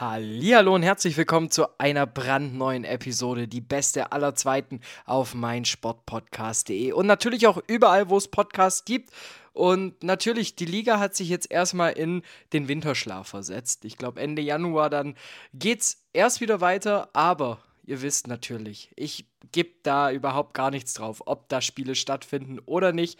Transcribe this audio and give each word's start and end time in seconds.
Hallihallo 0.00 0.76
und 0.76 0.84
herzlich 0.84 1.16
willkommen 1.16 1.50
zu 1.50 1.76
einer 1.76 2.06
brandneuen 2.06 2.84
Episode, 2.84 3.48
die 3.48 3.60
beste 3.60 4.12
aller 4.12 4.36
Zweiten 4.36 4.80
auf 5.06 5.34
meinsportpodcast.de 5.34 6.92
und 6.92 7.08
natürlich 7.08 7.48
auch 7.48 7.60
überall, 7.66 8.08
wo 8.08 8.16
es 8.16 8.28
Podcasts 8.28 8.84
gibt. 8.84 9.10
Und 9.54 10.04
natürlich, 10.04 10.54
die 10.54 10.66
Liga 10.66 11.00
hat 11.00 11.16
sich 11.16 11.28
jetzt 11.28 11.50
erstmal 11.50 11.94
in 11.94 12.22
den 12.52 12.68
Winterschlaf 12.68 13.26
versetzt. 13.26 13.84
Ich 13.84 13.96
glaube, 13.96 14.20
Ende 14.20 14.40
Januar 14.40 14.88
dann 14.88 15.16
geht's 15.52 16.04
erst 16.12 16.40
wieder 16.40 16.60
weiter, 16.60 17.08
aber 17.12 17.58
ihr 17.82 18.00
wisst 18.00 18.28
natürlich, 18.28 18.92
ich 18.94 19.26
gebe 19.50 19.70
da 19.82 20.12
überhaupt 20.12 20.54
gar 20.54 20.70
nichts 20.70 20.94
drauf, 20.94 21.22
ob 21.26 21.48
da 21.48 21.60
Spiele 21.60 21.96
stattfinden 21.96 22.60
oder 22.66 22.92
nicht. 22.92 23.18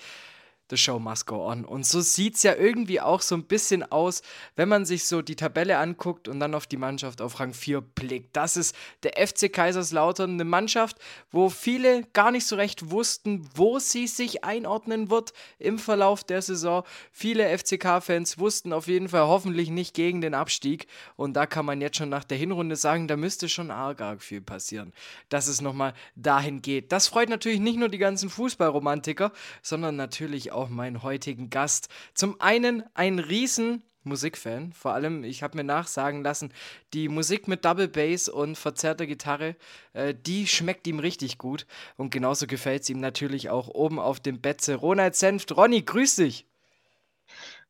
The 0.70 0.76
Show 0.76 0.98
Must 0.98 1.26
Go 1.26 1.46
On. 1.46 1.64
Und 1.64 1.86
so 1.86 2.00
sieht 2.00 2.36
es 2.36 2.42
ja 2.42 2.54
irgendwie 2.54 3.00
auch 3.00 3.20
so 3.20 3.34
ein 3.34 3.44
bisschen 3.44 3.90
aus, 3.90 4.22
wenn 4.56 4.68
man 4.68 4.84
sich 4.84 5.04
so 5.04 5.22
die 5.22 5.36
Tabelle 5.36 5.78
anguckt 5.78 6.28
und 6.28 6.40
dann 6.40 6.54
auf 6.54 6.66
die 6.66 6.76
Mannschaft 6.76 7.20
auf 7.22 7.40
Rang 7.40 7.54
4 7.54 7.80
blickt. 7.80 8.36
Das 8.36 8.56
ist 8.56 8.76
der 9.02 9.26
FC 9.26 9.52
Kaiserslautern, 9.52 10.32
eine 10.32 10.44
Mannschaft, 10.44 10.98
wo 11.30 11.48
viele 11.48 12.04
gar 12.12 12.30
nicht 12.30 12.46
so 12.46 12.56
recht 12.56 12.90
wussten, 12.90 13.48
wo 13.54 13.78
sie 13.78 14.06
sich 14.06 14.44
einordnen 14.44 15.10
wird 15.10 15.32
im 15.58 15.78
Verlauf 15.78 16.24
der 16.24 16.42
Saison. 16.42 16.84
Viele 17.12 17.56
FCK-Fans 17.56 18.38
wussten 18.38 18.72
auf 18.72 18.86
jeden 18.86 19.08
Fall 19.08 19.26
hoffentlich 19.26 19.70
nicht 19.70 19.94
gegen 19.94 20.20
den 20.20 20.34
Abstieg. 20.34 20.86
Und 21.16 21.34
da 21.34 21.46
kann 21.46 21.64
man 21.64 21.80
jetzt 21.80 21.96
schon 21.96 22.08
nach 22.08 22.24
der 22.24 22.38
Hinrunde 22.38 22.76
sagen, 22.76 23.08
da 23.08 23.16
müsste 23.16 23.48
schon 23.48 23.70
arg, 23.70 24.00
arg 24.00 24.22
viel 24.22 24.40
passieren, 24.40 24.92
dass 25.28 25.46
es 25.46 25.60
nochmal 25.60 25.94
dahin 26.14 26.62
geht. 26.62 26.92
Das 26.92 27.08
freut 27.08 27.28
natürlich 27.28 27.60
nicht 27.60 27.78
nur 27.78 27.88
die 27.88 27.98
ganzen 27.98 28.30
Fußballromantiker, 28.30 29.32
sondern 29.62 29.96
natürlich 29.96 30.52
auch 30.52 30.57
auch 30.58 30.68
meinen 30.68 31.02
heutigen 31.02 31.50
Gast. 31.50 31.88
Zum 32.14 32.40
einen 32.40 32.82
ein 32.94 33.18
riesen 33.18 33.82
Musikfan. 34.04 34.72
Vor 34.72 34.92
allem, 34.94 35.22
ich 35.22 35.42
habe 35.42 35.56
mir 35.56 35.64
nachsagen 35.64 36.22
lassen, 36.22 36.52
die 36.94 37.08
Musik 37.08 37.46
mit 37.46 37.64
Double 37.64 37.88
Bass 37.88 38.28
und 38.28 38.56
verzerrter 38.56 39.06
Gitarre, 39.06 39.54
äh, 39.92 40.14
die 40.14 40.46
schmeckt 40.46 40.86
ihm 40.86 40.98
richtig 40.98 41.38
gut. 41.38 41.66
Und 41.96 42.10
genauso 42.10 42.46
gefällt 42.46 42.82
es 42.82 42.90
ihm 42.90 43.00
natürlich 43.00 43.50
auch 43.50 43.68
oben 43.68 43.98
auf 43.98 44.20
dem 44.20 44.40
Betze. 44.40 44.74
Ronald 44.74 45.14
Senft. 45.14 45.56
Ronny, 45.56 45.82
grüß 45.82 46.16
dich. 46.16 46.46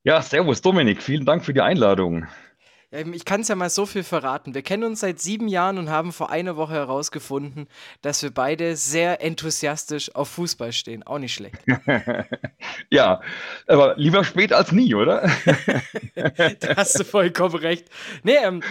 Ja, 0.05 0.23
servus 0.23 0.63
Dominik, 0.63 1.03
vielen 1.03 1.27
Dank 1.27 1.45
für 1.45 1.53
die 1.53 1.61
Einladung. 1.61 2.27
Ähm, 2.91 3.13
ich 3.13 3.25
kann 3.25 3.43
es 3.43 3.49
ja 3.49 3.55
mal 3.55 3.71
so 3.71 3.87
viel 3.87 4.03
verraten. 4.03 4.55
Wir 4.55 4.63
kennen 4.63 4.85
uns 4.85 5.01
seit 5.01 5.21
sieben 5.21 5.49
Jahren 5.49 5.79
und 5.79 5.91
haben 5.91 6.13
vor 6.13 6.31
einer 6.31 6.57
Woche 6.57 6.75
herausgefunden, 6.75 7.69
dass 8.03 8.23
wir 8.23 8.31
beide 8.31 8.77
sehr 8.77 9.23
enthusiastisch 9.23 10.15
auf 10.15 10.29
Fußball 10.31 10.73
stehen. 10.73 11.03
Auch 11.03 11.19
nicht 11.19 11.35
schlecht. 11.35 11.59
ja, 12.91 13.21
aber 13.67 13.97
lieber 13.97 14.25
spät 14.25 14.53
als 14.53 14.73
nie, 14.73 14.95
oder? 14.95 15.23
da 16.15 16.77
hast 16.77 16.99
du 16.99 17.05
vollkommen 17.05 17.57
recht. 17.57 17.89
Nee, 18.23 18.37
ähm, 18.43 18.63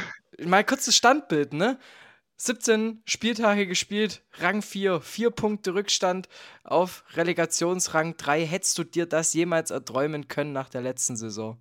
mal 0.44 0.64
kurzes 0.64 0.96
Standbild, 0.96 1.54
ne? 1.54 1.78
17 2.40 3.02
Spieltage 3.06 3.66
gespielt, 3.66 4.22
Rang 4.34 4.62
4, 4.62 5.02
4 5.02 5.32
Punkte 5.32 5.74
Rückstand 5.74 6.30
auf 6.64 7.04
Relegationsrang 7.16 8.16
3. 8.16 8.46
Hättest 8.46 8.78
du 8.78 8.84
dir 8.84 9.08
das 9.08 9.34
jemals 9.34 9.72
erträumen 9.72 10.28
können 10.28 10.54
nach 10.54 10.70
der 10.70 10.82
letzten 10.82 11.18
Saison? 11.18 11.60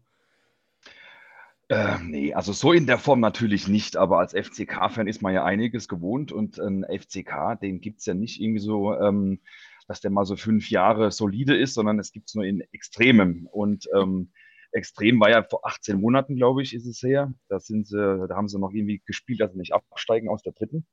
Äh, 1.69 1.99
nee, 2.05 2.33
also 2.33 2.53
so 2.53 2.73
in 2.73 2.87
der 2.87 2.99
Form 2.99 3.21
natürlich 3.21 3.67
nicht, 3.67 3.97
aber 3.97 4.19
als 4.19 4.35
FCK-Fan 4.35 5.09
ist 5.09 5.21
man 5.21 5.35
ja 5.35 5.45
einiges 5.45 5.89
gewohnt 5.89 6.31
und 6.31 6.59
ein 6.61 6.85
FCK, 6.85 7.59
den 7.61 7.81
gibt 7.81 7.99
es 8.01 8.07
ja 8.07 8.15
nicht 8.15 8.41
irgendwie 8.41 8.61
so, 8.61 8.95
ähm, 8.95 9.41
dass 9.89 10.01
der 10.01 10.13
mal 10.13 10.25
so 10.25 10.37
fünf 10.37 10.71
Jahre 10.71 11.11
solide 11.11 11.57
ist, 11.57 11.75
sondern 11.75 11.99
es 11.99 12.13
gibt 12.13 12.29
es 12.29 12.35
nur 12.37 12.45
in 12.45 12.61
Extremem. 12.73 13.49
Und 13.51 13.87
ähm, 13.95 14.31
Extrem 14.73 15.19
war 15.21 15.31
ja 15.31 15.43
vor 15.43 15.67
18 15.67 16.01
Monaten, 16.01 16.37
glaube 16.37 16.63
ich, 16.63 16.75
ist 16.75 16.87
es 16.87 17.03
her. 17.03 17.33
Da 17.49 17.59
sind 17.59 17.87
sie, 17.87 18.27
da 18.29 18.37
haben 18.37 18.49
sie 18.49 18.59
noch 18.59 18.73
irgendwie 18.73 19.03
gespielt, 19.05 19.41
dass 19.41 19.53
sie 19.53 19.59
nicht 19.59 19.75
absteigen 19.75 20.29
aus 20.29 20.43
der 20.43 20.53
dritten. 20.53 20.87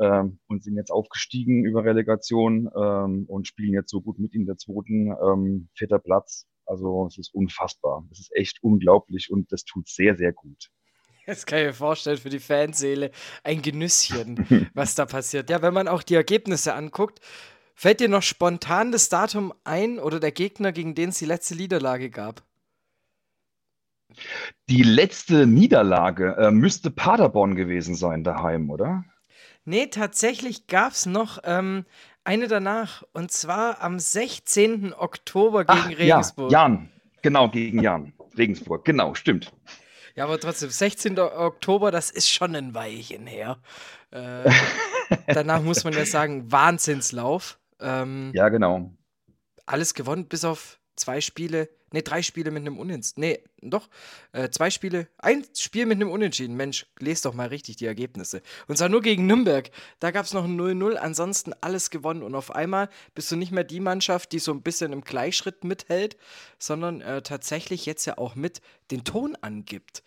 Ähm, 0.00 0.40
und 0.46 0.64
sind 0.64 0.76
jetzt 0.76 0.90
aufgestiegen 0.90 1.64
über 1.64 1.84
Relegation 1.84 2.70
ähm, 2.74 3.24
und 3.28 3.46
spielen 3.46 3.74
jetzt 3.74 3.90
so 3.90 4.00
gut 4.00 4.18
mit 4.18 4.34
in 4.34 4.46
der 4.46 4.56
zweiten, 4.56 5.12
ähm, 5.22 5.68
vierter 5.74 5.98
Platz. 5.98 6.46
Also 6.66 7.06
es 7.06 7.18
ist 7.18 7.34
unfassbar. 7.34 8.04
Es 8.10 8.20
ist 8.20 8.32
echt 8.34 8.62
unglaublich 8.62 9.30
und 9.30 9.50
das 9.52 9.64
tut 9.64 9.88
sehr, 9.88 10.16
sehr 10.16 10.32
gut. 10.32 10.70
Das 11.26 11.46
kann 11.46 11.60
ich 11.60 11.66
mir 11.66 11.74
vorstellen, 11.74 12.18
für 12.18 12.30
die 12.30 12.40
Fanseele 12.40 13.12
ein 13.44 13.62
Genüsschen, 13.62 14.70
was 14.74 14.94
da 14.94 15.06
passiert. 15.06 15.50
Ja, 15.50 15.62
wenn 15.62 15.74
man 15.74 15.88
auch 15.88 16.02
die 16.02 16.16
Ergebnisse 16.16 16.74
anguckt, 16.74 17.20
fällt 17.74 18.00
dir 18.00 18.08
noch 18.08 18.22
spontan 18.22 18.90
das 18.90 19.08
Datum 19.08 19.52
ein 19.64 19.98
oder 19.98 20.18
der 20.18 20.32
Gegner, 20.32 20.72
gegen 20.72 20.94
den 20.94 21.10
es 21.10 21.18
die 21.18 21.26
letzte 21.26 21.54
Niederlage 21.54 22.10
gab? 22.10 22.42
Die 24.68 24.82
letzte 24.82 25.46
Niederlage 25.46 26.36
äh, 26.38 26.50
müsste 26.50 26.90
Paderborn 26.90 27.54
gewesen 27.54 27.94
sein 27.94 28.24
daheim, 28.24 28.68
oder? 28.70 29.04
Nee, 29.64 29.86
tatsächlich 29.86 30.66
gab 30.66 30.92
es 30.92 31.06
noch 31.06 31.38
ähm, 31.44 31.86
eine 32.24 32.48
danach. 32.48 33.02
Und 33.12 33.32
zwar 33.32 33.80
am 33.80 33.98
16. 33.98 34.94
Oktober 34.94 35.64
gegen 35.64 35.78
Ach, 35.78 35.98
Regensburg. 35.98 36.52
Ja, 36.52 36.62
Jan. 36.62 36.90
Genau, 37.22 37.48
gegen 37.48 37.82
Jan. 37.82 38.12
Regensburg. 38.36 38.84
Genau, 38.84 39.14
stimmt. 39.14 39.52
Ja, 40.14 40.24
aber 40.24 40.38
trotzdem, 40.38 40.70
16. 40.70 41.18
Oktober, 41.18 41.90
das 41.90 42.10
ist 42.10 42.28
schon 42.28 42.54
ein 42.54 42.74
Weilchen 42.74 43.26
her. 43.26 43.58
Äh, 44.10 44.50
danach 45.26 45.62
muss 45.62 45.84
man 45.84 45.94
ja 45.94 46.04
sagen, 46.04 46.50
Wahnsinnslauf. 46.52 47.58
Ähm, 47.80 48.30
ja, 48.34 48.48
genau. 48.48 48.92
Alles 49.64 49.94
gewonnen, 49.94 50.28
bis 50.28 50.44
auf 50.44 50.78
zwei 50.96 51.20
Spiele 51.20 51.68
Ne, 51.92 52.02
drei 52.02 52.22
Spiele 52.22 52.50
mit 52.50 52.62
einem 52.62 52.78
Unentschieden. 52.78 53.20
Ne, 53.20 53.40
doch. 53.60 53.88
Äh, 54.32 54.50
zwei 54.50 54.70
Spiele. 54.70 55.08
Ein 55.18 55.44
Spiel 55.56 55.86
mit 55.86 55.96
einem 55.96 56.10
Unentschieden. 56.10 56.56
Mensch, 56.56 56.86
lest 56.98 57.24
doch 57.24 57.34
mal 57.34 57.48
richtig 57.48 57.76
die 57.76 57.86
Ergebnisse. 57.86 58.42
Und 58.66 58.76
zwar 58.76 58.88
nur 58.88 59.02
gegen 59.02 59.26
Nürnberg. 59.26 59.70
Da 60.00 60.10
gab 60.10 60.26
es 60.26 60.32
noch 60.32 60.44
ein 60.44 60.58
0-0. 60.58 60.94
Ansonsten 60.94 61.52
alles 61.60 61.90
gewonnen. 61.90 62.22
Und 62.22 62.34
auf 62.34 62.54
einmal 62.54 62.88
bist 63.14 63.30
du 63.30 63.36
nicht 63.36 63.52
mehr 63.52 63.64
die 63.64 63.80
Mannschaft, 63.80 64.32
die 64.32 64.38
so 64.38 64.52
ein 64.52 64.62
bisschen 64.62 64.92
im 64.92 65.02
Gleichschritt 65.02 65.64
mithält, 65.64 66.16
sondern 66.58 67.00
äh, 67.00 67.22
tatsächlich 67.22 67.86
jetzt 67.86 68.04
ja 68.06 68.18
auch 68.18 68.34
mit 68.34 68.60
den 68.90 69.04
Ton 69.04 69.36
angibt. 69.40 70.02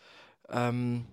Ähm, 0.49 1.05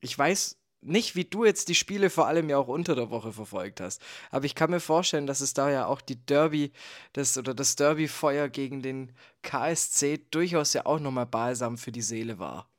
ich 0.00 0.18
weiß 0.18 0.61
nicht, 0.82 1.14
wie 1.14 1.24
du 1.24 1.44
jetzt 1.44 1.68
die 1.68 1.74
Spiele 1.74 2.10
vor 2.10 2.26
allem 2.26 2.48
ja 2.48 2.58
auch 2.58 2.68
unter 2.68 2.94
der 2.94 3.10
Woche 3.10 3.32
verfolgt 3.32 3.80
hast. 3.80 4.02
Aber 4.30 4.44
ich 4.44 4.54
kann 4.54 4.70
mir 4.70 4.80
vorstellen, 4.80 5.26
dass 5.26 5.40
es 5.40 5.54
da 5.54 5.70
ja 5.70 5.86
auch 5.86 6.00
die 6.00 6.16
Derby, 6.16 6.72
das 7.12 7.38
oder 7.38 7.54
das 7.54 7.76
Derby-Feuer 7.76 8.48
gegen 8.48 8.82
den 8.82 9.12
KSC 9.42 10.26
durchaus 10.30 10.72
ja 10.72 10.86
auch 10.86 11.00
nochmal 11.00 11.26
balsam 11.26 11.78
für 11.78 11.92
die 11.92 12.02
Seele 12.02 12.38
war. 12.38 12.71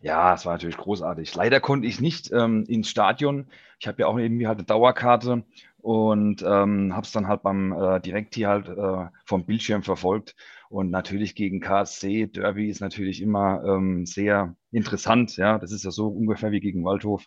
Ja, 0.00 0.34
es 0.34 0.46
war 0.46 0.52
natürlich 0.54 0.76
großartig. 0.76 1.34
Leider 1.34 1.60
konnte 1.60 1.88
ich 1.88 2.00
nicht 2.00 2.30
ähm, 2.32 2.64
ins 2.68 2.88
Stadion. 2.88 3.48
Ich 3.80 3.88
habe 3.88 4.00
ja 4.02 4.06
auch 4.06 4.16
irgendwie 4.16 4.46
halt 4.46 4.58
eine 4.58 4.66
Dauerkarte 4.66 5.44
und 5.78 6.42
ähm, 6.42 6.94
habe 6.94 7.04
es 7.04 7.10
dann 7.12 7.26
halt 7.26 7.42
beim 7.42 7.72
äh, 7.72 8.00
direkt 8.00 8.34
hier 8.36 8.48
halt 8.48 8.68
äh, 8.68 9.06
vom 9.24 9.44
Bildschirm 9.44 9.82
verfolgt. 9.82 10.36
Und 10.68 10.90
natürlich 10.90 11.34
gegen 11.34 11.60
KSC, 11.60 12.26
Derby 12.26 12.68
ist 12.68 12.80
natürlich 12.80 13.20
immer 13.22 13.64
ähm, 13.64 14.06
sehr 14.06 14.54
interessant. 14.70 15.36
Ja, 15.36 15.58
das 15.58 15.72
ist 15.72 15.84
ja 15.84 15.90
so 15.90 16.08
ungefähr 16.08 16.52
wie 16.52 16.60
gegen 16.60 16.84
Waldhof. 16.84 17.26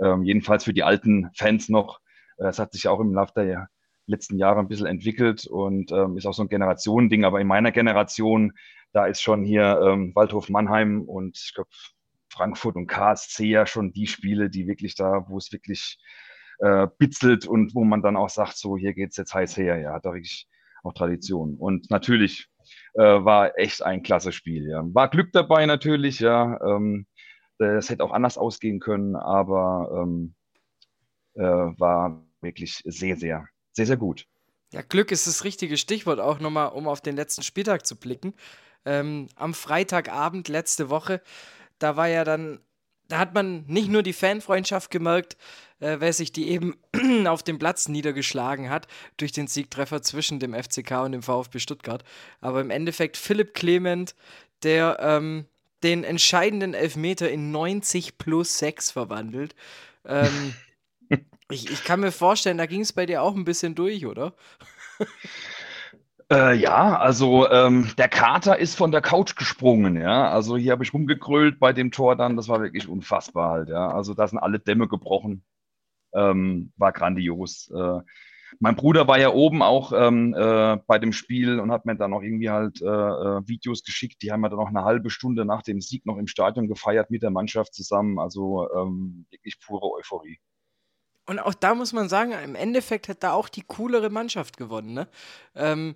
Ähm, 0.00 0.22
jedenfalls 0.22 0.64
für 0.64 0.74
die 0.74 0.82
alten 0.84 1.30
Fans 1.34 1.68
noch. 1.68 2.00
Äh, 2.38 2.46
es 2.48 2.58
hat 2.60 2.72
sich 2.72 2.84
ja 2.84 2.90
auch 2.92 3.00
im 3.00 3.14
Laufe 3.14 3.32
der 3.36 3.68
letzten 4.06 4.38
Jahre 4.38 4.60
ein 4.60 4.68
bisschen 4.68 4.86
entwickelt 4.86 5.46
und 5.46 5.90
ähm, 5.90 6.16
ist 6.16 6.26
auch 6.26 6.34
so 6.34 6.42
ein 6.42 6.48
Generationending. 6.48 7.24
Aber 7.24 7.40
in 7.40 7.46
meiner 7.48 7.72
Generation, 7.72 8.52
da 8.92 9.06
ist 9.06 9.20
schon 9.22 9.44
hier 9.44 9.80
ähm, 9.82 10.14
Waldhof 10.14 10.48
Mannheim 10.50 11.02
und 11.02 11.38
ich 11.42 11.54
glaube 11.54 11.70
Frankfurt 12.34 12.76
und 12.76 12.86
KSC 12.86 13.46
ja 13.46 13.66
schon 13.66 13.92
die 13.92 14.06
Spiele, 14.06 14.50
die 14.50 14.66
wirklich 14.66 14.96
da, 14.96 15.24
wo 15.28 15.38
es 15.38 15.52
wirklich 15.52 15.98
äh, 16.58 16.88
bitzelt 16.98 17.46
und 17.46 17.74
wo 17.74 17.84
man 17.84 18.02
dann 18.02 18.16
auch 18.16 18.28
sagt, 18.28 18.56
so 18.56 18.76
hier 18.76 18.92
geht's 18.92 19.16
jetzt 19.16 19.34
heiß 19.34 19.56
her. 19.56 19.78
Ja, 19.78 19.94
hat 19.94 20.04
da 20.04 20.12
wirklich 20.12 20.48
auch 20.82 20.92
Tradition. 20.92 21.54
Und 21.54 21.90
natürlich 21.90 22.48
äh, 22.94 23.02
war 23.02 23.58
echt 23.58 23.82
ein 23.82 24.02
klasse 24.02 24.32
Spiel. 24.32 24.68
Ja. 24.68 24.82
War 24.84 25.08
Glück 25.08 25.32
dabei 25.32 25.66
natürlich, 25.66 26.20
ja. 26.20 26.60
Ähm, 26.62 27.06
das 27.58 27.88
hätte 27.88 28.02
auch 28.02 28.12
anders 28.12 28.36
ausgehen 28.36 28.80
können, 28.80 29.14
aber 29.14 30.02
ähm, 30.02 30.34
äh, 31.34 31.42
war 31.42 32.26
wirklich 32.40 32.82
sehr, 32.84 33.16
sehr, 33.16 33.46
sehr, 33.72 33.86
sehr 33.86 33.96
gut. 33.96 34.26
Ja, 34.72 34.82
Glück 34.82 35.12
ist 35.12 35.28
das 35.28 35.44
richtige 35.44 35.76
Stichwort, 35.76 36.18
auch 36.18 36.40
nochmal, 36.40 36.68
um 36.72 36.88
auf 36.88 37.00
den 37.00 37.14
letzten 37.14 37.42
Spieltag 37.42 37.86
zu 37.86 37.96
blicken. 37.96 38.34
Ähm, 38.84 39.28
am 39.36 39.54
Freitagabend 39.54 40.48
letzte 40.48 40.90
Woche, 40.90 41.22
da 41.84 41.96
war 41.96 42.08
ja 42.08 42.24
dann, 42.24 42.60
da 43.08 43.18
hat 43.18 43.34
man 43.34 43.66
nicht 43.66 43.90
nur 43.90 44.02
die 44.02 44.14
Fanfreundschaft 44.14 44.90
gemerkt, 44.90 45.36
äh, 45.80 45.96
wer 45.98 46.14
sich 46.14 46.32
die 46.32 46.48
eben 46.48 46.78
auf 47.26 47.42
dem 47.42 47.58
Platz 47.58 47.88
niedergeschlagen 47.88 48.70
hat 48.70 48.88
durch 49.18 49.32
den 49.32 49.48
Siegtreffer 49.48 50.00
zwischen 50.00 50.40
dem 50.40 50.54
FCK 50.54 51.02
und 51.02 51.12
dem 51.12 51.22
VfB 51.22 51.58
Stuttgart. 51.58 52.02
Aber 52.40 52.62
im 52.62 52.70
Endeffekt 52.70 53.18
Philipp 53.18 53.52
Clement, 53.52 54.14
der 54.62 54.96
ähm, 55.00 55.44
den 55.82 56.04
entscheidenden 56.04 56.72
Elfmeter 56.72 57.30
in 57.30 57.50
90 57.50 58.16
plus 58.16 58.58
6 58.58 58.90
verwandelt. 58.90 59.54
Ähm, 60.06 60.54
ich, 61.50 61.70
ich 61.70 61.84
kann 61.84 62.00
mir 62.00 62.12
vorstellen, 62.12 62.56
da 62.56 62.64
ging 62.64 62.80
es 62.80 62.94
bei 62.94 63.04
dir 63.04 63.20
auch 63.20 63.34
ein 63.34 63.44
bisschen 63.44 63.74
durch, 63.74 64.06
oder? 64.06 64.34
Äh, 66.30 66.56
ja, 66.56 66.96
also 66.96 67.48
ähm, 67.50 67.90
der 67.98 68.08
Kater 68.08 68.58
ist 68.58 68.76
von 68.76 68.90
der 68.90 69.02
Couch 69.02 69.36
gesprungen, 69.36 69.96
ja. 69.96 70.30
Also 70.30 70.56
hier 70.56 70.72
habe 70.72 70.84
ich 70.84 70.94
rumgegrölt 70.94 71.60
bei 71.60 71.72
dem 71.72 71.90
Tor 71.90 72.16
dann, 72.16 72.36
das 72.36 72.48
war 72.48 72.60
wirklich 72.62 72.88
unfassbar 72.88 73.50
halt, 73.50 73.68
ja. 73.68 73.90
Also 73.90 74.14
da 74.14 74.26
sind 74.26 74.38
alle 74.38 74.58
Dämme 74.58 74.88
gebrochen. 74.88 75.44
Ähm, 76.14 76.72
war 76.76 76.92
grandios. 76.92 77.70
Äh, 77.74 78.00
mein 78.60 78.76
Bruder 78.76 79.08
war 79.08 79.18
ja 79.18 79.30
oben 79.32 79.62
auch 79.62 79.92
ähm, 79.92 80.34
äh, 80.34 80.76
bei 80.86 80.98
dem 80.98 81.12
Spiel 81.12 81.58
und 81.60 81.72
hat 81.72 81.86
mir 81.86 81.96
dann 81.96 82.12
noch 82.12 82.22
irgendwie 82.22 82.50
halt 82.50 82.80
äh, 82.82 82.86
äh, 82.86 83.46
Videos 83.46 83.82
geschickt. 83.82 84.22
Die 84.22 84.32
haben 84.32 84.40
wir 84.40 84.48
dann 84.48 84.58
noch 84.58 84.68
eine 84.68 84.84
halbe 84.84 85.10
Stunde 85.10 85.44
nach 85.44 85.62
dem 85.62 85.80
Sieg 85.80 86.06
noch 86.06 86.18
im 86.18 86.26
Stadion 86.26 86.68
gefeiert 86.68 87.10
mit 87.10 87.22
der 87.22 87.30
Mannschaft 87.30 87.74
zusammen. 87.74 88.18
Also 88.18 88.68
ähm, 88.72 89.26
wirklich 89.30 89.58
pure 89.60 89.90
Euphorie. 89.92 90.38
Und 91.26 91.38
auch 91.38 91.54
da 91.54 91.74
muss 91.74 91.92
man 91.92 92.08
sagen, 92.08 92.32
im 92.32 92.54
Endeffekt 92.54 93.08
hat 93.08 93.22
da 93.22 93.32
auch 93.32 93.48
die 93.48 93.62
coolere 93.62 94.10
Mannschaft 94.10 94.56
gewonnen. 94.56 94.92
Ne? 94.92 95.08
Ähm, 95.54 95.94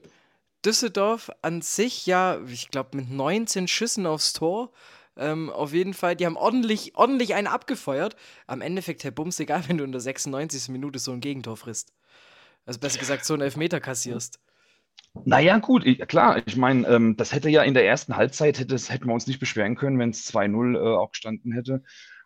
Düsseldorf 0.64 1.30
an 1.42 1.60
sich 1.62 2.06
ja, 2.06 2.40
ich 2.46 2.70
glaube, 2.70 2.96
mit 2.96 3.10
19 3.10 3.68
Schüssen 3.68 4.06
aufs 4.06 4.32
Tor. 4.32 4.72
Ähm, 5.16 5.50
auf 5.50 5.72
jeden 5.72 5.94
Fall, 5.94 6.16
die 6.16 6.26
haben 6.26 6.36
ordentlich, 6.36 6.96
ordentlich 6.96 7.34
einen 7.34 7.46
abgefeuert. 7.46 8.16
Am 8.46 8.60
Endeffekt, 8.60 9.04
Herr 9.04 9.10
Bums, 9.10 9.38
egal, 9.40 9.64
wenn 9.68 9.78
du 9.78 9.84
in 9.84 9.92
der 9.92 10.00
96. 10.00 10.68
Minute 10.68 10.98
so 10.98 11.12
ein 11.12 11.20
Gegentor 11.20 11.56
frisst. 11.56 11.92
Also 12.64 12.80
besser 12.80 12.98
gesagt, 12.98 13.24
so 13.24 13.34
einen 13.34 13.42
Elfmeter 13.42 13.80
kassierst. 13.80 14.40
Naja, 15.24 15.58
gut, 15.58 15.86
ich, 15.86 15.98
klar. 16.06 16.42
Ich 16.46 16.56
meine, 16.56 16.86
ähm, 16.86 17.16
das 17.16 17.32
hätte 17.32 17.48
ja 17.48 17.62
in 17.62 17.74
der 17.74 17.86
ersten 17.86 18.16
Halbzeit, 18.16 18.58
hätte, 18.58 18.76
hätten 18.76 19.06
wir 19.06 19.14
uns 19.14 19.26
nicht 19.26 19.40
beschweren 19.40 19.74
können, 19.74 19.98
wenn 19.98 20.10
es 20.10 20.32
2-0 20.32 20.76
äh, 20.76 20.96
auch 20.96 21.10
gestanden 21.10 21.52
hätte. 21.52 21.82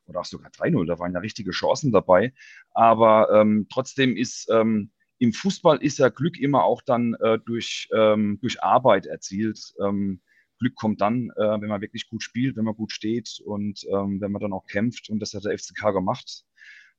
Oder 0.06 0.20
auch 0.20 0.24
sogar 0.24 0.50
3-0, 0.50 0.86
da 0.86 0.98
waren 0.98 1.12
ja 1.12 1.20
richtige 1.20 1.52
Chancen 1.52 1.92
dabei. 1.92 2.32
Aber 2.72 3.30
ähm, 3.32 3.66
trotzdem 3.70 4.16
ist 4.16 4.48
ähm, 4.50 4.90
im 5.18 5.32
Fußball 5.32 5.80
ist 5.80 5.98
ja 5.98 6.08
Glück 6.08 6.36
immer 6.36 6.64
auch 6.64 6.82
dann 6.82 7.14
äh, 7.20 7.38
durch, 7.38 7.88
ähm, 7.94 8.38
durch 8.40 8.60
Arbeit 8.60 9.06
erzielt. 9.06 9.72
Ähm, 9.80 10.20
Glück 10.58 10.74
kommt 10.74 11.00
dann, 11.00 11.30
äh, 11.36 11.60
wenn 11.60 11.68
man 11.68 11.80
wirklich 11.80 12.08
gut 12.08 12.24
spielt, 12.24 12.56
wenn 12.56 12.64
man 12.64 12.74
gut 12.74 12.90
steht 12.90 13.40
und 13.44 13.84
ähm, 13.88 14.20
wenn 14.20 14.32
man 14.32 14.42
dann 14.42 14.52
auch 14.52 14.66
kämpft. 14.66 15.10
Und 15.10 15.20
das 15.20 15.32
hat 15.34 15.44
der 15.44 15.56
FCK 15.56 15.92
gemacht. 15.92 16.44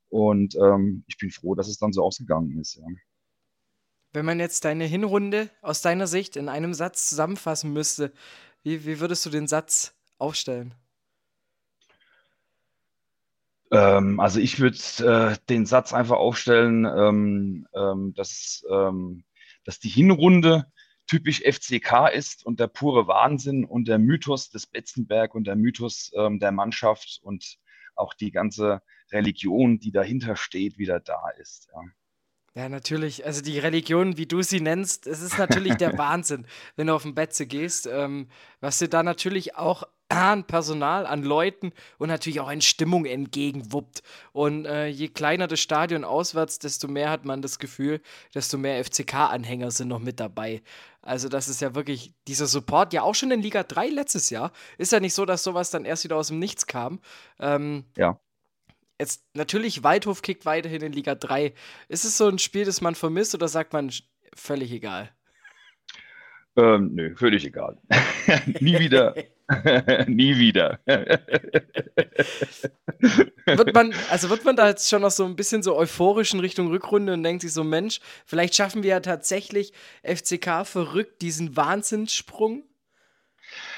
Und 0.07 0.55
ähm, 0.55 1.03
ich 1.07 1.17
bin 1.17 1.31
froh, 1.31 1.53
dass 1.53 1.67
es 1.67 1.79
dann 1.79 1.91
so 1.91 2.01
ausgegangen 2.01 2.57
ist. 2.59 2.75
Ja. 2.75 2.85
Wenn 4.13 4.25
man 4.25 4.39
jetzt 4.39 4.63
deine 4.63 4.85
Hinrunde 4.85 5.49
aus 5.61 5.81
deiner 5.81 6.07
Sicht 6.07 6.37
in 6.37 6.47
einem 6.47 6.73
Satz 6.73 7.09
zusammenfassen 7.09 7.73
müsste, 7.73 8.13
wie, 8.61 8.85
wie 8.85 9.01
würdest 9.01 9.25
du 9.25 9.31
den 9.31 9.47
Satz 9.47 9.95
aufstellen? 10.17 10.75
Ähm, 13.73 14.19
also 14.19 14.39
ich 14.39 14.59
würde 14.59 14.77
äh, 14.99 15.37
den 15.49 15.65
Satz 15.65 15.93
einfach 15.93 16.17
aufstellen, 16.17 16.85
ähm, 16.85 17.67
ähm, 17.73 18.13
dass, 18.13 18.63
ähm, 18.69 19.23
dass 19.65 19.79
die 19.79 19.89
Hinrunde 19.89 20.67
typisch 21.07 21.41
FCK 21.41 22.09
ist 22.13 22.45
und 22.45 22.59
der 22.59 22.67
pure 22.67 23.07
Wahnsinn 23.07 23.65
und 23.65 23.87
der 23.87 23.97
Mythos 23.97 24.49
des 24.49 24.67
Betzenberg 24.67 25.33
und 25.35 25.47
der 25.47 25.55
Mythos 25.55 26.11
ähm, 26.15 26.39
der 26.39 26.51
Mannschaft 26.51 27.19
und 27.23 27.57
auch 27.95 28.13
die 28.13 28.31
ganze 28.31 28.81
Religion, 29.11 29.79
die 29.79 29.91
dahinter 29.91 30.35
steht, 30.35 30.77
wieder 30.77 30.99
da 30.99 31.29
ist. 31.39 31.67
Ja. 31.73 31.81
Ja, 32.55 32.69
natürlich. 32.69 33.25
Also 33.25 33.41
die 33.41 33.57
Religion, 33.57 34.17
wie 34.17 34.27
du 34.27 34.43
sie 34.43 34.61
nennst, 34.61 35.07
es 35.07 35.21
ist 35.21 35.39
natürlich 35.39 35.73
der 35.75 35.97
Wahnsinn, 35.97 36.45
wenn 36.75 36.85
du 36.85 36.93
auf 36.93 37.01
den 37.01 37.15
Betze 37.15 37.47
gehst. 37.47 37.87
Ähm, 37.87 38.29
was 38.61 38.77
dir 38.77 38.89
da 38.89 39.01
natürlich 39.01 39.55
auch 39.55 39.83
an 40.13 40.43
Personal, 40.45 41.05
an 41.05 41.23
Leuten 41.23 41.71
und 41.97 42.09
natürlich 42.09 42.39
auch 42.39 42.47
an 42.47 42.61
Stimmung 42.61 43.05
entgegenwuppt. 43.05 44.03
Und 44.31 44.65
äh, 44.65 44.87
je 44.87 45.07
kleiner 45.07 45.47
das 45.47 45.59
Stadion 45.59 46.03
auswärts, 46.03 46.59
desto 46.59 46.87
mehr 46.87 47.09
hat 47.09 47.25
man 47.25 47.41
das 47.41 47.59
Gefühl, 47.59 48.01
desto 48.33 48.57
mehr 48.57 48.83
FCK-Anhänger 48.83 49.71
sind 49.71 49.87
noch 49.87 49.99
mit 49.99 50.19
dabei. 50.19 50.61
Also 51.01 51.27
das 51.29 51.49
ist 51.49 51.61
ja 51.61 51.75
wirklich 51.75 52.13
dieser 52.27 52.47
Support, 52.47 52.93
ja 52.93 53.01
auch 53.01 53.15
schon 53.15 53.31
in 53.31 53.41
Liga 53.41 53.63
3 53.63 53.89
letztes 53.89 54.29
Jahr. 54.29 54.51
Ist 54.77 54.91
ja 54.91 54.99
nicht 54.99 55.13
so, 55.13 55.25
dass 55.25 55.43
sowas 55.43 55.69
dann 55.71 55.85
erst 55.85 56.03
wieder 56.03 56.15
aus 56.15 56.27
dem 56.27 56.39
Nichts 56.39 56.67
kam. 56.67 56.99
Ähm, 57.39 57.85
ja. 57.97 58.19
Jetzt 58.99 59.25
natürlich, 59.33 59.83
Waldhof 59.83 60.21
kickt 60.21 60.45
weiterhin 60.45 60.81
in 60.81 60.93
Liga 60.93 61.15
3. 61.15 61.53
Ist 61.89 62.05
es 62.05 62.17
so 62.17 62.27
ein 62.27 62.39
Spiel, 62.39 62.63
das 62.63 62.79
man 62.79 62.95
vermisst 62.95 63.35
oder 63.35 63.47
sagt 63.47 63.73
man 63.73 63.91
völlig 64.35 64.71
egal? 64.71 65.11
Ähm, 66.55 66.91
nö, 66.93 67.15
völlig 67.15 67.45
egal. 67.45 67.79
Nie 68.59 68.79
wieder. 68.79 69.15
Nie 70.07 70.37
wieder. 70.37 70.79
wird 73.45 73.73
man, 73.73 73.93
also 74.09 74.29
wird 74.29 74.45
man 74.45 74.55
da 74.55 74.69
jetzt 74.69 74.89
schon 74.89 75.01
noch 75.01 75.11
so 75.11 75.25
ein 75.25 75.35
bisschen 75.35 75.61
so 75.63 75.75
euphorisch 75.75 76.33
in 76.33 76.39
Richtung 76.39 76.67
Rückrunde 76.67 77.13
und 77.13 77.23
denkt 77.23 77.41
sich 77.41 77.51
so, 77.51 77.63
Mensch, 77.63 77.99
vielleicht 78.25 78.55
schaffen 78.55 78.83
wir 78.83 78.91
ja 78.91 79.01
tatsächlich 79.01 79.73
FCK 80.03 80.65
verrückt 80.65 81.21
diesen 81.21 81.57
Wahnsinnssprung? 81.57 82.63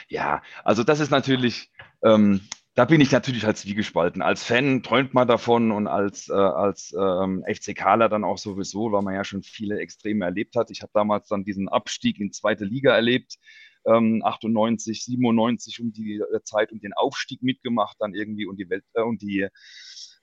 Ja, 0.08 0.44
also 0.64 0.84
das 0.84 1.00
ist 1.00 1.10
natürlich, 1.10 1.72
ähm, 2.04 2.42
da 2.76 2.86
bin 2.86 3.02
ich 3.02 3.12
natürlich 3.12 3.46
als 3.46 3.62
Zwiegespalten. 3.62 4.22
Als 4.22 4.44
Fan 4.44 4.84
träumt 4.84 5.14
man 5.14 5.28
davon 5.28 5.72
und 5.72 5.88
als, 5.88 6.30
äh, 6.30 6.34
als 6.34 6.94
ähm, 6.98 7.44
FCKler 7.48 8.10
dann 8.10 8.24
auch 8.24 8.38
sowieso, 8.38 8.92
weil 8.92 9.02
man 9.02 9.16
ja 9.16 9.24
schon 9.24 9.42
viele 9.42 9.80
Extreme 9.80 10.26
erlebt 10.26 10.56
hat. 10.56 10.70
Ich 10.70 10.82
habe 10.82 10.92
damals 10.94 11.28
dann 11.28 11.44
diesen 11.44 11.70
Abstieg 11.70 12.20
in 12.20 12.32
zweite 12.32 12.66
Liga 12.66 12.94
erlebt, 12.94 13.38
ähm, 13.86 14.22
98, 14.24 15.04
97 15.04 15.80
um 15.82 15.92
die 15.92 16.16
äh, 16.16 16.44
Zeit 16.44 16.72
und 16.72 16.84
den 16.84 16.94
Aufstieg 16.94 17.44
mitgemacht 17.44 17.98
dann 18.00 18.14
irgendwie 18.14 18.46
und 18.46 18.58
die 18.58 18.70
Welt 18.70 18.84
äh, 18.94 19.02
und 19.02 19.22
die 19.22 19.48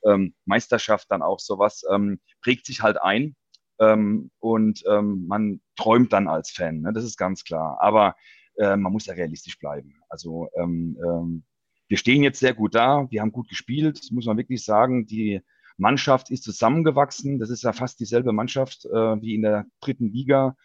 ähm, 0.05 0.33
Meisterschaft 0.45 1.09
dann 1.09 1.21
auch 1.21 1.39
sowas 1.39 1.83
ähm, 1.89 2.19
prägt 2.41 2.65
sich 2.65 2.81
halt 2.81 3.01
ein 3.01 3.35
ähm, 3.79 4.31
und 4.39 4.83
ähm, 4.87 5.25
man 5.27 5.61
träumt 5.75 6.13
dann 6.13 6.27
als 6.27 6.51
Fan. 6.51 6.81
Ne? 6.81 6.93
Das 6.93 7.03
ist 7.03 7.17
ganz 7.17 7.43
klar. 7.43 7.77
Aber 7.81 8.15
äh, 8.57 8.75
man 8.75 8.91
muss 8.91 9.05
ja 9.05 9.13
realistisch 9.13 9.57
bleiben. 9.59 9.95
Also 10.09 10.49
ähm, 10.57 10.97
ähm, 11.03 11.43
wir 11.87 11.97
stehen 11.97 12.23
jetzt 12.23 12.39
sehr 12.39 12.53
gut 12.53 12.75
da, 12.75 13.07
wir 13.09 13.21
haben 13.21 13.31
gut 13.31 13.49
gespielt, 13.49 13.99
muss 14.11 14.25
man 14.25 14.37
wirklich 14.37 14.63
sagen. 14.63 15.05
Die 15.05 15.41
Mannschaft 15.77 16.29
ist 16.31 16.43
zusammengewachsen. 16.43 17.39
Das 17.39 17.49
ist 17.49 17.63
ja 17.63 17.73
fast 17.73 17.99
dieselbe 17.99 18.31
Mannschaft 18.31 18.85
äh, 18.85 19.21
wie 19.21 19.35
in 19.35 19.41
der 19.41 19.65
dritten 19.81 20.11
Liga. 20.11 20.55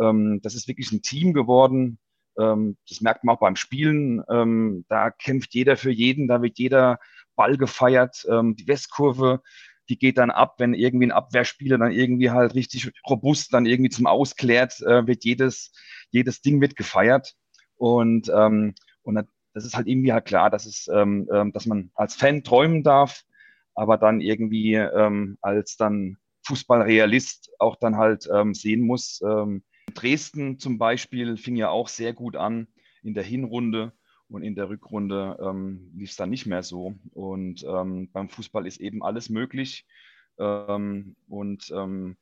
Ähm, 0.00 0.40
das 0.42 0.54
ist 0.54 0.68
wirklich 0.68 0.92
ein 0.92 1.02
Team 1.02 1.32
geworden. 1.32 1.98
Ähm, 2.38 2.76
das 2.88 3.00
merkt 3.00 3.24
man 3.24 3.36
auch 3.36 3.40
beim 3.40 3.56
Spielen. 3.56 4.22
Ähm, 4.30 4.84
da 4.88 5.10
kämpft 5.10 5.54
jeder 5.54 5.76
für 5.76 5.90
jeden, 5.90 6.28
da 6.28 6.42
wird 6.42 6.58
jeder 6.58 6.98
Ball 7.34 7.56
gefeiert. 7.56 8.26
Ähm, 8.30 8.56
die 8.56 8.66
Westkurve, 8.66 9.42
die 9.88 9.98
geht 9.98 10.18
dann 10.18 10.30
ab, 10.30 10.56
wenn 10.58 10.74
irgendwie 10.74 11.06
ein 11.06 11.12
Abwehrspieler 11.12 11.78
dann 11.78 11.92
irgendwie 11.92 12.30
halt 12.30 12.54
richtig 12.54 12.92
robust 13.08 13.52
dann 13.54 13.66
irgendwie 13.66 13.90
zum 13.90 14.06
Ausklärt, 14.06 14.80
äh, 14.82 15.06
wird 15.06 15.24
jedes, 15.24 15.72
jedes 16.10 16.40
Ding 16.40 16.60
wird 16.60 16.76
gefeiert. 16.76 17.34
Und, 17.78 18.30
und 18.30 19.28
das 19.52 19.66
ist 19.66 19.76
halt 19.76 19.86
irgendwie 19.86 20.10
halt 20.10 20.24
klar, 20.24 20.48
dass 20.48 20.64
es, 20.64 20.86
dass 20.86 21.66
man 21.66 21.90
als 21.94 22.14
Fan 22.14 22.42
träumen 22.42 22.82
darf, 22.82 23.24
aber 23.74 23.98
dann 23.98 24.22
irgendwie 24.22 24.78
als 24.78 25.76
dann 25.76 26.16
Fußballrealist 26.46 27.50
auch 27.58 27.76
dann 27.76 27.98
halt 27.98 28.30
sehen 28.52 28.80
muss. 28.80 29.20
Dresden 29.94 30.58
zum 30.58 30.78
Beispiel 30.78 31.36
fing 31.36 31.56
ja 31.56 31.70
auch 31.70 31.88
sehr 31.88 32.12
gut 32.12 32.36
an 32.36 32.66
in 33.02 33.14
der 33.14 33.24
Hinrunde 33.24 33.92
und 34.28 34.42
in 34.42 34.54
der 34.54 34.68
Rückrunde 34.68 35.38
ähm, 35.40 35.92
lief 35.94 36.10
es 36.10 36.16
dann 36.16 36.30
nicht 36.30 36.46
mehr 36.46 36.62
so. 36.62 36.94
Und 37.12 37.64
ähm, 37.64 38.10
beim 38.12 38.28
Fußball 38.28 38.66
ist 38.66 38.80
eben 38.80 39.02
alles 39.02 39.30
möglich. 39.30 39.86
Ähm, 40.38 41.16
und 41.28 41.70
ähm, 41.70 42.16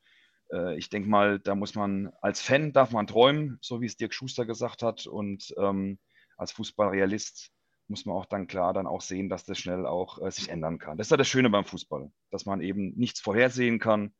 äh, 0.51 0.77
ich 0.77 0.89
denke 0.89 1.09
mal, 1.09 1.39
da 1.39 1.55
muss 1.55 1.75
man 1.75 2.11
als 2.21 2.41
Fan 2.41 2.73
darf 2.73 2.91
man 2.91 3.07
träumen, 3.07 3.57
so 3.61 3.81
wie 3.81 3.87
es 3.87 3.97
Dirk 3.97 4.13
Schuster 4.13 4.45
gesagt 4.45 4.83
hat. 4.83 5.07
Und 5.07 5.53
ähm, 5.57 5.97
als 6.37 6.51
Fußballrealist 6.51 7.51
muss 7.87 8.05
man 8.05 8.15
auch 8.15 8.25
dann 8.25 8.47
klar 8.47 8.73
dann 8.73 8.87
auch 8.87 9.01
sehen, 9.01 9.29
dass 9.29 9.45
das 9.45 9.57
schnell 9.57 9.85
auch 9.85 10.21
äh, 10.21 10.31
sich 10.31 10.49
ändern 10.49 10.77
kann. 10.77 10.97
Das 10.97 11.07
ist 11.07 11.11
ja 11.11 11.17
das 11.17 11.27
Schöne 11.27 11.49
beim 11.49 11.65
Fußball, 11.65 12.11
dass 12.29 12.45
man 12.45 12.61
eben 12.61 12.93
nichts 12.95 13.19
vorhersehen 13.19 13.79
kann 13.79 14.13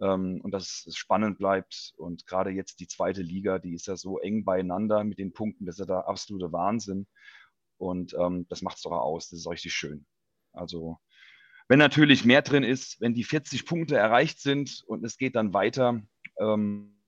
und 0.00 0.50
dass 0.50 0.86
es 0.86 0.96
spannend 0.96 1.38
bleibt. 1.38 1.92
Und 1.96 2.26
gerade 2.26 2.50
jetzt 2.50 2.80
die 2.80 2.88
zweite 2.88 3.22
Liga, 3.22 3.58
die 3.58 3.74
ist 3.74 3.86
ja 3.86 3.96
so 3.96 4.18
eng 4.18 4.44
beieinander 4.44 5.04
mit 5.04 5.18
den 5.18 5.32
Punkten, 5.32 5.66
das 5.66 5.76
ist 5.76 5.80
ja 5.80 5.86
der 5.86 6.08
absolute 6.08 6.52
Wahnsinn. 6.52 7.06
Und 7.76 8.14
ähm, 8.14 8.46
das 8.48 8.62
macht 8.62 8.76
es 8.76 8.82
doch 8.82 8.92
aus, 8.92 9.30
das 9.30 9.40
ist 9.40 9.50
richtig 9.50 9.74
schön. 9.74 10.06
Also 10.52 10.98
wenn 11.68 11.78
natürlich 11.78 12.24
mehr 12.24 12.42
drin 12.42 12.64
ist, 12.64 13.00
wenn 13.00 13.14
die 13.14 13.24
40 13.24 13.64
Punkte 13.64 13.96
erreicht 13.96 14.40
sind 14.40 14.82
und 14.86 15.04
es 15.04 15.16
geht 15.16 15.36
dann 15.36 15.54
weiter, 15.54 16.02
ähm, 16.40 17.00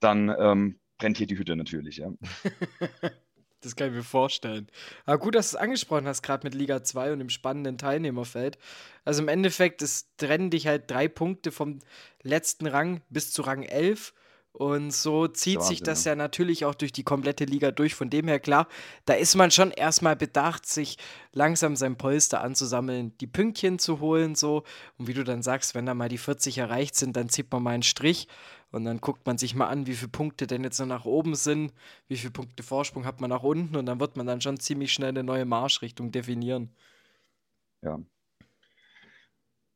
dann 0.00 0.34
ähm, 0.38 0.80
brennt 0.98 1.18
hier 1.18 1.26
die 1.26 1.36
Hütte 1.36 1.56
natürlich, 1.56 1.96
ja. 1.96 2.12
das 3.66 3.76
kann 3.76 3.88
ich 3.88 3.94
mir 3.94 4.02
vorstellen. 4.02 4.68
Aber 5.04 5.18
gut, 5.18 5.34
dass 5.34 5.50
du 5.50 5.56
es 5.56 5.62
angesprochen 5.62 6.06
hast, 6.06 6.22
gerade 6.22 6.46
mit 6.46 6.54
Liga 6.54 6.82
2 6.82 7.12
und 7.12 7.18
dem 7.18 7.28
spannenden 7.28 7.78
Teilnehmerfeld. 7.78 8.58
Also 9.04 9.22
im 9.22 9.28
Endeffekt, 9.28 9.82
es 9.82 10.14
trennen 10.16 10.50
dich 10.50 10.66
halt 10.66 10.90
drei 10.90 11.08
Punkte 11.08 11.52
vom 11.52 11.80
letzten 12.22 12.66
Rang 12.66 13.02
bis 13.10 13.32
zu 13.32 13.42
Rang 13.42 13.62
11. 13.62 14.14
Und 14.56 14.90
so 14.90 15.28
zieht 15.28 15.56
Wahnsinn, 15.56 15.68
sich 15.68 15.82
das 15.82 16.04
ja 16.04 16.14
natürlich 16.14 16.64
auch 16.64 16.74
durch 16.74 16.90
die 16.90 17.02
komplette 17.02 17.44
Liga 17.44 17.72
durch. 17.72 17.94
Von 17.94 18.08
dem 18.08 18.26
her 18.26 18.40
klar, 18.40 18.68
da 19.04 19.12
ist 19.12 19.34
man 19.34 19.50
schon 19.50 19.70
erstmal 19.70 20.16
bedacht, 20.16 20.64
sich 20.64 20.96
langsam 21.32 21.76
sein 21.76 21.98
Polster 21.98 22.40
anzusammeln, 22.40 23.12
die 23.18 23.26
Pünktchen 23.26 23.78
zu 23.78 24.00
holen, 24.00 24.34
so. 24.34 24.62
Und 24.96 25.08
wie 25.08 25.12
du 25.12 25.24
dann 25.24 25.42
sagst, 25.42 25.74
wenn 25.74 25.84
da 25.84 25.92
mal 25.92 26.08
die 26.08 26.16
40 26.16 26.56
erreicht 26.56 26.94
sind, 26.94 27.16
dann 27.16 27.28
zieht 27.28 27.52
man 27.52 27.62
mal 27.62 27.72
einen 27.72 27.82
Strich 27.82 28.28
und 28.70 28.86
dann 28.86 29.02
guckt 29.02 29.26
man 29.26 29.36
sich 29.36 29.54
mal 29.54 29.68
an, 29.68 29.86
wie 29.86 29.94
viele 29.94 30.08
Punkte 30.08 30.46
denn 30.46 30.64
jetzt 30.64 30.80
noch 30.80 30.86
nach 30.86 31.04
oben 31.04 31.34
sind, 31.34 31.74
wie 32.08 32.16
viele 32.16 32.32
Punkte 32.32 32.62
Vorsprung 32.62 33.04
hat 33.04 33.20
man 33.20 33.28
nach 33.28 33.42
unten 33.42 33.76
und 33.76 33.84
dann 33.84 34.00
wird 34.00 34.16
man 34.16 34.26
dann 34.26 34.40
schon 34.40 34.58
ziemlich 34.58 34.90
schnell 34.90 35.10
eine 35.10 35.22
neue 35.22 35.44
Marschrichtung 35.44 36.12
definieren. 36.12 36.70
Ja, 37.82 37.98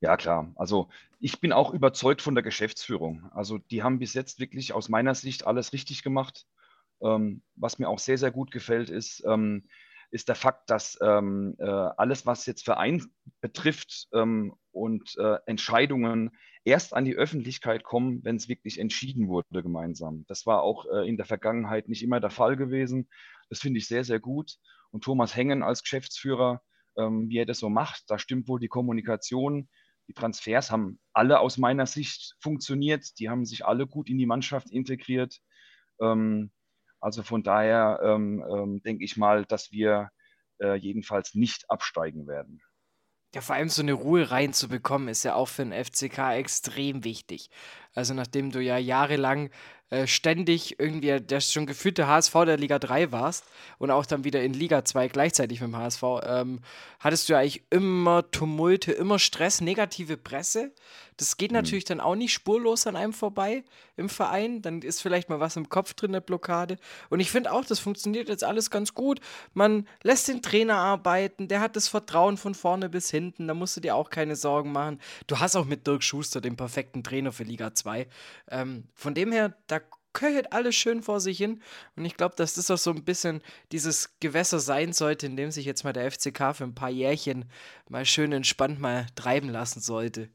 ja, 0.00 0.16
klar. 0.16 0.50
Also 0.56 0.88
ich 1.20 1.38
bin 1.40 1.52
auch 1.52 1.72
überzeugt 1.72 2.22
von 2.22 2.34
der 2.34 2.42
Geschäftsführung. 2.42 3.30
Also 3.32 3.58
die 3.58 3.82
haben 3.82 3.98
bis 3.98 4.14
jetzt 4.14 4.40
wirklich 4.40 4.72
aus 4.72 4.88
meiner 4.88 5.14
Sicht 5.14 5.46
alles 5.46 5.72
richtig 5.72 6.02
gemacht. 6.02 6.46
Ähm, 7.02 7.42
was 7.56 7.78
mir 7.78 7.88
auch 7.88 7.98
sehr, 7.98 8.18
sehr 8.18 8.30
gut 8.30 8.50
gefällt, 8.50 8.88
ist, 8.88 9.22
ähm, 9.26 9.68
ist 10.10 10.28
der 10.28 10.34
Fakt, 10.34 10.70
dass 10.70 10.98
ähm, 11.02 11.56
äh, 11.58 11.64
alles, 11.64 12.26
was 12.26 12.46
jetzt 12.46 12.64
Verein 12.64 13.04
betrifft 13.40 14.08
ähm, 14.12 14.54
und 14.72 15.14
äh, 15.18 15.36
Entscheidungen 15.46 16.30
erst 16.64 16.94
an 16.94 17.04
die 17.04 17.14
Öffentlichkeit 17.14 17.84
kommen, 17.84 18.24
wenn 18.24 18.36
es 18.36 18.48
wirklich 18.48 18.78
entschieden 18.78 19.28
wurde 19.28 19.62
gemeinsam. 19.62 20.24
Das 20.26 20.46
war 20.46 20.62
auch 20.62 20.86
äh, 20.86 21.08
in 21.08 21.16
der 21.16 21.26
Vergangenheit 21.26 21.88
nicht 21.88 22.02
immer 22.02 22.20
der 22.20 22.30
Fall 22.30 22.56
gewesen. 22.56 23.08
Das 23.50 23.60
finde 23.60 23.78
ich 23.78 23.86
sehr, 23.86 24.04
sehr 24.04 24.20
gut. 24.20 24.56
Und 24.90 25.04
Thomas 25.04 25.36
Hengen 25.36 25.62
als 25.62 25.82
Geschäftsführer, 25.82 26.62
ähm, 26.96 27.28
wie 27.28 27.38
er 27.38 27.46
das 27.46 27.58
so 27.58 27.68
macht, 27.68 28.04
da 28.08 28.18
stimmt 28.18 28.48
wohl 28.48 28.58
die 28.58 28.68
Kommunikation 28.68 29.68
die 30.10 30.14
Transfers 30.14 30.72
haben 30.72 30.98
alle 31.12 31.38
aus 31.38 31.56
meiner 31.56 31.86
Sicht 31.86 32.34
funktioniert. 32.40 33.16
Die 33.20 33.30
haben 33.30 33.44
sich 33.44 33.64
alle 33.64 33.86
gut 33.86 34.10
in 34.10 34.18
die 34.18 34.26
Mannschaft 34.26 34.68
integriert. 34.72 35.38
Ähm, 36.00 36.50
also 37.00 37.22
von 37.22 37.44
daher 37.44 38.00
ähm, 38.02 38.44
ähm, 38.52 38.82
denke 38.82 39.04
ich 39.04 39.16
mal, 39.16 39.44
dass 39.44 39.70
wir 39.70 40.10
äh, 40.60 40.74
jedenfalls 40.74 41.34
nicht 41.34 41.70
absteigen 41.70 42.26
werden. 42.26 42.60
Ja, 43.32 43.40
vor 43.40 43.54
allem 43.54 43.68
so 43.68 43.82
eine 43.82 43.92
Ruhe 43.92 44.32
reinzubekommen, 44.32 45.06
ist 45.06 45.22
ja 45.22 45.36
auch 45.36 45.46
für 45.46 45.64
den 45.64 45.72
FCK 45.72 46.34
extrem 46.34 47.04
wichtig. 47.04 47.48
Also 47.94 48.14
nachdem 48.14 48.50
du 48.50 48.60
ja 48.60 48.78
jahrelang 48.78 49.50
äh, 49.90 50.06
ständig 50.06 50.78
irgendwie 50.78 51.20
der 51.20 51.40
schon 51.40 51.66
gefühlte 51.66 52.06
HSV 52.06 52.32
der 52.46 52.56
Liga 52.56 52.78
3 52.78 53.10
warst 53.10 53.44
und 53.78 53.90
auch 53.90 54.06
dann 54.06 54.22
wieder 54.22 54.40
in 54.40 54.54
Liga 54.54 54.84
2 54.84 55.08
gleichzeitig 55.08 55.60
mit 55.60 55.70
dem 55.70 55.76
HSV, 55.76 56.02
ähm, 56.22 56.60
hattest 57.00 57.28
du 57.28 57.32
ja 57.32 57.40
eigentlich 57.40 57.64
immer 57.70 58.30
Tumulte, 58.30 58.92
immer 58.92 59.18
Stress, 59.18 59.60
negative 59.60 60.16
Presse. 60.16 60.72
Das 61.16 61.36
geht 61.36 61.50
mhm. 61.50 61.56
natürlich 61.56 61.84
dann 61.84 62.00
auch 62.00 62.14
nicht 62.14 62.32
spurlos 62.32 62.86
an 62.86 62.94
einem 62.94 63.12
vorbei 63.12 63.64
im 63.96 64.08
Verein. 64.08 64.62
Dann 64.62 64.80
ist 64.80 65.02
vielleicht 65.02 65.28
mal 65.28 65.40
was 65.40 65.56
im 65.56 65.68
Kopf 65.68 65.92
drin, 65.94 66.12
eine 66.12 66.20
Blockade. 66.20 66.76
Und 67.08 67.18
ich 67.18 67.30
finde 67.30 67.52
auch, 67.52 67.64
das 67.64 67.80
funktioniert 67.80 68.28
jetzt 68.28 68.44
alles 68.44 68.70
ganz 68.70 68.94
gut. 68.94 69.20
Man 69.54 69.88
lässt 70.04 70.28
den 70.28 70.40
Trainer 70.40 70.76
arbeiten, 70.76 71.48
der 71.48 71.60
hat 71.60 71.74
das 71.74 71.88
Vertrauen 71.88 72.36
von 72.36 72.54
vorne 72.54 72.88
bis 72.88 73.10
hinten. 73.10 73.48
Da 73.48 73.54
musst 73.54 73.76
du 73.76 73.80
dir 73.80 73.96
auch 73.96 74.08
keine 74.08 74.36
Sorgen 74.36 74.70
machen. 74.70 75.00
Du 75.26 75.40
hast 75.40 75.56
auch 75.56 75.66
mit 75.66 75.86
Dirk 75.86 76.04
Schuster 76.04 76.40
den 76.40 76.56
perfekten 76.56 77.02
Trainer 77.02 77.32
für 77.32 77.44
Liga 77.44 77.74
2. 77.74 77.79
Ähm, 78.48 78.84
von 78.94 79.14
dem 79.14 79.32
her, 79.32 79.56
da 79.66 79.80
köchelt 80.12 80.52
alles 80.52 80.74
schön 80.74 81.02
vor 81.02 81.20
sich 81.20 81.38
hin. 81.38 81.62
Und 81.96 82.04
ich 82.04 82.16
glaube, 82.16 82.34
dass 82.36 82.54
das 82.54 82.70
auch 82.70 82.78
so 82.78 82.90
ein 82.90 83.04
bisschen 83.04 83.42
dieses 83.72 84.18
Gewässer 84.20 84.58
sein 84.58 84.92
sollte, 84.92 85.26
in 85.26 85.36
dem 85.36 85.50
sich 85.50 85.66
jetzt 85.66 85.84
mal 85.84 85.92
der 85.92 86.10
FCK 86.10 86.54
für 86.54 86.64
ein 86.64 86.74
paar 86.74 86.90
Jährchen 86.90 87.44
mal 87.88 88.04
schön 88.04 88.32
entspannt 88.32 88.80
mal 88.80 89.06
treiben 89.14 89.48
lassen 89.48 89.80
sollte. 89.80 90.28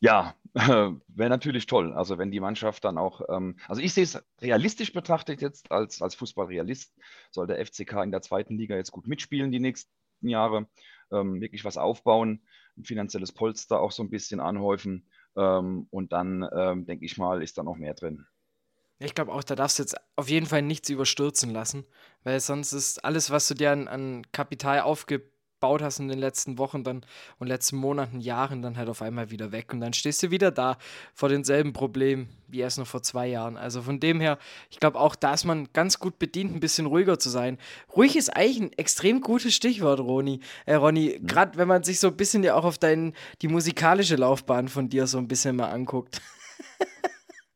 Ja, 0.00 0.34
wäre 0.54 1.30
natürlich 1.30 1.66
toll. 1.66 1.94
Also 1.94 2.18
wenn 2.18 2.30
die 2.30 2.40
Mannschaft 2.40 2.84
dann 2.84 2.98
auch, 2.98 3.22
ähm, 3.28 3.56
also 3.66 3.80
ich 3.80 3.94
sehe 3.94 4.04
es 4.04 4.22
realistisch 4.40 4.92
betrachtet 4.92 5.40
jetzt 5.40 5.72
als, 5.72 6.02
als 6.02 6.14
Fußballrealist, 6.14 6.94
soll 7.30 7.46
der 7.46 7.64
FCK 7.64 8.02
in 8.02 8.10
der 8.10 8.22
zweiten 8.22 8.56
Liga 8.56 8.76
jetzt 8.76 8.92
gut 8.92 9.06
mitspielen 9.06 9.50
die 9.50 9.60
nächsten 9.60 9.90
Jahre, 10.20 10.68
ähm, 11.10 11.40
wirklich 11.40 11.64
was 11.64 11.78
aufbauen, 11.78 12.42
ein 12.76 12.84
finanzielles 12.84 13.32
Polster 13.32 13.80
auch 13.80 13.92
so 13.92 14.02
ein 14.02 14.10
bisschen 14.10 14.40
anhäufen 14.40 15.08
ähm, 15.36 15.86
und 15.90 16.12
dann, 16.12 16.48
ähm, 16.52 16.86
denke 16.86 17.04
ich 17.04 17.18
mal, 17.18 17.42
ist 17.42 17.58
da 17.58 17.62
noch 17.62 17.76
mehr 17.76 17.94
drin. 17.94 18.26
Ich 18.98 19.14
glaube 19.14 19.32
auch, 19.32 19.42
da 19.42 19.54
darfst 19.56 19.78
du 19.78 19.82
jetzt 19.82 19.96
auf 20.16 20.28
jeden 20.28 20.46
Fall 20.46 20.62
nichts 20.62 20.88
überstürzen 20.88 21.50
lassen, 21.50 21.84
weil 22.22 22.38
sonst 22.40 22.72
ist 22.72 23.04
alles, 23.04 23.30
was 23.30 23.48
du 23.48 23.54
dir 23.54 23.72
an, 23.72 23.88
an 23.88 24.22
Kapital 24.32 24.80
aufgibst, 24.80 25.33
aufgebaut 25.64 25.82
hast 25.82 25.98
in 25.98 26.08
den 26.08 26.18
letzten 26.18 26.58
Wochen 26.58 26.84
dann 26.84 27.04
und 27.38 27.46
letzten 27.46 27.76
Monaten, 27.76 28.20
Jahren 28.20 28.62
dann 28.62 28.76
halt 28.76 28.88
auf 28.88 29.02
einmal 29.02 29.30
wieder 29.30 29.52
weg. 29.52 29.72
Und 29.72 29.80
dann 29.80 29.92
stehst 29.92 30.22
du 30.22 30.30
wieder 30.30 30.50
da 30.50 30.76
vor 31.14 31.28
denselben 31.28 31.72
Problemen 31.72 32.28
wie 32.48 32.60
erst 32.60 32.78
noch 32.78 32.86
vor 32.86 33.02
zwei 33.02 33.26
Jahren. 33.26 33.56
Also 33.56 33.82
von 33.82 34.00
dem 34.00 34.20
her, 34.20 34.38
ich 34.70 34.78
glaube 34.78 34.98
auch, 35.00 35.16
da 35.16 35.34
ist 35.34 35.44
man 35.44 35.68
ganz 35.72 35.98
gut 35.98 36.18
bedient, 36.18 36.54
ein 36.54 36.60
bisschen 36.60 36.86
ruhiger 36.86 37.18
zu 37.18 37.30
sein. 37.30 37.58
Ruhig 37.96 38.16
ist 38.16 38.34
eigentlich 38.36 38.60
ein 38.60 38.72
extrem 38.74 39.20
gutes 39.20 39.54
Stichwort, 39.54 40.00
Roni. 40.00 40.40
Äh, 40.66 40.74
Ronny, 40.74 41.18
mhm. 41.20 41.26
gerade 41.26 41.58
wenn 41.58 41.68
man 41.68 41.82
sich 41.82 41.98
so 42.00 42.08
ein 42.08 42.16
bisschen 42.16 42.44
ja 42.44 42.54
auch 42.54 42.64
auf 42.64 42.78
dein, 42.78 43.14
die 43.42 43.48
musikalische 43.48 44.16
Laufbahn 44.16 44.68
von 44.68 44.88
dir 44.88 45.06
so 45.06 45.18
ein 45.18 45.28
bisschen 45.28 45.56
mal 45.56 45.70
anguckt. 45.70 46.20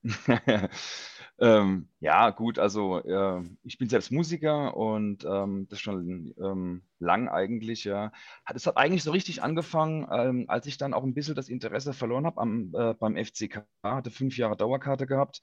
Ähm, 1.40 1.88
ja, 2.00 2.30
gut, 2.30 2.59
also 2.59 2.99
äh, 3.04 3.42
ich 3.62 3.78
bin 3.78 3.88
selbst 3.88 4.11
Musiker 4.11 4.76
und 4.76 5.25
ähm, 5.25 5.68
das 5.71 5.78
schon 5.80 6.35
ähm, 6.37 6.83
lang 6.99 7.28
eigentlich, 7.28 7.85
ja. 7.85 8.11
Es 8.52 8.66
hat 8.66 8.76
eigentlich 8.76 9.04
so 9.04 9.12
richtig 9.12 9.40
angefangen, 9.40 10.09
ähm, 10.11 10.47
als 10.49 10.66
ich 10.66 10.78
dann 10.78 10.95
auch 10.95 11.04
ein 11.04 11.14
bisschen 11.14 11.37
das 11.37 11.49
Interesse 11.49 11.92
verloren 11.92 12.26
habe 12.26 12.40
äh, 12.76 12.95
beim 12.95 13.16
FCK, 13.16 13.64
hatte 13.85 14.11
fünf 14.11 14.37
Jahre 14.37 14.57
Dauerkarte 14.57 15.07
gehabt. 15.07 15.40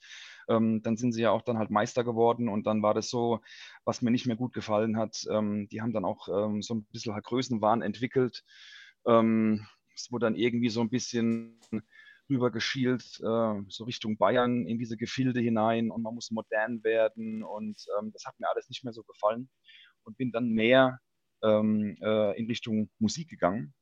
Ähm, 0.50 0.82
dann 0.84 0.98
sind 0.98 1.14
sie 1.14 1.22
ja 1.22 1.32
auch 1.32 1.44
dann 1.44 1.58
halt 1.58 1.70
Meister 1.72 2.04
geworden 2.04 2.50
und 2.50 2.68
dann 2.68 2.82
war 2.82 2.94
das 2.94 3.10
so, 3.10 3.40
was 3.86 4.02
mir 4.02 4.12
nicht 4.12 4.28
mehr 4.28 4.36
gut 4.36 4.52
gefallen 4.52 4.98
hat. 4.98 5.26
Ähm, 5.32 5.70
die 5.70 5.82
haben 5.82 5.94
dann 5.94 6.04
auch 6.06 6.28
so 6.28 6.74
ein 6.76 6.84
bisschen 6.92 7.14
halt 7.14 7.24
Größenwahn 7.24 7.82
entwickelt. 7.82 8.44
es 9.06 10.12
wurde 10.12 10.26
dann 10.26 10.36
irgendwie 10.36 10.70
so 10.70 10.82
ein 10.82 10.90
bisschen 10.90 11.60
rüber 12.30 12.52
geschielt, 12.52 13.04
äh, 13.22 13.62
so 13.68 13.84
Richtung 13.86 14.18
Bayern 14.18 14.66
in 14.66 14.80
diese 14.80 14.98
Gefilde 14.98 15.40
hinein 15.40 15.92
und 15.92 16.02
man 16.02 16.16
muss 16.16 16.32
modern 16.32 16.84
werden 16.84 17.44
und 17.44 17.78
ähm, 18.00 18.12
das 18.12 18.26
hat 18.26 18.40
mir 18.40 18.50
alles 18.50 18.70
nicht 18.70 18.84
mehr 18.84 18.94
so 18.94 19.04
gefallen 19.04 19.50
und 20.04 20.18
bin 20.18 20.32
dann 20.32 20.50
mehr 20.50 21.00
ähm, 21.44 21.98
äh, 22.02 22.38
in 22.40 22.48
Richtung 22.48 22.90
Musik 23.00 23.30
gegangen 23.30 23.74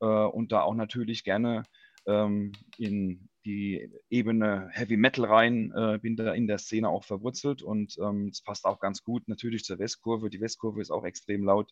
äh, 0.00 0.06
und 0.06 0.52
da 0.52 0.62
auch 0.62 0.74
natürlich 0.74 1.24
gerne 1.24 1.64
ähm, 2.06 2.52
in 2.76 3.28
die 3.44 3.90
Ebene 4.08 4.68
Heavy 4.72 4.96
Metal 4.96 5.24
rein, 5.26 5.72
äh, 5.76 5.98
bin 5.98 6.16
da 6.16 6.32
in 6.32 6.46
der 6.46 6.58
Szene 6.58 6.88
auch 6.88 7.04
verwurzelt 7.04 7.62
und 7.62 7.96
ähm, 7.98 8.28
es 8.28 8.42
passt 8.42 8.64
auch 8.64 8.80
ganz 8.80 9.02
gut 9.02 9.28
natürlich 9.28 9.64
zur 9.64 9.78
Westkurve. 9.78 10.30
Die 10.30 10.40
Westkurve 10.40 10.80
ist 10.80 10.90
auch 10.90 11.04
extrem 11.04 11.44
laut, 11.44 11.70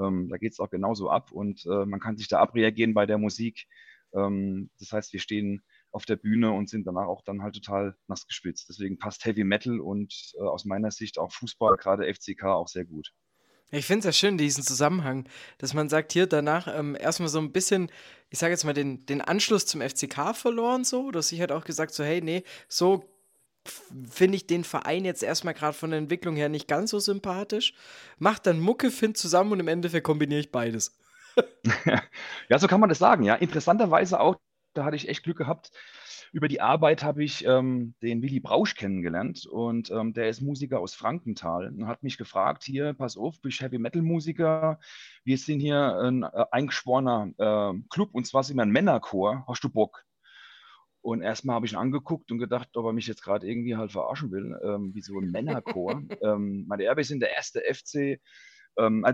ähm, 0.00 0.28
da 0.30 0.38
geht 0.38 0.52
es 0.52 0.60
auch 0.60 0.70
genauso 0.70 1.10
ab 1.10 1.30
und 1.32 1.64
äh, 1.66 1.84
man 1.84 2.00
kann 2.00 2.16
sich 2.16 2.28
da 2.28 2.38
abreagieren 2.40 2.94
bei 2.94 3.06
der 3.06 3.18
Musik. 3.18 3.66
Ähm, 4.14 4.70
das 4.78 4.92
heißt, 4.92 5.12
wir 5.12 5.20
stehen 5.20 5.62
auf 5.90 6.06
der 6.06 6.16
Bühne 6.16 6.52
und 6.52 6.68
sind 6.68 6.86
danach 6.86 7.06
auch 7.06 7.22
dann 7.22 7.42
halt 7.42 7.54
total 7.54 7.96
nass 8.08 8.26
gespitzt. 8.26 8.68
Deswegen 8.68 8.98
passt 8.98 9.24
Heavy 9.24 9.44
Metal 9.44 9.80
und 9.80 10.32
äh, 10.38 10.42
aus 10.42 10.64
meiner 10.64 10.90
Sicht 10.90 11.18
auch 11.18 11.32
Fußball, 11.32 11.76
gerade 11.76 12.12
FCK, 12.12 12.44
auch 12.44 12.68
sehr 12.68 12.84
gut. 12.84 13.12
Ich 13.74 13.86
finde 13.86 14.00
es 14.00 14.04
ja 14.04 14.12
schön, 14.12 14.36
diesen 14.36 14.62
Zusammenhang, 14.62 15.26
dass 15.56 15.72
man 15.72 15.88
sagt, 15.88 16.12
hier 16.12 16.26
danach 16.26 16.68
ähm, 16.68 16.94
erstmal 16.98 17.30
so 17.30 17.38
ein 17.38 17.52
bisschen, 17.52 17.90
ich 18.28 18.38
sage 18.38 18.52
jetzt 18.52 18.64
mal, 18.64 18.74
den, 18.74 19.06
den 19.06 19.22
Anschluss 19.22 19.64
zum 19.64 19.80
FCK 19.80 20.34
verloren, 20.34 20.84
so, 20.84 21.10
dass 21.10 21.32
ich 21.32 21.40
halt 21.40 21.52
auch 21.52 21.64
gesagt, 21.64 21.94
so, 21.94 22.04
hey, 22.04 22.20
nee, 22.20 22.42
so 22.68 23.08
finde 24.10 24.36
ich 24.36 24.46
den 24.46 24.64
Verein 24.64 25.04
jetzt 25.06 25.22
erstmal 25.22 25.54
gerade 25.54 25.72
von 25.72 25.90
der 25.90 26.00
Entwicklung 26.00 26.36
her 26.36 26.50
nicht 26.50 26.68
ganz 26.68 26.90
so 26.90 26.98
sympathisch. 26.98 27.72
Macht 28.18 28.46
dann 28.46 28.60
Mucke, 28.60 28.90
find 28.90 29.16
zusammen 29.16 29.52
und 29.52 29.60
im 29.60 29.68
Endeffekt 29.68 30.04
kombiniere 30.04 30.40
ich 30.40 30.52
beides. 30.52 30.98
Ja, 32.48 32.58
so 32.58 32.66
kann 32.66 32.80
man 32.80 32.88
das 32.88 32.98
sagen, 32.98 33.22
ja. 33.22 33.34
Interessanterweise 33.34 34.20
auch, 34.20 34.36
da 34.74 34.84
hatte 34.84 34.96
ich 34.96 35.08
echt 35.08 35.22
Glück 35.22 35.38
gehabt. 35.38 35.70
Über 36.32 36.48
die 36.48 36.62
Arbeit 36.62 37.04
habe 37.04 37.22
ich 37.22 37.44
ähm, 37.44 37.94
den 38.00 38.22
Willi 38.22 38.40
Brausch 38.40 38.74
kennengelernt 38.74 39.44
und 39.46 39.90
ähm, 39.90 40.14
der 40.14 40.28
ist 40.30 40.40
Musiker 40.40 40.80
aus 40.80 40.94
Frankenthal 40.94 41.68
und 41.68 41.86
hat 41.86 42.02
mich 42.02 42.16
gefragt, 42.16 42.64
hier, 42.64 42.94
pass 42.94 43.18
auf, 43.18 43.40
bist 43.42 43.60
Heavy 43.60 43.78
Metal 43.78 44.00
Musiker, 44.00 44.80
wir 45.24 45.36
sind 45.36 45.60
hier 45.60 45.98
ein 45.98 46.22
äh, 46.22 46.44
eingeschworener 46.50 47.32
äh, 47.36 47.78
Club 47.90 48.10
und 48.12 48.26
zwar 48.26 48.44
sind 48.44 48.56
wir 48.56 48.62
ein 48.62 48.70
Männerchor, 48.70 49.44
hast 49.46 49.62
du 49.62 49.68
Bock? 49.68 50.04
Und 51.02 51.20
erstmal 51.20 51.56
habe 51.56 51.66
ich 51.66 51.72
ihn 51.72 51.78
angeguckt 51.78 52.30
und 52.30 52.38
gedacht, 52.38 52.76
ob 52.76 52.86
er 52.86 52.92
mich 52.92 53.08
jetzt 53.08 53.22
gerade 53.22 53.46
irgendwie 53.46 53.76
halt 53.76 53.92
verarschen 53.92 54.30
will, 54.30 54.58
ähm, 54.64 54.94
wie 54.94 55.02
so 55.02 55.18
ein 55.18 55.32
Männerchor. 55.32 56.00
ähm, 56.22 56.64
meine 56.68 56.84
Erbe 56.84 57.04
sind 57.04 57.20
der 57.20 57.32
erste 57.32 57.60
FC, 57.60 58.20
ähm, 58.78 59.04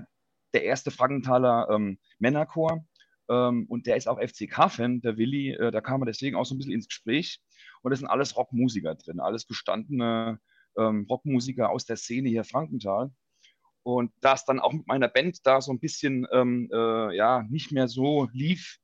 der 0.54 0.64
erste 0.64 0.90
Frankenthaler 0.90 1.68
ähm, 1.70 1.98
Männerchor. 2.18 2.84
Ähm, 3.30 3.66
und 3.68 3.86
der 3.86 3.96
ist 3.96 4.08
auch 4.08 4.20
FCK-Fan, 4.20 5.00
der 5.00 5.16
Willi. 5.16 5.52
Äh, 5.52 5.70
da 5.70 5.80
kam 5.80 6.02
er 6.02 6.06
deswegen 6.06 6.36
auch 6.36 6.44
so 6.44 6.54
ein 6.54 6.58
bisschen 6.58 6.72
ins 6.72 6.88
Gespräch. 6.88 7.40
Und 7.82 7.92
es 7.92 7.98
sind 8.00 8.08
alles 8.08 8.36
Rockmusiker 8.36 8.94
drin, 8.94 9.20
alles 9.20 9.46
gestandene 9.46 10.40
ähm, 10.76 11.06
Rockmusiker 11.08 11.70
aus 11.70 11.84
der 11.84 11.96
Szene 11.96 12.28
hier 12.28 12.44
Frankenthal. 12.44 13.10
Und 13.82 14.12
da 14.20 14.34
es 14.34 14.44
dann 14.44 14.60
auch 14.60 14.72
mit 14.72 14.86
meiner 14.86 15.08
Band 15.08 15.46
da 15.46 15.60
so 15.60 15.72
ein 15.72 15.80
bisschen 15.80 16.26
ähm, 16.32 16.68
äh, 16.72 17.16
ja, 17.16 17.44
nicht 17.48 17.72
mehr 17.72 17.88
so 17.88 18.28
lief, 18.32 18.78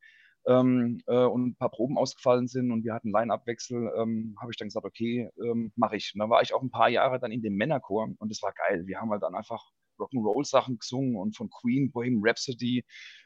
ähm, 0.47 1.01
äh, 1.07 1.25
und 1.25 1.47
ein 1.47 1.57
paar 1.57 1.71
Proben 1.71 1.97
ausgefallen 1.97 2.49
sind 2.49 2.71
und 2.71 2.85
wir 2.85 2.95
hatten 2.95 3.11
Line-Up-Wechsel, 3.11 3.93
ähm, 3.97 4.37
habe 4.41 4.53
ich 4.53 4.59
dann 4.59 4.69
gesagt, 4.69 4.85
okay, 4.85 5.31
ähm, 5.43 5.73
mache 5.77 5.97
ich. 5.97 6.13
Und 6.15 6.21
dann 6.21 6.31
war 6.31 6.43
ich 6.43 6.53
auch 6.55 6.63
ein 6.63 6.71
paar 6.71 6.89
Jahre 6.89 7.19
dann 7.19 7.33
in 7.33 7.43
dem 7.43 7.55
Männerchor 7.55 8.09
und 8.19 8.31
das 8.31 8.43
war 8.43 8.53
geil. 8.53 8.87
Wir 8.87 9.01
haben 9.01 9.11
halt 9.11 9.23
dann 9.23 9.35
einfach 9.35 9.71
Rock'n'Roll-Sachen 9.99 10.79
gesungen 10.79 11.17
und 11.17 11.37
von 11.37 11.51
Queen, 11.51 11.91
Bohemian 11.93 12.23
Rhapsody, 12.25 12.85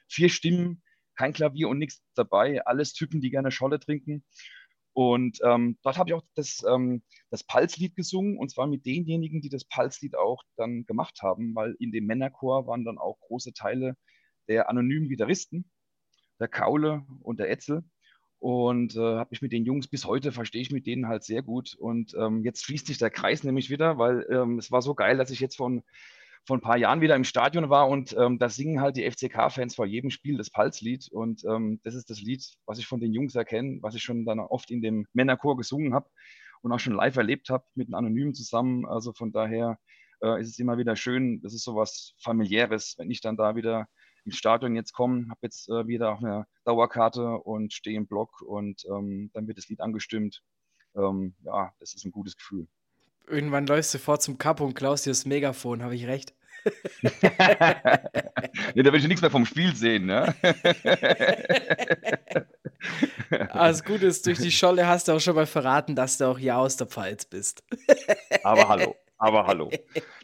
vier 0.08 0.28
Stimmen, 0.28 0.82
kein 1.16 1.32
Klavier 1.32 1.68
und 1.68 1.78
nichts 1.78 2.02
dabei, 2.14 2.64
alles 2.66 2.92
Typen, 2.92 3.20
die 3.20 3.30
gerne 3.30 3.50
Scholle 3.50 3.80
trinken. 3.80 4.24
Und 4.98 5.38
ähm, 5.44 5.78
dort 5.82 5.96
habe 5.96 6.10
ich 6.10 6.14
auch 6.14 6.24
das, 6.34 6.64
ähm, 6.68 7.02
das 7.30 7.44
Pulslied 7.44 7.94
gesungen 7.94 8.36
und 8.36 8.50
zwar 8.50 8.66
mit 8.66 8.84
denjenigen, 8.84 9.40
die 9.40 9.48
das 9.48 9.64
Pulslied 9.64 10.16
auch 10.16 10.42
dann 10.56 10.86
gemacht 10.86 11.22
haben, 11.22 11.54
weil 11.54 11.76
in 11.78 11.92
dem 11.92 12.06
Männerchor 12.06 12.66
waren 12.66 12.84
dann 12.84 12.98
auch 12.98 13.18
große 13.20 13.52
Teile 13.52 13.96
der 14.48 14.68
anonymen 14.68 15.08
Gitarristen, 15.08 15.70
der 16.40 16.48
Kaule 16.48 17.06
und 17.22 17.38
der 17.38 17.50
Etzel. 17.50 17.84
Und 18.40 18.96
äh, 18.96 19.00
habe 19.00 19.30
mich 19.30 19.42
mit 19.42 19.52
den 19.52 19.64
Jungs 19.64 19.88
bis 19.88 20.04
heute 20.04 20.32
verstehe 20.32 20.62
ich 20.62 20.70
mit 20.70 20.86
denen 20.86 21.08
halt 21.08 21.24
sehr 21.24 21.42
gut. 21.42 21.74
Und 21.74 22.14
ähm, 22.14 22.44
jetzt 22.44 22.64
schließt 22.64 22.86
sich 22.86 22.98
der 22.98 23.10
Kreis 23.10 23.44
nämlich 23.44 23.70
wieder, 23.70 23.98
weil 23.98 24.26
ähm, 24.30 24.58
es 24.58 24.70
war 24.70 24.82
so 24.82 24.94
geil, 24.94 25.16
dass 25.16 25.30
ich 25.30 25.40
jetzt 25.40 25.56
von 25.56 25.82
vor 26.46 26.56
ein 26.56 26.62
paar 26.62 26.76
Jahren 26.76 27.00
wieder 27.00 27.16
im 27.16 27.24
Stadion 27.24 27.70
war 27.70 27.88
und 27.88 28.16
ähm, 28.18 28.38
da 28.38 28.48
singen 28.48 28.80
halt 28.80 28.96
die 28.96 29.10
FCK-Fans 29.10 29.74
vor 29.74 29.86
jedem 29.86 30.10
Spiel 30.10 30.36
das 30.36 30.50
Pulslied 30.50 31.08
und 31.10 31.44
ähm, 31.44 31.80
das 31.84 31.94
ist 31.94 32.10
das 32.10 32.20
Lied, 32.20 32.44
was 32.66 32.78
ich 32.78 32.86
von 32.86 33.00
den 33.00 33.12
Jungs 33.12 33.34
erkenne, 33.34 33.78
was 33.82 33.94
ich 33.94 34.02
schon 34.02 34.24
dann 34.24 34.40
oft 34.40 34.70
in 34.70 34.80
dem 34.80 35.06
Männerchor 35.12 35.56
gesungen 35.56 35.94
habe 35.94 36.08
und 36.62 36.72
auch 36.72 36.80
schon 36.80 36.94
live 36.94 37.16
erlebt 37.16 37.50
habe 37.50 37.64
mit 37.74 37.88
einem 37.88 37.94
Anonymen 37.94 38.34
zusammen. 38.34 38.86
Also 38.86 39.12
von 39.12 39.32
daher 39.32 39.78
äh, 40.22 40.40
ist 40.40 40.48
es 40.48 40.58
immer 40.58 40.78
wieder 40.78 40.96
schön, 40.96 41.40
das 41.42 41.54
ist 41.54 41.64
so 41.64 41.74
was 41.76 42.14
familiäres, 42.18 42.94
wenn 42.98 43.10
ich 43.10 43.20
dann 43.20 43.36
da 43.36 43.56
wieder 43.56 43.86
ins 44.24 44.36
Stadion 44.36 44.76
jetzt 44.76 44.92
komme, 44.92 45.26
habe 45.30 45.40
jetzt 45.42 45.68
äh, 45.68 45.86
wieder 45.86 46.12
auch 46.12 46.22
eine 46.22 46.46
Dauerkarte 46.64 47.38
und 47.38 47.72
stehe 47.72 47.96
im 47.96 48.06
Block 48.06 48.42
und 48.42 48.84
ähm, 48.90 49.30
dann 49.32 49.46
wird 49.46 49.58
das 49.58 49.68
Lied 49.68 49.80
angestimmt. 49.80 50.42
Ähm, 50.96 51.34
ja, 51.44 51.72
das 51.80 51.94
ist 51.94 52.04
ein 52.04 52.12
gutes 52.12 52.36
Gefühl. 52.36 52.68
Irgendwann 53.30 53.66
läufst 53.66 53.94
du 53.94 53.98
vor 53.98 54.20
zum 54.20 54.38
Cup 54.38 54.60
und 54.60 54.74
klaust 54.74 55.06
dir 55.06 55.10
das 55.10 55.26
Megafon, 55.26 55.82
habe 55.82 55.94
ich 55.94 56.06
recht? 56.06 56.34
ja, 57.22 58.82
da 58.82 58.92
will 58.92 58.96
ich 58.96 59.08
nichts 59.08 59.22
mehr 59.22 59.30
vom 59.30 59.46
Spiel 59.46 59.74
sehen, 59.74 60.06
ne? 60.06 60.34
Alles 63.50 63.84
Gute 63.84 64.06
ist, 64.06 64.26
durch 64.26 64.38
die 64.38 64.50
Scholle 64.50 64.86
hast 64.86 65.08
du 65.08 65.12
auch 65.12 65.20
schon 65.20 65.34
mal 65.34 65.46
verraten, 65.46 65.94
dass 65.94 66.18
du 66.18 66.26
auch 66.26 66.38
hier 66.38 66.56
aus 66.56 66.76
der 66.76 66.86
Pfalz 66.86 67.24
bist. 67.24 67.62
Aber 68.42 68.68
hallo, 68.68 68.96
aber 69.18 69.46
hallo. 69.46 69.70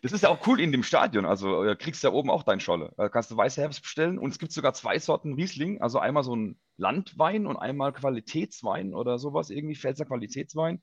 Das 0.02 0.12
ist 0.12 0.23
ja 0.23 0.28
auch 0.28 0.46
cool 0.46 0.61
in 0.61 0.70
dem 0.70 0.84
Stadion. 0.84 1.26
Also 1.26 1.64
äh, 1.64 1.75
kriegst 1.75 2.02
du 2.02 2.08
ja 2.08 2.14
oben 2.14 2.30
auch 2.30 2.44
dein 2.44 2.61
Scholle. 2.61 2.92
Da 2.96 3.08
kannst 3.08 3.30
du 3.30 3.37
weiße 3.37 3.61
Herbst 3.61 3.82
bestellen 3.82 4.18
und 4.18 4.30
es 4.30 4.38
gibt 4.38 4.52
sogar 4.52 4.73
zwei 4.73 4.99
Sorten 4.99 5.34
Riesling. 5.34 5.82
Also 5.82 5.99
einmal 5.99 6.23
so 6.23 6.37
ein 6.37 6.58
Landwein 6.76 7.46
und 7.46 7.56
einmal 7.56 7.92
Qualitätswein 7.92 8.94
oder 8.94 9.18
sowas, 9.18 9.50
irgendwie 9.50 9.75
Pfälzer 9.75 10.04
Qualitätswein. 10.04 10.80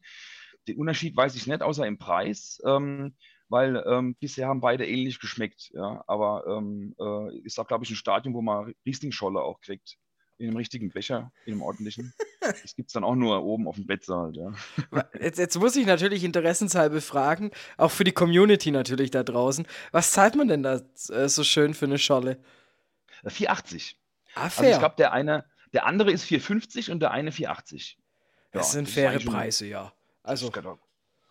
Den 0.68 0.78
Unterschied 0.78 1.16
weiß 1.16 1.36
ich 1.36 1.48
nicht, 1.48 1.62
außer 1.62 1.86
im 1.86 1.98
Preis. 1.98 2.62
Ähm, 2.66 3.14
weil 3.52 3.84
ähm, 3.86 4.16
bisher 4.16 4.48
haben 4.48 4.62
beide 4.62 4.88
ähnlich 4.88 5.20
geschmeckt. 5.20 5.72
Ja? 5.74 6.04
Aber 6.08 6.46
ähm, 6.48 6.96
äh, 6.98 7.38
ist 7.40 7.60
auch, 7.60 7.68
glaube 7.68 7.84
ich, 7.84 7.90
ein 7.92 7.98
Stadion, 7.98 8.34
wo 8.34 8.42
man 8.42 8.74
Rieslingscholle 8.86 9.42
auch 9.42 9.60
kriegt. 9.60 9.98
In 10.38 10.48
einem 10.48 10.58
richtigen 10.58 10.90
Becher, 10.90 11.32
in 11.46 11.54
einem 11.54 11.62
ordentlichen. 11.62 12.14
Das 12.42 12.76
gibt 12.76 12.90
es 12.90 12.94
dann 12.94 13.04
auch 13.04 13.14
nur 13.14 13.44
oben 13.44 13.68
auf 13.68 13.76
dem 13.76 13.86
Bettsaal. 13.86 14.36
Ja. 14.36 14.52
Jetzt, 15.20 15.38
jetzt, 15.38 15.60
muss 15.60 15.76
ich 15.76 15.86
natürlich 15.86 16.24
interessenshalber 16.24 17.00
fragen, 17.00 17.52
auch 17.78 17.92
für 17.92 18.04
die 18.04 18.14
Community 18.14 18.72
natürlich 18.72 19.12
da 19.12 19.22
draußen. 19.22 19.68
Was 19.92 20.12
zahlt 20.12 20.36
man 20.36 20.48
denn 20.48 20.64
da 20.64 20.82
äh, 21.10 21.30
so 21.30 21.44
schön 21.44 21.76
für 21.76 21.86
eine 21.86 22.00
Scholle? 22.00 22.44
4,80. 23.24 23.94
Ah, 24.34 24.50
fair. 24.50 24.64
Also 24.64 24.64
ich 24.64 24.80
glaube, 24.80 24.96
der 24.98 25.14
eine, 25.14 25.46
der 25.72 25.86
andere 25.86 26.10
ist 26.12 26.26
4,50 26.26 26.92
und 26.92 27.00
der 27.00 27.12
eine 27.12 27.30
4,80. 27.30 27.98
Das 28.52 28.70
ja, 28.70 28.74
sind 28.74 28.88
das 28.88 28.94
faire 28.96 29.20
Preise, 29.20 29.68
ja. 29.68 29.94
Also 30.24 30.52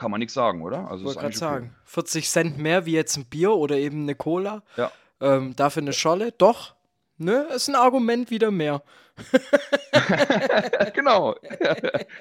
kann 0.00 0.10
man 0.10 0.18
nichts 0.18 0.34
sagen, 0.34 0.62
oder? 0.62 0.90
Also 0.90 1.04
wollte 1.04 1.20
gerade 1.20 1.36
sagen, 1.36 1.66
okay. 1.66 1.90
40 1.90 2.30
Cent 2.30 2.58
mehr 2.58 2.86
wie 2.86 2.92
jetzt 2.92 3.16
ein 3.16 3.26
Bier 3.26 3.52
oder 3.52 3.76
eben 3.76 4.02
eine 4.02 4.14
Cola. 4.14 4.62
Ja. 4.76 4.90
Ähm, 5.20 5.54
dafür 5.54 5.82
eine 5.82 5.92
Scholle, 5.92 6.32
doch. 6.32 6.74
Ne, 7.18 7.46
ist 7.54 7.68
ein 7.68 7.74
Argument 7.74 8.30
wieder 8.30 8.50
mehr. 8.50 8.82
genau. 10.94 11.34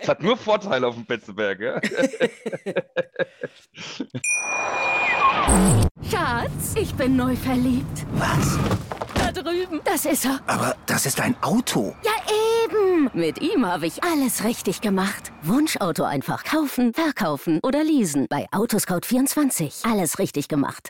Es 0.02 0.08
hat 0.08 0.22
nur 0.22 0.38
Vorteile 0.38 0.88
auf 0.88 0.96
dem 0.96 1.06
Betzeberg, 1.06 1.60
ja? 1.60 1.80
Schatz, 6.10 6.76
ich 6.76 6.94
bin 6.96 7.16
neu 7.16 7.36
verliebt. 7.36 8.06
Was? 8.14 8.58
Da 9.14 9.32
drüben. 9.32 9.82
Das 9.84 10.06
ist 10.06 10.26
er. 10.26 10.40
Aber 10.48 10.76
das 10.86 11.06
ist 11.06 11.20
ein 11.22 11.36
Auto. 11.42 11.96
Ja, 12.04 12.12
eben. 12.66 13.10
Mit 13.14 13.42
ihm 13.42 13.66
habe 13.66 13.88
ich 13.88 14.04
alles 14.04 14.44
richtig 14.44 14.82
gemacht. 14.82 15.32
Wunschauto 15.44 16.04
einfach 16.04 16.44
kaufen, 16.44 16.94
verkaufen 16.94 17.60
oder 17.64 17.84
leasen. 17.84 18.28
Bei 18.30 18.48
Autoscout24. 18.52 19.90
Alles 19.90 20.20
richtig 20.20 20.48
gemacht. 20.48 20.90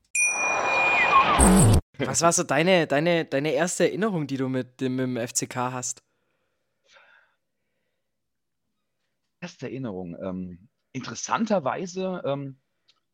Was 1.97 2.21
war 2.21 2.31
so 2.31 2.43
deine, 2.43 2.87
deine, 2.87 3.25
deine 3.25 3.51
erste 3.51 3.85
Erinnerung, 3.85 4.27
die 4.27 4.37
du 4.37 4.49
mit 4.49 4.81
dem, 4.81 4.95
mit 4.95 5.05
dem 5.05 5.27
FCK 5.27 5.55
hast? 5.55 6.03
Erste 9.39 9.67
Erinnerung. 9.67 10.17
Ähm, 10.21 10.69
interessanterweise 10.91 12.21
ähm, 12.25 12.59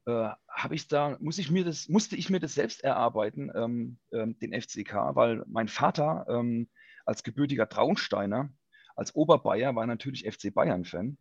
äh, 0.05 0.29
habe 0.49 0.75
ich 0.75 0.87
da, 0.87 1.17
muss 1.19 1.37
ich 1.37 1.51
mir 1.51 1.63
das, 1.63 1.89
musste 1.89 2.15
ich 2.15 2.29
mir 2.29 2.39
das 2.39 2.53
selbst 2.53 2.83
erarbeiten, 2.83 3.51
ähm, 3.55 3.97
ähm 4.11 4.37
den 4.39 4.53
FCK, 4.59 5.15
weil 5.15 5.43
mein 5.47 5.67
Vater 5.67 6.25
ähm, 6.29 6.69
als 7.05 7.23
gebürtiger 7.23 7.69
Traunsteiner, 7.69 8.49
als 8.95 9.15
Oberbayer, 9.15 9.75
war 9.75 9.85
natürlich 9.85 10.25
FC 10.29 10.53
Bayern-Fan 10.53 11.17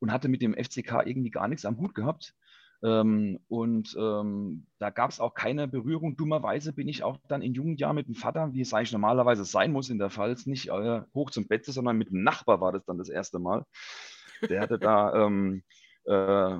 und 0.00 0.12
hatte 0.12 0.28
mit 0.28 0.42
dem 0.42 0.54
FCK 0.54 1.02
irgendwie 1.04 1.30
gar 1.30 1.48
nichts 1.48 1.64
am 1.64 1.78
Hut 1.78 1.94
gehabt. 1.94 2.34
Ähm, 2.82 3.38
und 3.48 3.94
ähm, 3.98 4.66
da 4.78 4.90
gab 4.90 5.10
es 5.10 5.20
auch 5.20 5.34
keine 5.34 5.68
Berührung. 5.68 6.16
Dummerweise 6.16 6.72
bin 6.72 6.88
ich 6.88 7.02
auch 7.02 7.18
dann 7.28 7.42
in 7.42 7.54
jungen 7.54 7.76
Jahren 7.76 7.96
mit 7.96 8.06
dem 8.06 8.14
Vater, 8.14 8.52
wie 8.54 8.62
es 8.62 8.72
eigentlich 8.72 8.92
normalerweise 8.92 9.44
sein 9.44 9.72
muss 9.72 9.90
in 9.90 9.98
der 9.98 10.10
Pfalz, 10.10 10.46
nicht 10.46 10.68
äh, 10.68 11.02
hoch 11.14 11.30
zum 11.30 11.46
Bett, 11.46 11.66
sondern 11.66 11.98
mit 11.98 12.10
dem 12.10 12.22
Nachbar 12.22 12.60
war 12.60 12.72
das 12.72 12.84
dann 12.86 12.98
das 12.98 13.10
erste 13.10 13.38
Mal. 13.38 13.64
Der 14.48 14.60
hatte 14.60 14.78
da 14.78 15.14
ähm, 15.26 15.62
äh, 16.04 16.58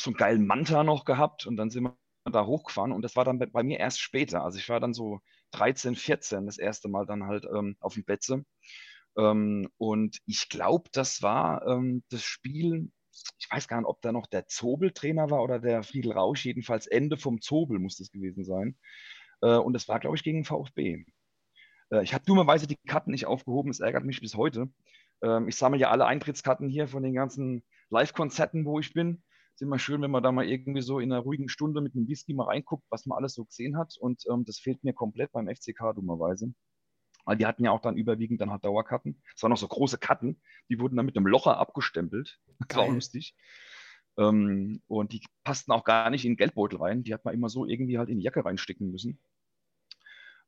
so 0.00 0.10
einen 0.10 0.16
geilen 0.16 0.46
Manta 0.46 0.84
noch 0.84 1.04
gehabt 1.04 1.46
und 1.46 1.56
dann 1.56 1.70
sind 1.70 1.84
wir 1.84 1.96
da 2.30 2.46
hochgefahren 2.46 2.92
und 2.92 3.02
das 3.02 3.16
war 3.16 3.24
dann 3.24 3.38
bei, 3.38 3.46
bei 3.46 3.62
mir 3.62 3.78
erst 3.78 4.00
später. 4.00 4.44
Also 4.44 4.58
ich 4.58 4.68
war 4.68 4.80
dann 4.80 4.94
so 4.94 5.20
13, 5.52 5.96
14 5.96 6.46
das 6.46 6.58
erste 6.58 6.88
Mal 6.88 7.06
dann 7.06 7.24
halt 7.24 7.46
ähm, 7.52 7.76
auf 7.80 7.94
dem 7.94 8.04
Betze. 8.04 8.44
Ähm, 9.16 9.68
und 9.78 10.18
ich 10.26 10.48
glaube, 10.48 10.88
das 10.92 11.22
war 11.22 11.66
ähm, 11.66 12.04
das 12.10 12.22
Spiel, 12.22 12.90
ich 13.38 13.50
weiß 13.50 13.68
gar 13.68 13.78
nicht, 13.78 13.88
ob 13.88 14.00
da 14.02 14.12
noch 14.12 14.26
der 14.26 14.46
Zobel-Trainer 14.46 15.30
war 15.30 15.42
oder 15.42 15.58
der 15.58 15.82
Friedel 15.82 16.12
Rausch, 16.12 16.44
jedenfalls 16.44 16.86
Ende 16.86 17.16
vom 17.16 17.40
Zobel 17.40 17.78
muss 17.78 17.96
das 17.96 18.10
gewesen 18.10 18.44
sein. 18.44 18.76
Äh, 19.42 19.56
und 19.56 19.72
das 19.72 19.88
war, 19.88 20.00
glaube 20.00 20.16
ich, 20.16 20.22
gegen 20.22 20.44
VfB. 20.44 21.04
Äh, 21.90 22.02
ich 22.02 22.14
habe 22.14 22.24
dummerweise 22.24 22.66
die 22.66 22.76
Karten 22.86 23.10
nicht 23.10 23.26
aufgehoben, 23.26 23.70
es 23.70 23.80
ärgert 23.80 24.04
mich 24.04 24.20
bis 24.20 24.34
heute. 24.34 24.70
Ähm, 25.22 25.48
ich 25.48 25.56
sammle 25.56 25.80
ja 25.80 25.90
alle 25.90 26.06
Eintrittskarten 26.06 26.68
hier 26.68 26.88
von 26.88 27.02
den 27.02 27.14
ganzen 27.14 27.64
Live-Konzerten, 27.90 28.64
wo 28.64 28.78
ich 28.80 28.92
bin 28.92 29.22
ist 29.58 29.62
immer 29.62 29.80
schön, 29.80 30.00
wenn 30.02 30.12
man 30.12 30.22
da 30.22 30.30
mal 30.30 30.48
irgendwie 30.48 30.82
so 30.82 31.00
in 31.00 31.12
einer 31.12 31.20
ruhigen 31.20 31.48
Stunde 31.48 31.80
mit 31.80 31.96
einem 31.96 32.06
Whisky 32.06 32.32
mal 32.32 32.44
reinguckt, 32.44 32.84
was 32.90 33.06
man 33.06 33.18
alles 33.18 33.34
so 33.34 33.44
gesehen 33.44 33.76
hat. 33.76 33.96
Und 33.98 34.22
ähm, 34.30 34.44
das 34.44 34.60
fehlt 34.60 34.84
mir 34.84 34.92
komplett 34.92 35.32
beim 35.32 35.48
FCK 35.48 35.94
dummerweise. 35.96 36.54
Weil 37.28 37.36
die 37.36 37.44
hatten 37.44 37.62
ja 37.62 37.72
auch 37.72 37.82
dann 37.82 37.98
überwiegend 37.98 38.40
dann 38.40 38.50
halt 38.50 38.64
Dauerkarten. 38.64 39.20
Es 39.36 39.42
waren 39.42 39.50
noch 39.50 39.58
so 39.58 39.68
große 39.68 39.98
Karten, 39.98 40.40
die 40.70 40.80
wurden 40.80 40.96
dann 40.96 41.04
mit 41.04 41.14
einem 41.14 41.26
Locher 41.26 41.58
abgestempelt. 41.58 42.40
Das 42.68 42.78
war 42.78 42.84
auch 42.84 42.92
lustig. 42.94 43.36
Ähm, 44.16 44.80
und 44.86 45.12
die 45.12 45.22
passten 45.44 45.72
auch 45.72 45.84
gar 45.84 46.08
nicht 46.08 46.24
in 46.24 46.32
den 46.32 46.36
Geldbeutel 46.38 46.78
rein. 46.78 47.02
Die 47.02 47.12
hat 47.12 47.26
man 47.26 47.34
immer 47.34 47.50
so 47.50 47.66
irgendwie 47.66 47.98
halt 47.98 48.08
in 48.08 48.16
die 48.16 48.24
Jacke 48.24 48.46
reinstecken 48.46 48.90
müssen. 48.90 49.20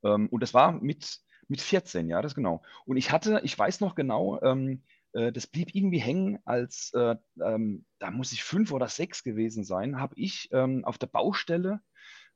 Ähm, 0.03 0.29
und 0.31 0.43
das 0.43 0.55
war 0.55 0.73
mit, 0.73 1.19
mit 1.49 1.61
14, 1.61 2.09
ja, 2.09 2.23
das 2.23 2.35
genau. 2.35 2.63
Und 2.87 2.97
ich 2.97 3.13
hatte, 3.13 3.43
ich 3.45 3.59
weiß 3.59 3.81
noch 3.81 3.95
genau, 3.95 4.41
ähm, 4.41 4.83
äh, 5.13 5.33
das 5.33 5.47
blieb 5.47 5.75
irgendwie 5.75 6.01
hängen, 6.01 6.39
als 6.47 6.95
äh, 6.95 7.17
ähm, 7.45 7.85
da 7.99 8.11
muss 8.11 8.33
ich 8.33 8.43
fünf 8.43 8.73
oder 8.73 8.89
sechs 8.89 9.23
gewesen 9.23 9.65
sein, 9.65 10.01
habe 10.01 10.15
ich 10.17 10.49
ähm, 10.51 10.87
auf 10.87 10.97
der 10.97 11.09
Baustelle, 11.09 11.83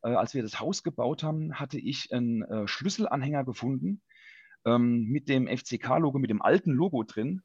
äh, 0.03 0.11
als 0.11 0.35
wir 0.35 0.43
das 0.43 0.61
Haus 0.61 0.83
gebaut 0.83 1.23
haben, 1.23 1.59
hatte 1.59 1.79
ich 1.79 2.13
einen 2.13 2.43
äh, 2.43 2.69
Schlüsselanhänger 2.69 3.45
gefunden 3.45 4.03
ähm, 4.65 5.05
mit 5.05 5.29
dem 5.29 5.47
FCK-Logo, 5.49 6.19
mit 6.19 6.31
dem 6.31 6.43
alten 6.43 6.73
Logo 6.73 7.03
drin. 7.05 7.43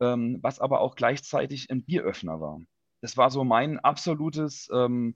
ähm, 0.00 0.38
was 0.42 0.60
aber 0.60 0.80
auch 0.80 0.94
gleichzeitig 0.96 1.70
ein 1.70 1.84
Bieröffner 1.84 2.40
war. 2.40 2.60
Das 3.02 3.16
war 3.18 3.30
so 3.30 3.44
mein 3.44 3.78
absolutes 3.78 4.68
ähm, 4.72 5.14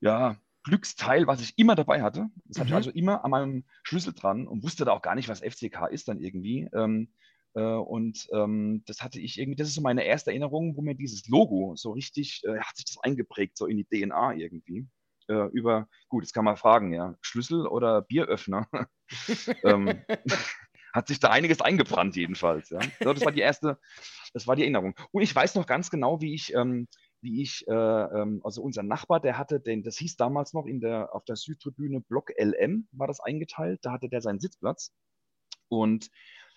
ja, 0.00 0.36
Glücksteil, 0.64 1.26
was 1.26 1.40
ich 1.40 1.58
immer 1.58 1.74
dabei 1.74 2.02
hatte. 2.02 2.28
Das 2.46 2.58
hatte 2.58 2.68
ich 2.68 2.74
Mhm. 2.74 2.76
also 2.76 2.90
immer 2.90 3.24
an 3.24 3.30
meinem 3.30 3.64
Schlüssel 3.82 4.12
dran 4.14 4.46
und 4.46 4.62
wusste 4.62 4.84
da 4.84 4.92
auch 4.92 5.02
gar 5.02 5.14
nicht, 5.14 5.28
was 5.28 5.42
FCK 5.42 5.86
ist 5.86 6.08
dann 6.08 6.20
irgendwie. 6.20 6.68
Ähm, 6.74 7.12
äh, 7.54 7.62
und 7.62 8.28
ähm, 8.32 8.82
das 8.86 9.02
hatte 9.02 9.20
ich 9.20 9.38
irgendwie, 9.38 9.56
das 9.56 9.68
ist 9.68 9.74
so 9.74 9.80
meine 9.82 10.04
erste 10.04 10.30
Erinnerung, 10.30 10.76
wo 10.76 10.82
mir 10.82 10.94
dieses 10.94 11.26
Logo 11.28 11.74
so 11.76 11.92
richtig, 11.92 12.42
äh, 12.44 12.58
hat 12.60 12.76
sich 12.76 12.86
das 12.86 12.98
eingeprägt, 13.02 13.56
so 13.56 13.66
in 13.66 13.76
die 13.76 13.84
DNA 13.84 14.32
irgendwie. 14.34 14.86
Äh, 15.32 15.48
über, 15.52 15.88
gut, 16.08 16.24
jetzt 16.24 16.34
kann 16.34 16.44
man 16.44 16.56
fragen, 16.56 16.92
ja, 16.92 17.14
Schlüssel 17.22 17.66
oder 17.66 18.02
Bieröffner? 18.02 18.68
ähm, 19.64 20.04
hat 20.92 21.08
sich 21.08 21.20
da 21.20 21.30
einiges 21.30 21.62
eingebrannt 21.62 22.16
jedenfalls. 22.16 22.68
Ja. 22.68 22.80
So, 23.00 23.14
das 23.14 23.24
war 23.24 23.32
die 23.32 23.40
erste, 23.40 23.78
das 24.34 24.46
war 24.46 24.56
die 24.56 24.62
Erinnerung. 24.62 24.94
Und 25.10 25.22
ich 25.22 25.34
weiß 25.34 25.54
noch 25.54 25.66
ganz 25.66 25.90
genau, 25.90 26.20
wie 26.20 26.34
ich, 26.34 26.52
ähm, 26.54 26.86
wie 27.22 27.40
ich, 27.40 27.66
äh, 27.66 27.72
ähm, 27.72 28.42
also 28.44 28.62
unser 28.62 28.82
Nachbar, 28.82 29.20
der 29.20 29.38
hatte 29.38 29.58
den, 29.58 29.82
das 29.82 29.96
hieß 29.96 30.16
damals 30.16 30.52
noch 30.52 30.66
in 30.66 30.80
der, 30.80 31.14
auf 31.14 31.24
der 31.24 31.36
Südtribüne 31.36 32.02
Block 32.02 32.30
LM, 32.36 32.88
war 32.92 33.06
das 33.06 33.20
eingeteilt, 33.20 33.80
da 33.82 33.92
hatte 33.92 34.10
der 34.10 34.20
seinen 34.20 34.40
Sitzplatz. 34.40 34.92
Und 35.68 36.10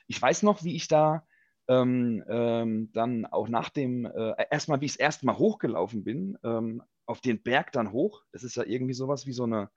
ich 0.07 0.21
weiß 0.21 0.43
noch, 0.43 0.63
wie 0.63 0.75
ich 0.75 0.89
da 0.89 1.25
ähm, 1.67 2.23
ähm, 2.27 2.91
dann 2.93 3.25
auch 3.25 3.47
nach 3.47 3.69
dem, 3.69 4.05
äh, 4.05 4.33
erstmal, 4.51 4.81
wie 4.81 4.85
ich 4.85 4.93
das 4.93 4.99
erste 4.99 5.25
Mal 5.25 5.37
hochgelaufen 5.37 6.03
bin, 6.03 6.37
ähm, 6.43 6.83
auf 7.05 7.21
den 7.21 7.41
Berg 7.41 7.71
dann 7.71 7.91
hoch. 7.91 8.23
Das 8.31 8.43
ist 8.43 8.55
ja 8.55 8.63
irgendwie 8.63 8.93
sowas 8.93 9.25
wie 9.25 9.33
so 9.33 9.43
eine, 9.43 9.69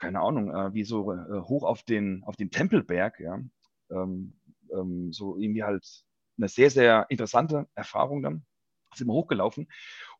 keine 0.00 0.20
Ahnung, 0.20 0.54
äh, 0.54 0.72
wie 0.74 0.84
so 0.84 1.12
äh, 1.12 1.40
hoch 1.42 1.64
auf 1.64 1.82
den, 1.82 2.22
auf 2.24 2.36
den 2.36 2.50
Tempelberg, 2.50 3.20
ja. 3.20 3.40
Ähm, 3.90 4.38
ähm, 4.72 5.12
so 5.12 5.36
irgendwie 5.36 5.64
halt 5.64 5.84
eine 6.38 6.48
sehr, 6.48 6.70
sehr 6.70 7.06
interessante 7.08 7.68
Erfahrung 7.74 8.22
dann. 8.22 8.46
Sind 8.94 9.06
wir 9.06 9.12
hochgelaufen. 9.12 9.68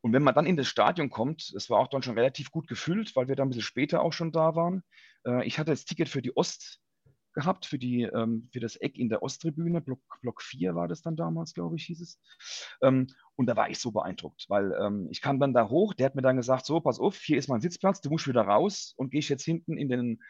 Und 0.01 0.13
wenn 0.13 0.23
man 0.23 0.33
dann 0.33 0.45
in 0.45 0.55
das 0.55 0.67
Stadion 0.67 1.09
kommt, 1.09 1.51
es 1.55 1.69
war 1.69 1.79
auch 1.79 1.89
dann 1.89 2.03
schon 2.03 2.17
relativ 2.17 2.51
gut 2.51 2.67
gefüllt, 2.67 3.15
weil 3.15 3.27
wir 3.27 3.35
da 3.35 3.43
ein 3.43 3.49
bisschen 3.49 3.63
später 3.63 4.01
auch 4.01 4.13
schon 4.13 4.31
da 4.31 4.55
waren. 4.55 4.83
Äh, 5.25 5.45
ich 5.45 5.59
hatte 5.59 5.71
das 5.71 5.85
Ticket 5.85 6.07
für 6.07 6.21
die 6.21 6.35
Ost 6.35 6.80
gehabt, 7.33 7.65
für, 7.65 7.77
die, 7.77 8.03
ähm, 8.03 8.49
für 8.51 8.59
das 8.59 8.75
Eck 8.75 8.97
in 8.97 9.09
der 9.09 9.23
Osttribüne. 9.23 9.81
Block, 9.81 10.01
Block 10.21 10.41
4 10.41 10.75
war 10.75 10.87
das 10.87 11.01
dann 11.01 11.15
damals, 11.15 11.53
glaube 11.53 11.75
ich, 11.75 11.85
hieß 11.85 12.01
es. 12.01 12.19
Ähm, 12.81 13.07
und 13.35 13.47
da 13.47 13.55
war 13.55 13.69
ich 13.69 13.79
so 13.79 13.91
beeindruckt, 13.91 14.45
weil 14.49 14.73
ähm, 14.79 15.07
ich 15.11 15.21
kam 15.21 15.39
dann 15.39 15.53
da 15.53 15.69
hoch, 15.69 15.93
der 15.93 16.07
hat 16.07 16.15
mir 16.15 16.21
dann 16.21 16.37
gesagt, 16.37 16.65
so, 16.65 16.79
pass 16.79 16.99
auf, 16.99 17.17
hier 17.17 17.37
ist 17.37 17.47
mein 17.47 17.61
Sitzplatz, 17.61 18.01
du 18.01 18.09
musst 18.09 18.27
wieder 18.27 18.41
raus 18.41 18.93
und 18.97 19.11
gehe 19.11 19.19
ich 19.19 19.29
jetzt 19.29 19.45
hinten 19.45 19.77
in 19.77 19.89
den 19.89 20.21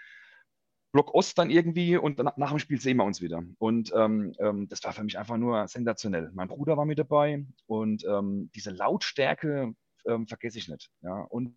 Block 0.92 1.14
Ost 1.14 1.38
dann 1.38 1.50
irgendwie 1.50 1.98
und 1.98 2.20
dann, 2.20 2.32
nach 2.36 2.50
dem 2.50 2.60
Spiel 2.60 2.80
sehen 2.80 2.98
wir 2.98 3.06
uns 3.06 3.22
wieder. 3.22 3.44
Und 3.60 3.92
ähm, 3.96 4.34
ähm, 4.40 4.68
das 4.68 4.84
war 4.84 4.92
für 4.92 5.04
mich 5.04 5.18
einfach 5.18 5.38
nur 5.38 5.68
sensationell. 5.68 6.32
Mein 6.34 6.50
Bruder 6.50 6.76
war 6.78 6.86
mit 6.86 7.00
dabei 7.00 7.46
und 7.66 8.04
ähm, 8.06 8.52
diese 8.56 8.72
Lautstärke 8.72 9.74
ähm, 10.06 10.28
vergesse 10.28 10.58
ich 10.58 10.68
nicht. 10.68 10.90
Ja? 11.02 11.22
Und 11.22 11.56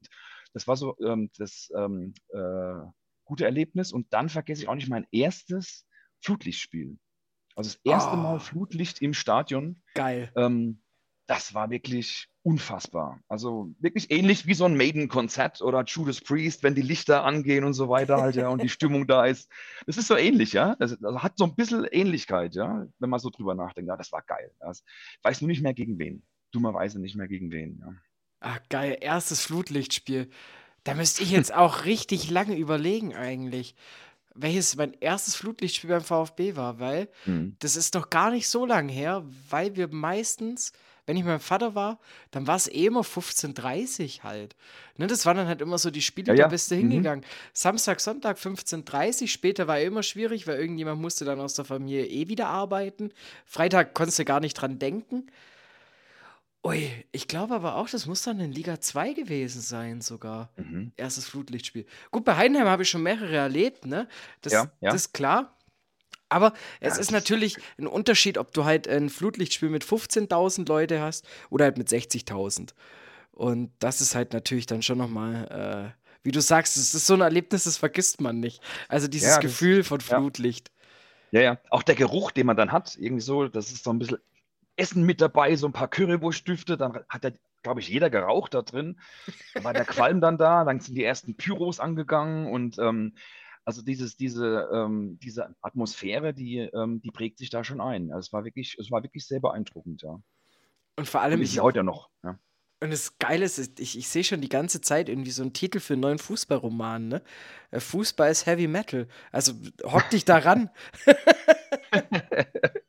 das 0.52 0.68
war 0.68 0.76
so 0.76 0.96
ähm, 1.00 1.30
das 1.36 1.70
ähm, 1.76 2.14
äh, 2.28 2.86
gute 3.24 3.44
Erlebnis. 3.44 3.92
Und 3.92 4.12
dann 4.12 4.28
vergesse 4.28 4.62
ich 4.62 4.68
auch 4.68 4.74
nicht 4.74 4.88
mein 4.88 5.06
erstes 5.12 5.86
Flutlichtspiel. 6.20 6.98
Also 7.56 7.70
das 7.70 7.80
erste 7.84 8.14
Oh. 8.14 8.16
Mal 8.16 8.40
Flutlicht 8.40 9.00
im 9.02 9.14
Stadion. 9.14 9.82
Geil. 9.94 10.32
Ähm, 10.36 10.80
das 11.26 11.54
war 11.54 11.70
wirklich 11.70 12.28
unfassbar. 12.42 13.20
Also 13.28 13.74
wirklich 13.78 14.10
ähnlich 14.10 14.46
wie 14.46 14.52
so 14.52 14.66
ein 14.66 14.76
Maiden-Konzert 14.76 15.62
oder 15.62 15.82
Judas 15.84 16.20
Priest, 16.20 16.62
wenn 16.62 16.74
die 16.74 16.82
Lichter 16.82 17.24
angehen 17.24 17.64
und 17.64 17.72
so 17.72 17.88
weiter 17.88 18.18
halt, 18.20 18.36
ja, 18.36 18.48
und 18.48 18.62
die 18.62 18.68
Stimmung 18.68 19.06
da 19.06 19.24
ist. 19.24 19.50
Das 19.86 19.96
ist 19.96 20.08
so 20.08 20.16
ähnlich, 20.16 20.52
ja. 20.52 20.76
Das, 20.76 20.98
das 20.98 21.22
hat 21.22 21.38
so 21.38 21.44
ein 21.44 21.54
bisschen 21.54 21.84
Ähnlichkeit, 21.84 22.54
ja, 22.54 22.86
wenn 22.98 23.10
man 23.10 23.20
so 23.20 23.30
drüber 23.30 23.54
nachdenkt. 23.54 23.88
Ja, 23.88 23.96
das 23.96 24.12
war 24.12 24.20
geil. 24.22 24.50
Das, 24.60 24.84
ich 25.18 25.24
weiß 25.24 25.40
nur 25.40 25.48
nicht 25.48 25.62
mehr 25.62 25.72
gegen 25.72 25.98
wen. 25.98 26.22
Dummerweise 26.52 27.00
nicht 27.00 27.16
mehr 27.16 27.28
gegen 27.28 27.50
wen, 27.50 27.78
ja. 27.80 27.94
Ah, 28.40 28.58
geil. 28.68 28.98
Erstes 29.00 29.40
Flutlichtspiel. 29.40 30.28
Da 30.84 30.94
müsste 30.94 31.22
ich 31.22 31.30
jetzt 31.30 31.52
auch 31.54 31.84
richtig 31.86 32.30
lange 32.30 32.56
überlegen, 32.56 33.14
eigentlich, 33.14 33.74
welches 34.34 34.76
mein 34.76 34.94
erstes 35.00 35.34
Flutlichtspiel 35.36 35.90
beim 35.90 36.02
VfB 36.02 36.56
war, 36.56 36.78
weil 36.78 37.08
Mhm. 37.24 37.56
das 37.60 37.76
ist 37.76 37.94
noch 37.94 38.10
gar 38.10 38.30
nicht 38.30 38.48
so 38.48 38.66
lang 38.66 38.88
her, 38.88 39.24
weil 39.48 39.76
wir 39.76 39.88
meistens, 39.88 40.72
wenn 41.06 41.16
ich 41.16 41.22
mit 41.22 41.30
meinem 41.30 41.40
Vater 41.40 41.74
war, 41.74 41.98
dann 42.32 42.46
war 42.46 42.56
es 42.56 42.66
eh 42.66 42.86
immer 42.86 43.02
15.30 43.04 44.22
halt. 44.24 44.56
Ne, 44.96 45.06
das 45.06 45.24
waren 45.24 45.36
dann 45.36 45.46
halt 45.46 45.60
immer 45.62 45.78
so 45.78 45.90
die 45.90 46.02
Spiele, 46.02 46.34
Ja, 46.34 46.44
da 46.44 46.48
bist 46.48 46.70
du 46.70 46.74
Mhm. 46.74 46.80
hingegangen. 46.80 47.24
Samstag, 47.52 48.00
Sonntag 48.00 48.38
15.30 48.38 49.28
später 49.28 49.66
war 49.68 49.80
immer 49.80 50.02
schwierig, 50.02 50.46
weil 50.46 50.58
irgendjemand 50.58 51.00
musste 51.00 51.24
dann 51.24 51.40
aus 51.40 51.54
der 51.54 51.64
Familie 51.64 52.06
eh 52.06 52.28
wieder 52.28 52.48
arbeiten. 52.48 53.12
Freitag 53.46 53.94
konntest 53.94 54.18
du 54.18 54.24
gar 54.24 54.40
nicht 54.40 54.54
dran 54.54 54.78
denken. 54.78 55.28
Ui, 56.66 56.88
ich 57.12 57.28
glaube 57.28 57.54
aber 57.54 57.76
auch, 57.76 57.90
das 57.90 58.06
muss 58.06 58.22
dann 58.22 58.40
in 58.40 58.50
Liga 58.50 58.80
2 58.80 59.12
gewesen 59.12 59.60
sein 59.60 60.00
sogar. 60.00 60.50
Mhm. 60.56 60.92
Erstes 60.96 61.26
Flutlichtspiel. 61.26 61.84
Gut, 62.10 62.24
bei 62.24 62.36
Heidenheim 62.36 62.66
habe 62.68 62.82
ich 62.84 62.88
schon 62.90 63.02
mehrere 63.02 63.36
erlebt, 63.36 63.84
ne? 63.84 64.08
Das, 64.40 64.52
Ja, 64.54 64.62
ja. 64.80 64.90
das 64.92 65.02
ist 65.06 65.12
klar. 65.12 65.58
Aber 66.30 66.54
es 66.80 66.94
Ja, 66.94 67.00
ist 67.02 67.10
natürlich 67.12 67.58
ein 67.78 67.86
Unterschied, 67.86 68.38
ob 68.38 68.52
du 68.54 68.64
halt 68.64 68.88
ein 68.88 69.10
Flutlichtspiel 69.10 69.68
mit 69.68 69.84
15.000 69.84 70.66
Leute 70.68 71.00
hast 71.02 71.26
oder 71.50 71.66
halt 71.66 71.76
mit 71.76 71.88
60.000. 71.90 72.74
Und 73.30 73.70
das 73.78 74.00
ist 74.00 74.14
halt 74.14 74.32
natürlich 74.32 74.64
dann 74.66 74.80
schon 74.80 74.96
nochmal, 74.98 75.94
äh, 75.94 76.04
wie 76.22 76.32
du 76.32 76.40
sagst, 76.40 76.78
es 76.78 76.94
ist 76.94 77.06
so 77.06 77.14
ein 77.14 77.20
Erlebnis, 77.20 77.64
das 77.64 77.76
vergisst 77.76 78.22
man 78.22 78.40
nicht. 78.40 78.62
Also 78.88 79.06
dieses 79.06 79.28
Ja, 79.28 79.34
das- 79.36 79.42
Gefühl 79.42 79.84
von 79.84 80.00
ja. 80.00 80.18
Flutlicht. 80.18 80.70
Ja, 81.30 81.40
ja. 81.42 81.58
Auch 81.70 81.82
der 81.82 81.94
Geruch, 81.94 82.30
den 82.30 82.46
man 82.46 82.56
dann 82.56 82.72
hat, 82.72 82.96
irgendwie 82.98 83.20
so, 83.22 83.48
das 83.48 83.70
ist 83.70 83.84
so 83.84 83.90
ein 83.90 83.98
bisschen 83.98 84.18
Essen 84.76 85.04
mit 85.04 85.20
dabei, 85.20 85.56
so 85.56 85.66
ein 85.66 85.72
paar 85.72 85.88
Currywurststifte, 85.88 86.76
dann 86.76 87.00
hat 87.08 87.24
da, 87.24 87.30
glaube 87.62 87.80
ich, 87.80 87.88
jeder 87.88 88.10
geraucht 88.10 88.54
da 88.54 88.62
drin. 88.62 89.00
Dann 89.54 89.64
war 89.64 89.72
der 89.72 89.84
Qualm 89.84 90.20
dann 90.20 90.38
da, 90.38 90.64
dann 90.64 90.80
sind 90.80 90.94
die 90.96 91.04
ersten 91.04 91.36
Pyros 91.36 91.80
angegangen 91.80 92.46
und 92.46 92.78
ähm, 92.78 93.14
also 93.64 93.82
dieses, 93.82 94.16
diese, 94.16 94.68
ähm, 94.72 95.18
diese 95.22 95.54
Atmosphäre, 95.62 96.34
die, 96.34 96.58
ähm, 96.58 97.00
die 97.00 97.10
prägt 97.10 97.38
sich 97.38 97.50
da 97.50 97.64
schon 97.64 97.80
ein. 97.80 98.10
Also 98.12 98.26
es 98.28 98.32
war 98.32 98.44
wirklich, 98.44 98.76
es 98.78 98.90
war 98.90 99.02
wirklich 99.02 99.26
sehr 99.26 99.40
beeindruckend, 99.40 100.02
ja. 100.02 100.20
Und 100.96 101.08
vor 101.08 101.22
Und 101.24 101.24
allem, 101.24 101.42
ist 101.42 101.50
ich, 101.50 101.56
ja 101.56 101.62
heute 101.62 101.82
noch. 101.82 102.10
Ja. 102.22 102.38
Und 102.80 102.90
das 102.92 103.18
Geile 103.18 103.46
ist, 103.46 103.80
ich, 103.80 103.96
ich 103.96 104.08
sehe 104.08 104.24
schon 104.24 104.42
die 104.42 104.48
ganze 104.50 104.80
Zeit 104.82 105.08
irgendwie 105.08 105.30
so 105.30 105.42
einen 105.42 105.54
Titel 105.54 105.80
für 105.80 105.94
einen 105.94 106.02
neuen 106.02 106.18
Fußballroman, 106.18 107.08
ne? 107.08 107.22
Äh, 107.70 107.80
Fußball 107.80 108.30
ist 108.30 108.44
Heavy 108.46 108.66
Metal. 108.68 109.08
Also 109.32 109.54
hock 109.84 110.10
dich 110.10 110.24
da 110.26 110.38
ran. 110.38 110.70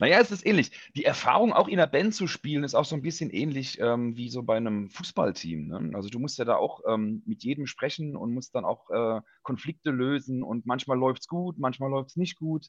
Naja, 0.00 0.20
es 0.20 0.30
ist 0.30 0.46
ähnlich. 0.46 0.70
Die 0.94 1.04
Erfahrung, 1.04 1.52
auch 1.52 1.66
in 1.66 1.76
der 1.76 1.86
Band 1.88 2.14
zu 2.14 2.28
spielen, 2.28 2.62
ist 2.62 2.74
auch 2.74 2.84
so 2.84 2.94
ein 2.94 3.02
bisschen 3.02 3.30
ähnlich 3.30 3.80
ähm, 3.80 4.16
wie 4.16 4.28
so 4.30 4.42
bei 4.44 4.56
einem 4.56 4.90
Fußballteam. 4.90 5.66
Ne? 5.68 5.90
Also 5.94 6.08
du 6.08 6.20
musst 6.20 6.38
ja 6.38 6.44
da 6.44 6.56
auch 6.56 6.82
ähm, 6.88 7.22
mit 7.26 7.42
jedem 7.42 7.66
sprechen 7.66 8.16
und 8.16 8.32
musst 8.32 8.54
dann 8.54 8.64
auch 8.64 8.90
äh, 8.90 9.20
Konflikte 9.42 9.90
lösen 9.90 10.42
und 10.44 10.66
manchmal 10.66 10.98
läuft 10.98 11.22
es 11.22 11.26
gut, 11.28 11.58
manchmal 11.58 11.90
läuft 11.90 12.10
es 12.10 12.16
nicht 12.16 12.38
gut. 12.38 12.68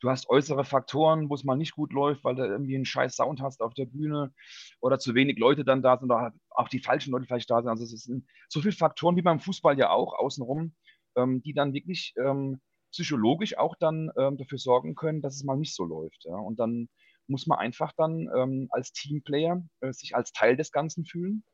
Du 0.00 0.10
hast 0.10 0.28
äußere 0.28 0.64
Faktoren, 0.64 1.30
wo 1.30 1.34
es 1.34 1.44
mal 1.44 1.56
nicht 1.56 1.72
gut 1.74 1.94
läuft, 1.94 2.22
weil 2.24 2.34
du 2.34 2.44
irgendwie 2.44 2.76
einen 2.76 2.84
scheiß 2.84 3.16
Sound 3.16 3.40
hast 3.40 3.62
auf 3.62 3.72
der 3.72 3.86
Bühne 3.86 4.34
oder 4.80 4.98
zu 4.98 5.14
wenig 5.14 5.38
Leute 5.38 5.64
dann 5.64 5.82
da 5.82 5.96
sind 5.96 6.10
oder 6.10 6.34
auch 6.50 6.68
die 6.68 6.80
falschen 6.80 7.12
Leute 7.12 7.24
vielleicht 7.24 7.50
da 7.50 7.62
sind. 7.62 7.70
Also 7.70 7.84
es 7.84 8.02
sind 8.02 8.26
so 8.50 8.60
viele 8.60 8.72
Faktoren 8.72 9.16
wie 9.16 9.22
beim 9.22 9.40
Fußball 9.40 9.78
ja 9.78 9.88
auch 9.90 10.12
außenrum, 10.18 10.74
ähm, 11.16 11.42
die 11.42 11.54
dann 11.54 11.72
wirklich 11.72 12.12
ähm, 12.22 12.60
psychologisch 12.96 13.56
auch 13.58 13.76
dann 13.78 14.10
ähm, 14.16 14.36
dafür 14.38 14.58
sorgen 14.58 14.94
können, 14.94 15.20
dass 15.20 15.36
es 15.36 15.44
mal 15.44 15.56
nicht 15.56 15.74
so 15.74 15.84
läuft. 15.84 16.24
Ja? 16.24 16.36
Und 16.36 16.58
dann 16.58 16.88
muss 17.26 17.46
man 17.46 17.58
einfach 17.58 17.92
dann 17.96 18.28
ähm, 18.34 18.68
als 18.70 18.92
Teamplayer 18.92 19.62
äh, 19.80 19.92
sich 19.92 20.14
als 20.14 20.32
Teil 20.32 20.56
des 20.56 20.72
Ganzen 20.72 21.04
fühlen 21.04 21.44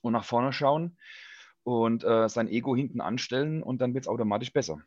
und 0.00 0.12
nach 0.12 0.24
vorne 0.24 0.52
schauen 0.52 0.96
und 1.64 2.04
äh, 2.04 2.28
sein 2.28 2.48
Ego 2.48 2.74
hinten 2.74 3.00
anstellen 3.00 3.62
und 3.62 3.80
dann 3.80 3.94
wird 3.94 4.04
es 4.04 4.08
automatisch 4.08 4.52
besser. 4.52 4.80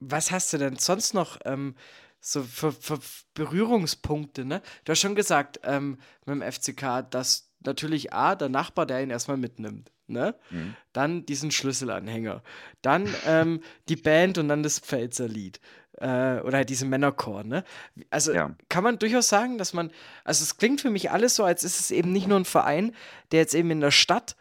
Was 0.00 0.30
hast 0.30 0.52
du 0.52 0.58
denn 0.58 0.76
sonst 0.76 1.14
noch 1.14 1.38
ähm, 1.44 1.74
so 2.20 2.42
für, 2.42 2.72
für 2.72 2.98
Berührungspunkte, 3.34 4.44
ne? 4.44 4.62
Du 4.84 4.92
hast 4.92 5.00
schon 5.00 5.14
gesagt, 5.14 5.60
ähm, 5.64 5.98
mit 6.24 6.40
dem 6.40 6.42
FCK, 6.42 7.10
dass 7.10 7.52
natürlich 7.60 8.12
A, 8.12 8.34
der 8.34 8.48
Nachbar, 8.48 8.86
der 8.86 9.02
ihn 9.02 9.10
erstmal 9.10 9.36
mitnimmt, 9.36 9.92
ne? 10.12 10.36
Mhm. 10.50 10.76
Dann 10.92 11.26
diesen 11.26 11.50
Schlüsselanhänger. 11.50 12.42
Dann 12.82 13.08
ähm, 13.26 13.60
die 13.88 13.96
Band 13.96 14.38
und 14.38 14.48
dann 14.48 14.62
das 14.62 14.78
Pfälzer 14.78 15.28
Lied. 15.28 15.60
Äh, 15.98 16.40
oder 16.40 16.58
halt 16.58 16.70
diese 16.70 16.86
Männerchor, 16.86 17.44
ne? 17.44 17.64
Also 18.10 18.32
Ja. 18.32 18.54
kann 18.68 18.82
man 18.82 18.98
durchaus 18.98 19.28
sagen, 19.28 19.58
dass 19.58 19.72
man, 19.74 19.90
also 20.24 20.42
es 20.42 20.56
klingt 20.56 20.80
für 20.80 20.90
mich 20.90 21.10
alles 21.10 21.34
so, 21.36 21.44
als 21.44 21.64
ist 21.64 21.80
es 21.80 21.90
eben 21.90 22.12
nicht 22.12 22.26
nur 22.28 22.38
ein 22.38 22.44
Verein, 22.46 22.94
der 23.30 23.40
jetzt 23.40 23.54
eben 23.54 23.70
in 23.70 23.80
der 23.80 23.90
Stadt, 23.90 24.36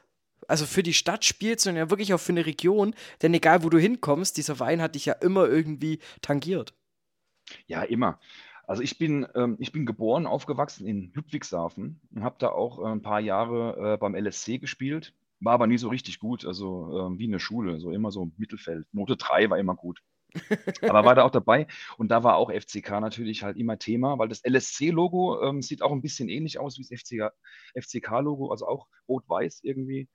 also 0.48 0.66
für 0.66 0.82
die 0.84 0.94
Stadt 0.94 1.26
spielt, 1.26 1.60
sondern 1.60 1.86
ja 1.86 1.90
wirklich 1.90 2.14
auch 2.14 2.20
für 2.20 2.32
eine 2.32 2.46
Region. 2.46 2.96
Denn 3.22 3.34
egal, 3.34 3.64
wo 3.64 3.70
du 3.70 3.78
hinkommst, 3.78 4.38
dieser 4.38 4.56
Verein 4.56 4.82
hat 4.82 4.96
dich 4.96 5.06
ja 5.06 5.14
immer 5.14 5.48
irgendwie 5.48 6.00
tangiert. 6.22 6.74
Ja, 7.68 7.84
immer. 7.84 8.20
Also 8.66 8.82
ich 8.84 8.98
bin, 8.98 9.28
ähm, 9.36 9.58
ich 9.60 9.74
bin 9.74 9.86
geboren, 9.86 10.26
aufgewachsen 10.26 10.88
in 10.88 11.12
Ludwigshafen 11.14 12.00
und 12.16 12.24
habe 12.24 12.38
da 12.40 12.50
auch 12.50 12.80
äh, 12.80 12.88
ein 12.92 13.02
paar 13.02 13.20
Jahre 13.20 13.94
äh, 13.94 13.98
beim 13.98 14.16
LSC 14.16 14.60
gespielt, 14.60 15.14
war 15.42 15.54
aber 15.54 15.68
nie 15.68 15.78
so 15.78 15.90
richtig 15.90 16.20
gut, 16.20 16.46
also 16.46 16.98
ähm, 17.00 17.20
wie 17.20 17.26
in 17.26 17.32
der 17.32 17.40
Schule, 17.40 17.80
so 17.80 17.92
immer 17.92 18.12
so 18.12 18.32
Mittelfeld. 18.38 18.86
Note 18.92 19.18
3 19.18 19.50
war 19.50 19.58
immer 19.58 19.76
gut. 19.76 20.02
Aber 20.82 21.04
war 21.04 21.16
da 21.16 21.24
auch 21.24 21.32
dabei 21.32 21.68
und 21.98 22.10
da 22.10 22.24
war 22.24 22.38
auch 22.38 22.50
FCK 22.50 23.02
natürlich 23.02 23.44
halt 23.44 23.58
immer 23.58 23.78
Thema, 23.78 24.18
weil 24.18 24.30
das 24.30 24.42
LSC-Logo 24.46 25.44
ähm, 25.44 25.62
sieht 25.62 25.82
auch 25.82 25.92
ein 25.92 26.02
bisschen 26.02 26.30
ähnlich 26.30 26.58
aus 26.58 26.78
wie 26.78 26.88
das 26.90 27.02
FCK-Logo, 27.76 28.50
also 28.50 28.66
auch 28.66 28.88
rot-weiß 29.10 29.60
irgendwie. 29.64 30.08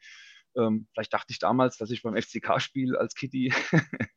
Ähm, 0.56 0.88
vielleicht 0.92 1.12
dachte 1.12 1.32
ich 1.32 1.38
damals, 1.38 1.76
dass 1.76 1.90
ich 1.90 2.02
beim 2.02 2.16
FCK 2.16 2.60
spiele 2.60 2.98
als 2.98 3.14
Kitty. 3.14 3.52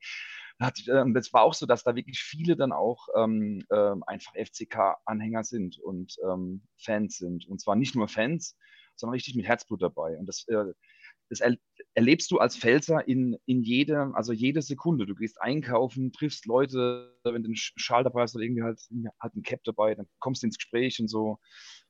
Ähm, 0.89 1.13
das 1.13 1.31
war 1.31 1.43
auch 1.43 1.53
so, 1.53 1.65
dass 1.65 1.83
da 1.83 1.95
wirklich 1.95 2.19
viele 2.19 2.57
dann 2.57 2.73
auch 2.73 3.07
ähm, 3.15 3.63
äh, 3.69 3.95
einfach 4.05 4.33
FCK-Anhänger 4.35 5.45
sind 5.45 5.79
und 5.79 6.17
ähm, 6.29 6.63
Fans 6.77 7.17
sind. 7.17 7.47
Und 7.47 7.61
zwar 7.61 7.77
nicht 7.77 7.95
nur 7.95 8.09
Fans, 8.09 8.57
sondern 8.95 9.13
richtig 9.13 9.35
mit 9.35 9.45
Herzblut 9.45 9.81
dabei. 9.81 10.17
Und 10.17 10.25
das, 10.25 10.45
äh, 10.49 10.65
das 11.29 11.39
er, 11.39 11.55
erlebst 11.93 12.31
du 12.31 12.39
als 12.39 12.57
Pfälzer 12.57 13.07
in, 13.07 13.37
in 13.45 13.61
jede, 13.61 14.11
also 14.13 14.33
jede 14.33 14.61
Sekunde. 14.61 15.05
Du 15.05 15.15
gehst 15.15 15.41
einkaufen, 15.41 16.11
triffst 16.11 16.45
Leute, 16.45 17.15
wenn 17.23 17.43
du 17.43 17.47
einen 17.47 17.55
Schal 17.55 18.03
dabei 18.03 18.21
hast 18.21 18.35
oder 18.35 18.43
irgendwie 18.43 18.63
halt, 18.63 18.79
halt 19.21 19.35
ein 19.35 19.43
Cap 19.43 19.63
dabei, 19.63 19.95
dann 19.95 20.07
kommst 20.19 20.43
du 20.43 20.47
ins 20.47 20.57
Gespräch 20.57 20.99
und 20.99 21.07
so, 21.07 21.39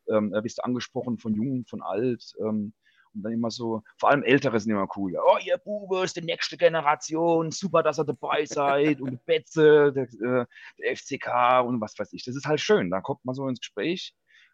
ähm, 0.10 0.34
bist 0.44 0.60
du 0.60 0.64
angesprochen 0.64 1.18
von 1.18 1.34
Jung, 1.34 1.66
von 1.66 1.82
Alt. 1.82 2.34
Ähm, 2.40 2.74
und 3.14 3.24
dann 3.24 3.34
immer 3.34 3.50
so, 3.50 3.82
vor 3.98 4.10
allem 4.10 4.24
Ältere 4.24 4.60
sind 4.60 4.72
immer 4.72 4.88
cool. 4.96 5.16
Oh, 5.18 5.38
ihr 5.44 5.58
Bube 5.58 6.04
ist 6.04 6.16
die 6.16 6.22
nächste 6.22 6.58
Generation, 6.58 7.52
super, 7.52 7.82
dass 7.82 8.00
ihr 8.00 8.06
dabei 8.06 8.46
seid 8.46 9.02
und 9.02 9.26
Betze, 9.26 9.92
der, 9.94 10.04
äh, 10.04 10.46
der, 10.78 10.96
FCK 10.96 11.62
und 11.66 11.82
was 11.82 11.98
weiß 11.98 12.14
ich. 12.14 12.24
Das 12.24 12.36
ist 12.36 12.46
halt 12.46 12.60
schön. 12.60 12.92
Da 12.92 13.02
kommt 13.02 13.26
man 13.26 13.36
so 13.36 13.48
ins 13.48 13.60
Gespräch. 13.60 14.14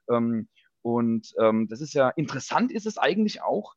Ähm, 0.09 0.47
und 0.81 1.33
ähm, 1.39 1.67
das 1.67 1.81
ist 1.81 1.93
ja 1.93 2.09
interessant, 2.09 2.71
ist 2.71 2.85
es 2.85 2.97
eigentlich 2.97 3.41
auch, 3.41 3.73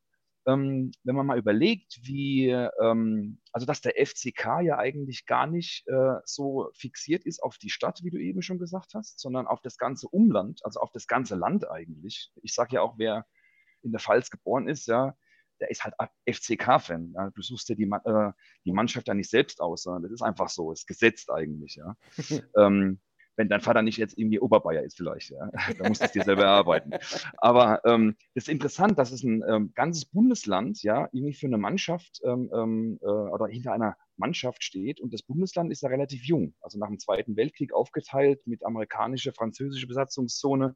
ähm, 0.49 0.91
wenn 1.03 1.15
man 1.15 1.25
mal 1.25 1.37
überlegt, 1.37 1.99
wie, 2.03 2.49
ähm, 2.49 3.39
also 3.51 3.65
dass 3.65 3.81
der 3.81 3.93
FCK 4.03 4.61
ja 4.61 4.77
eigentlich 4.77 5.25
gar 5.25 5.47
nicht 5.47 5.87
äh, 5.87 6.19
so 6.25 6.69
fixiert 6.73 7.25
ist 7.25 7.41
auf 7.41 7.57
die 7.57 7.69
Stadt, 7.69 8.01
wie 8.03 8.09
du 8.09 8.17
eben 8.17 8.41
schon 8.41 8.59
gesagt 8.59 8.93
hast, 8.93 9.19
sondern 9.19 9.47
auf 9.47 9.61
das 9.61 9.77
ganze 9.77 10.07
Umland, 10.07 10.61
also 10.63 10.79
auf 10.79 10.91
das 10.91 11.07
ganze 11.07 11.35
Land 11.35 11.69
eigentlich. 11.69 12.31
Ich 12.41 12.53
sage 12.53 12.75
ja 12.75 12.81
auch, 12.81 12.97
wer 12.97 13.25
in 13.81 13.91
der 13.91 13.99
Pfalz 13.99 14.29
geboren 14.29 14.67
ist, 14.67 14.87
ja, 14.87 15.15
der 15.59 15.69
ist 15.69 15.83
halt 15.83 15.93
FCK-Fan. 16.25 17.13
Ja. 17.15 17.29
Du 17.31 17.41
suchst 17.41 17.69
dir 17.69 17.75
die, 17.75 17.89
äh, 18.05 18.31
die 18.65 18.71
Mannschaft 18.71 19.07
ja 19.07 19.13
nicht 19.13 19.29
selbst 19.29 19.61
aus, 19.61 19.83
sondern 19.83 20.03
das 20.03 20.11
ist 20.11 20.21
einfach 20.21 20.49
so, 20.49 20.71
ist 20.71 20.87
gesetzt 20.87 21.29
eigentlich. 21.29 21.75
Ja. 21.75 21.95
ähm, 22.57 22.99
wenn 23.39 23.47
dein 23.47 23.61
Vater 23.61 23.81
nicht 23.81 23.95
jetzt 23.95 24.17
irgendwie 24.17 24.41
Oberbayer 24.41 24.83
ist 24.83 24.97
vielleicht, 24.97 25.29
ja, 25.29 25.49
dann 25.77 25.87
musst 25.87 26.01
du 26.01 26.05
es 26.05 26.11
dir 26.11 26.25
selber 26.25 26.43
erarbeiten. 26.43 26.91
Aber 27.37 27.79
ähm, 27.85 28.17
ist 28.33 28.49
interessant, 28.49 28.99
dass 28.99 29.13
es 29.13 29.23
ein 29.23 29.41
ähm, 29.47 29.71
ganzes 29.75 30.05
Bundesland 30.05 30.83
ja 30.83 31.07
irgendwie 31.13 31.33
für 31.33 31.47
eine 31.47 31.57
Mannschaft 31.57 32.19
ähm, 32.25 32.51
ähm, 32.53 32.99
äh, 33.01 33.05
oder 33.05 33.47
hinter 33.47 33.71
einer 33.71 33.95
Mannschaft 34.17 34.61
steht 34.61 34.99
und 34.99 35.13
das 35.13 35.23
Bundesland 35.23 35.71
ist 35.71 35.83
ja 35.83 35.87
relativ 35.87 36.25
jung, 36.25 36.53
also 36.59 36.77
nach 36.77 36.89
dem 36.89 36.99
Zweiten 36.99 37.37
Weltkrieg 37.37 37.73
aufgeteilt 37.73 38.45
mit 38.45 38.65
amerikanischer, 38.65 39.31
französischer 39.31 39.87
Besatzungszone. 39.87 40.75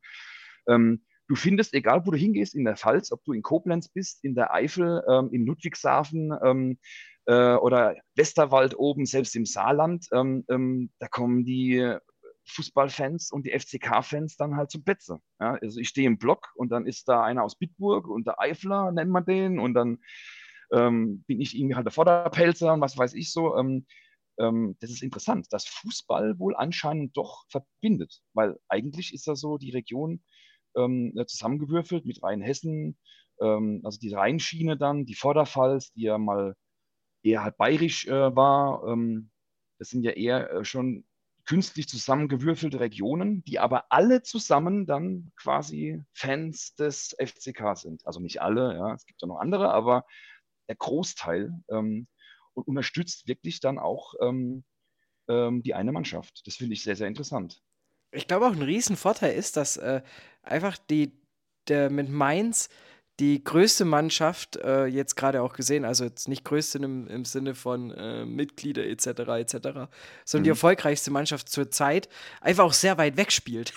Ähm, 0.69 1.03
Du 1.29 1.35
findest, 1.35 1.73
egal 1.73 2.05
wo 2.05 2.11
du 2.11 2.17
hingehst, 2.17 2.53
in 2.53 2.65
der 2.65 2.75
Pfalz, 2.75 3.13
ob 3.13 3.23
du 3.23 3.31
in 3.31 3.41
Koblenz 3.41 3.87
bist, 3.87 4.25
in 4.25 4.35
der 4.35 4.53
Eifel, 4.53 5.01
ähm, 5.09 5.29
in 5.31 5.45
Ludwigshafen 5.45 6.33
ähm, 6.43 6.77
äh, 7.27 7.55
oder 7.55 7.95
Westerwald 8.15 8.77
oben, 8.77 9.05
selbst 9.05 9.33
im 9.37 9.45
Saarland, 9.45 10.05
ähm, 10.11 10.43
ähm 10.49 10.89
da 10.99 11.07
kommen 11.07 11.45
die 11.45 11.97
Fußballfans 12.45 13.31
und 13.31 13.45
die 13.45 13.57
FCK-Fans 13.57 14.35
dann 14.37 14.55
halt 14.55 14.71
zum 14.71 14.83
Betze. 14.83 15.19
Ja, 15.39 15.57
also 15.61 15.79
ich 15.79 15.89
stehe 15.89 16.07
im 16.07 16.17
Block 16.17 16.49
und 16.55 16.69
dann 16.69 16.85
ist 16.85 17.07
da 17.07 17.23
einer 17.23 17.43
aus 17.43 17.57
Bitburg 17.57 18.07
und 18.07 18.27
der 18.27 18.39
Eifler, 18.39 18.91
nennt 18.91 19.11
man 19.11 19.25
den, 19.25 19.59
und 19.59 19.73
dann 19.73 19.99
ähm, 20.71 21.23
bin 21.27 21.39
ich 21.39 21.57
irgendwie 21.57 21.75
halt 21.75 21.85
der 21.85 21.93
Vorderpelzer 21.93 22.73
und 22.73 22.81
was 22.81 22.97
weiß 22.97 23.13
ich 23.13 23.31
so. 23.31 23.55
Ähm, 23.57 23.85
ähm, 24.39 24.75
das 24.79 24.89
ist 24.89 25.03
interessant, 25.03 25.47
dass 25.51 25.65
Fußball 25.65 26.39
wohl 26.39 26.55
anscheinend 26.55 27.15
doch 27.15 27.45
verbindet, 27.49 28.21
weil 28.33 28.57
eigentlich 28.67 29.13
ist 29.13 29.27
ja 29.27 29.35
so 29.35 29.57
die 29.57 29.71
Region 29.71 30.23
ähm, 30.75 31.13
äh, 31.17 31.25
zusammengewürfelt 31.25 32.05
mit 32.05 32.23
Rheinhessen, 32.23 32.97
ähm, 33.39 33.81
also 33.83 33.99
die 33.99 34.13
Rheinschiene 34.13 34.77
dann, 34.77 35.05
die 35.05 35.15
Vorderpfalz, 35.15 35.93
die 35.93 36.03
ja 36.03 36.17
mal 36.17 36.55
eher 37.23 37.43
halt 37.43 37.57
bayerisch 37.57 38.07
äh, 38.07 38.35
war. 38.35 38.87
Ähm, 38.87 39.31
das 39.79 39.89
sind 39.89 40.03
ja 40.03 40.11
eher 40.11 40.51
äh, 40.51 40.65
schon 40.65 41.05
künstlich 41.45 41.87
zusammengewürfelte 41.87 42.79
Regionen, 42.79 43.43
die 43.43 43.59
aber 43.59 43.91
alle 43.91 44.23
zusammen 44.23 44.85
dann 44.85 45.31
quasi 45.35 46.01
Fans 46.13 46.75
des 46.75 47.15
FCK 47.19 47.75
sind. 47.75 48.05
Also 48.05 48.19
nicht 48.19 48.41
alle, 48.41 48.75
ja, 48.75 48.93
es 48.93 49.05
gibt 49.05 49.21
ja 49.21 49.27
noch 49.27 49.39
andere, 49.39 49.71
aber 49.71 50.05
der 50.69 50.75
Großteil 50.75 51.51
ähm, 51.69 52.07
und 52.53 52.67
unterstützt 52.67 53.27
wirklich 53.27 53.59
dann 53.59 53.77
auch 53.77 54.13
ähm, 54.21 54.63
ähm, 55.27 55.63
die 55.63 55.73
eine 55.73 55.91
Mannschaft. 55.91 56.41
Das 56.45 56.55
finde 56.55 56.73
ich 56.73 56.83
sehr, 56.83 56.95
sehr 56.95 57.07
interessant. 57.07 57.61
Ich 58.11 58.27
glaube 58.27 58.47
auch 58.47 58.53
ein 58.53 58.61
Riesenvorteil 58.61 59.35
ist, 59.35 59.57
dass 59.57 59.77
äh, 59.77 60.01
einfach 60.43 60.77
die, 60.77 61.19
der 61.67 61.89
mit 61.89 62.09
Mainz 62.09 62.69
die 63.19 63.43
größte 63.43 63.85
Mannschaft, 63.85 64.55
äh, 64.57 64.85
jetzt 64.85 65.15
gerade 65.15 65.41
auch 65.43 65.53
gesehen, 65.53 65.85
also 65.85 66.03
jetzt 66.03 66.27
nicht 66.27 66.43
größte 66.43 66.79
im, 66.79 67.07
im 67.07 67.25
Sinne 67.25 67.53
von 67.53 67.91
äh, 67.91 68.25
Mitglieder 68.25 68.85
etc. 68.85 69.07
etc., 69.07 69.57
sondern 70.25 70.41
mhm. 70.41 70.43
die 70.43 70.49
erfolgreichste 70.49 71.11
Mannschaft 71.11 71.49
zur 71.49 71.69
Zeit 71.69 72.09
einfach 72.41 72.63
auch 72.63 72.73
sehr 72.73 72.97
weit 72.97 73.15
weg 73.15 73.31
spielt. 73.31 73.73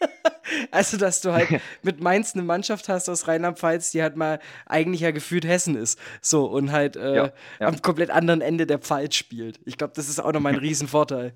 also, 0.70 0.96
dass 0.96 1.20
du 1.20 1.32
halt 1.32 1.48
mit 1.82 2.00
Mainz 2.00 2.34
eine 2.34 2.42
Mannschaft 2.42 2.88
hast 2.88 3.10
aus 3.10 3.28
Rheinland-Pfalz, 3.28 3.90
die 3.90 4.02
halt 4.02 4.16
mal 4.16 4.40
eigentlich 4.64 5.02
ja 5.02 5.10
gefühlt 5.10 5.44
Hessen 5.44 5.76
ist. 5.76 5.98
So, 6.22 6.46
und 6.46 6.72
halt 6.72 6.96
äh, 6.96 7.14
ja, 7.14 7.32
ja. 7.60 7.66
am 7.66 7.82
komplett 7.82 8.10
anderen 8.10 8.40
Ende 8.40 8.66
der 8.66 8.78
Pfalz 8.78 9.16
spielt. 9.16 9.60
Ich 9.66 9.76
glaube, 9.76 9.92
das 9.94 10.08
ist 10.08 10.18
auch 10.18 10.32
nochmal 10.32 10.54
ein 10.54 10.58
Riesenvorteil. 10.60 11.34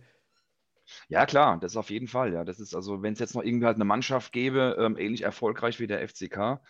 Ja, 1.09 1.25
klar, 1.25 1.59
das 1.61 1.73
ist 1.73 1.77
auf 1.77 1.91
jeden 1.91 2.09
Fall, 2.09 2.33
ja. 2.33 2.45
Das 2.45 2.59
ist 2.59 2.75
also, 2.75 3.03
wenn 3.03 3.13
es 3.13 3.21
jetzt 3.21 3.35
noch 3.35 3.43
irgendwie 3.45 3.67
halt 3.67 3.77
eine 3.77 3.85
Mannschaft 3.85 4.33
gäbe, 4.33 4.77
ähm, 4.79 4.97
ähnlich 4.99 5.23
erfolgreich 5.23 5.79
wie 5.79 5.87
der 5.87 6.03
FCK, 6.03 6.61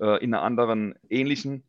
äh, 0.00 0.22
in 0.22 0.34
einer 0.34 0.42
anderen 0.42 0.94
ähnlichen 1.08 1.64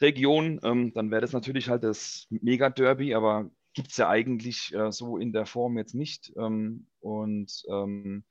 Region, 0.00 0.60
ähm, 0.64 0.92
dann 0.92 1.10
wäre 1.10 1.22
das 1.22 1.32
natürlich 1.32 1.70
halt 1.70 1.82
das 1.84 2.26
Mega-Derby, 2.30 3.14
aber 3.14 3.50
gibt 3.72 3.90
es 3.90 3.96
ja 3.96 4.08
eigentlich 4.10 4.74
äh, 4.74 4.92
so 4.92 5.16
in 5.16 5.32
der 5.32 5.46
Form 5.46 5.78
jetzt 5.78 5.94
nicht. 5.94 6.32
Ähm, 6.36 6.88
und 7.00 7.62
ähm, 7.70 8.24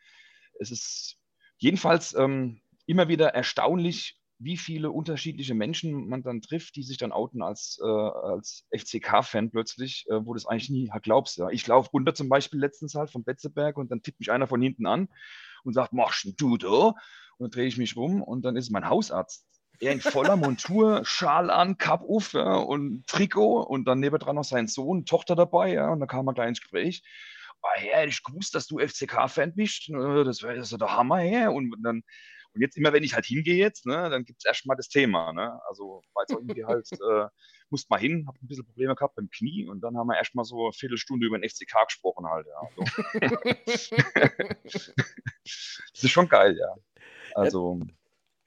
es 0.60 0.71
ist 0.71 1.17
jedenfalls 1.58 2.13
ähm, 2.13 2.62
immer 2.86 3.08
wieder 3.08 3.30
erstaunlich, 3.34 4.20
wie 4.43 4.58
viele 4.58 4.91
unterschiedliche 4.91 5.54
Menschen 5.54 6.08
man 6.08 6.23
dann 6.23 6.41
trifft, 6.41 6.75
die 6.75 6.84
sich 6.84 6.97
dann 6.97 7.12
outen 7.12 7.41
als, 7.41 7.80
äh, 7.82 7.88
als 7.88 8.65
FCK-Fan 8.71 9.51
plötzlich, 9.51 10.06
äh, 10.10 10.25
wo 10.25 10.34
du 10.34 10.38
es 10.38 10.45
eigentlich 10.45 10.69
nie 10.69 10.91
glaubst. 11.01 11.38
Ja. 11.38 11.49
Ich 11.49 11.65
laufe 11.67 11.91
runter 11.91 12.13
zum 12.15 12.30
Beispiel 12.30 12.60
letztens 12.60 12.95
halt 12.95 13.12
vom 13.12 13.23
Betzeberg 13.23 13.77
und 13.77 13.91
dann 13.91 14.01
tippt 14.01 14.19
mich 14.19 14.32
einer 14.32 14.47
von 14.47 14.62
hinten 14.62 14.86
an 14.86 15.10
und 15.63 15.73
sagt, 15.73 15.93
machst 15.93 16.27
du 16.38 16.58
da? 16.58 16.67
Und 16.67 16.95
dann 17.39 17.51
drehe 17.51 17.67
ich 17.67 17.77
mich 17.77 17.95
rum 17.95 18.21
und 18.21 18.43
dann 18.43 18.56
ist 18.56 18.71
mein 18.71 18.89
Hausarzt. 18.89 19.45
Er 19.80 19.93
in 19.93 20.01
voller 20.01 20.36
Montur, 20.36 21.01
Schal 21.06 21.49
an, 21.49 21.77
Kapp 21.77 22.01
auf 22.01 22.34
ja, 22.34 22.56
und 22.56 23.08
Trikot 23.08 23.63
und 23.63 23.86
dann 23.86 23.99
nebendran 23.99 24.36
noch 24.36 24.43
sein 24.43 24.67
Sohn, 24.67 25.06
Tochter 25.06 25.36
dabei, 25.36 25.73
ja, 25.73 25.89
und 25.89 25.99
dann 25.99 26.08
kam 26.08 26.27
er 26.27 26.34
gleich 26.34 26.49
ins 26.49 26.62
Gespräch. 26.62 27.04
Ah, 27.63 27.82
ja, 27.82 28.04
ich 28.04 28.23
gewusst, 28.23 28.56
dass 28.56 28.67
du 28.67 28.80
FCK-Fan 28.80 29.54
bist. 29.54 29.89
Das 29.89 30.41
wäre 30.41 30.63
so 30.63 30.77
der 30.77 30.95
Hammer 30.95 31.17
her. 31.17 31.54
Und 31.54 31.75
dann 31.84 32.04
und 32.53 32.61
jetzt 32.61 32.77
immer, 32.77 32.91
wenn 32.91 33.03
ich 33.03 33.13
halt 33.13 33.25
hingehe 33.25 33.55
jetzt, 33.55 33.85
ne, 33.85 34.09
dann 34.09 34.25
gibt 34.25 34.41
es 34.41 34.45
erstmal 34.45 34.75
das 34.75 34.89
Thema. 34.89 35.31
Ne? 35.33 35.59
Also 35.67 36.01
weil 36.13 36.25
es 36.27 36.35
irgendwie 36.35 36.65
halt, 36.65 36.87
äh, 36.91 37.27
musste 37.69 37.87
mal 37.89 37.99
hin, 37.99 38.25
habe 38.27 38.37
ein 38.41 38.47
bisschen 38.47 38.65
Probleme 38.65 38.95
gehabt 38.95 39.15
beim 39.15 39.29
Knie 39.29 39.67
und 39.67 39.81
dann 39.81 39.97
haben 39.97 40.07
wir 40.07 40.17
erstmal 40.17 40.45
so 40.45 40.65
eine 40.65 40.73
Viertelstunde 40.73 41.27
über 41.27 41.39
den 41.39 41.49
FCK 41.49 41.85
gesprochen 41.87 42.25
halt. 42.27 42.47
Ja. 42.47 42.61
Also. 42.67 42.83
das 45.43 46.03
ist 46.03 46.09
schon 46.11 46.27
geil, 46.27 46.57
ja. 46.57 46.75
Also. 47.35 47.79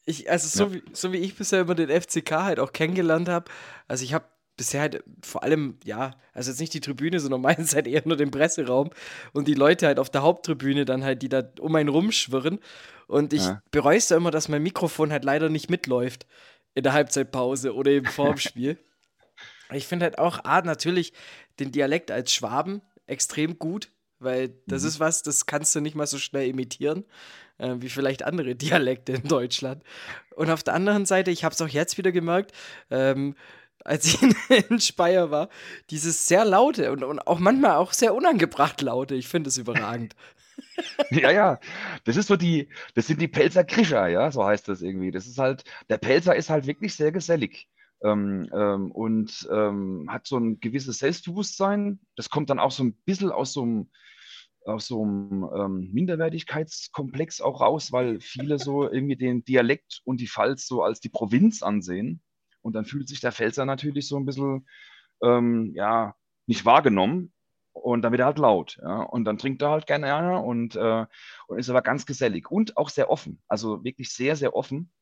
Ich, 0.06 0.30
also 0.30 0.48
so, 0.48 0.64
ja. 0.66 0.74
wie, 0.74 0.82
so 0.92 1.12
wie 1.14 1.18
ich 1.18 1.34
bisher 1.34 1.62
über 1.62 1.74
den 1.74 1.88
FCK 1.88 2.32
halt 2.32 2.60
auch 2.60 2.72
kennengelernt 2.72 3.30
habe, 3.30 3.50
also 3.88 4.04
ich 4.04 4.12
habe 4.12 4.26
bisher 4.56 4.80
halt 4.80 5.04
vor 5.22 5.42
allem, 5.42 5.78
ja, 5.84 6.12
also 6.32 6.50
jetzt 6.50 6.60
nicht 6.60 6.74
die 6.74 6.80
Tribüne, 6.80 7.20
sondern 7.20 7.40
meistens 7.42 7.74
halt 7.74 7.86
eher 7.86 8.02
nur 8.04 8.16
den 8.16 8.30
Presseraum 8.30 8.90
und 9.32 9.48
die 9.48 9.54
Leute 9.54 9.86
halt 9.86 9.98
auf 9.98 10.10
der 10.10 10.22
Haupttribüne 10.22 10.84
dann 10.84 11.04
halt, 11.04 11.22
die 11.22 11.28
da 11.28 11.42
um 11.60 11.74
einen 11.74 11.88
rumschwirren. 11.88 12.58
Und 13.06 13.32
ich 13.32 13.44
ja. 13.44 13.62
bereue 13.70 13.98
es 13.98 14.08
da 14.08 14.16
immer, 14.16 14.30
dass 14.30 14.48
mein 14.48 14.62
Mikrofon 14.62 15.12
halt 15.12 15.24
leider 15.24 15.48
nicht 15.48 15.70
mitläuft 15.70 16.26
in 16.74 16.82
der 16.82 16.92
Halbzeitpause 16.92 17.74
oder 17.74 17.92
im 17.92 18.06
Formspiel. 18.06 18.78
ich 19.72 19.86
finde 19.86 20.04
halt 20.04 20.18
auch, 20.18 20.44
A, 20.44 20.62
natürlich 20.62 21.12
den 21.60 21.72
Dialekt 21.72 22.10
als 22.10 22.32
Schwaben 22.32 22.82
extrem 23.06 23.58
gut, 23.58 23.90
weil 24.18 24.54
das 24.66 24.82
mhm. 24.82 24.88
ist 24.88 25.00
was, 25.00 25.22
das 25.22 25.46
kannst 25.46 25.74
du 25.74 25.80
nicht 25.80 25.94
mal 25.94 26.06
so 26.06 26.18
schnell 26.18 26.48
imitieren, 26.48 27.04
äh, 27.58 27.74
wie 27.78 27.88
vielleicht 27.88 28.22
andere 28.22 28.54
Dialekte 28.56 29.12
in 29.12 29.28
Deutschland. 29.28 29.82
Und 30.34 30.50
auf 30.50 30.62
der 30.62 30.74
anderen 30.74 31.06
Seite, 31.06 31.30
ich 31.30 31.44
habe 31.44 31.54
es 31.54 31.60
auch 31.60 31.68
jetzt 31.68 31.98
wieder 31.98 32.12
gemerkt, 32.12 32.52
ähm, 32.90 33.34
als 33.84 34.06
ich 34.06 34.22
in, 34.22 34.34
in 34.70 34.80
Speyer 34.80 35.30
war, 35.30 35.48
dieses 35.90 36.26
sehr 36.26 36.44
laute 36.44 36.90
und, 36.90 37.04
und 37.04 37.20
auch 37.26 37.38
manchmal 37.38 37.76
auch 37.76 37.92
sehr 37.92 38.14
unangebracht 38.14 38.80
laute. 38.82 39.14
Ich 39.14 39.28
finde 39.28 39.48
es 39.48 39.58
überragend. 39.58 40.14
Ja, 41.10 41.30
ja, 41.30 41.60
das 42.04 42.16
ist 42.16 42.28
so 42.28 42.36
die, 42.36 42.68
das 42.94 43.06
sind 43.06 43.20
die 43.20 43.28
Pelzer 43.28 43.64
Krischer, 43.64 44.08
ja, 44.08 44.30
so 44.30 44.44
heißt 44.44 44.68
das 44.68 44.82
irgendwie. 44.82 45.10
Das 45.10 45.26
ist 45.26 45.38
halt, 45.38 45.64
der 45.88 45.98
Pelzer 45.98 46.34
ist 46.34 46.50
halt 46.50 46.66
wirklich 46.66 46.94
sehr 46.94 47.12
gesellig. 47.12 47.68
Ähm, 48.02 48.48
ähm, 48.52 48.90
und 48.90 49.48
ähm, 49.50 50.06
hat 50.10 50.26
so 50.26 50.36
ein 50.36 50.60
gewisses 50.60 50.98
Selbstbewusstsein. 50.98 52.00
Das 52.16 52.28
kommt 52.28 52.50
dann 52.50 52.58
auch 52.58 52.70
so 52.70 52.84
ein 52.84 52.94
bisschen 53.04 53.30
aus 53.30 53.52
so 53.52 53.62
einem, 53.62 53.90
aus 54.64 54.86
so 54.86 55.02
einem 55.02 55.48
ähm, 55.56 55.90
Minderwertigkeitskomplex 55.92 57.40
auch 57.40 57.60
raus, 57.60 57.92
weil 57.92 58.20
viele 58.20 58.58
so 58.58 58.90
irgendwie 58.90 59.16
den 59.16 59.44
Dialekt 59.44 60.02
und 60.04 60.20
die 60.20 60.28
Pfalz 60.28 60.66
so 60.66 60.82
als 60.82 61.00
die 61.00 61.08
Provinz 61.08 61.62
ansehen. 61.62 62.20
Und 62.64 62.72
dann 62.74 62.86
fühlt 62.86 63.08
sich 63.08 63.20
der 63.20 63.32
Pfälzer 63.32 63.66
natürlich 63.66 64.08
so 64.08 64.16
ein 64.16 64.24
bisschen, 64.24 64.66
ähm, 65.22 65.72
ja, 65.74 66.14
nicht 66.46 66.64
wahrgenommen. 66.64 67.32
Und 67.72 68.02
dann 68.02 68.12
wird 68.12 68.20
er 68.20 68.26
halt 68.26 68.38
laut. 68.38 68.78
Ja? 68.82 69.02
Und 69.02 69.24
dann 69.24 69.36
trinkt 69.36 69.60
er 69.62 69.70
halt 69.70 69.86
gerne 69.86 70.06
ja, 70.06 70.36
und, 70.38 70.76
äh, 70.76 71.06
und 71.48 71.58
ist 71.58 71.68
aber 71.68 71.82
ganz 71.82 72.06
gesellig 72.06 72.50
und 72.50 72.76
auch 72.76 72.88
sehr 72.88 73.10
offen. 73.10 73.42
Also 73.48 73.84
wirklich 73.84 74.10
sehr, 74.12 74.36
sehr 74.36 74.54
offen. 74.56 74.92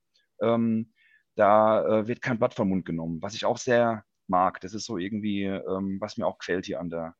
Ähm, 0.40 0.92
da 1.37 2.01
äh, 2.01 2.09
wird 2.09 2.20
kein 2.20 2.38
Blatt 2.38 2.55
vom 2.55 2.68
Mund 2.70 2.85
genommen, 2.85 3.22
was 3.22 3.35
ich 3.35 3.44
auch 3.44 3.59
sehr 3.59 4.05
mag. 4.27 4.61
Das 4.61 4.75
ist 4.75 4.87
so 4.87 4.98
irgendwie, 4.98 5.44
ähm, 5.44 5.98
was 6.01 6.16
mir 6.16 6.27
auch 6.27 6.38
gefällt 6.38 6.66
hier 6.66 6.81
an 6.81 6.90
der, 6.90 7.14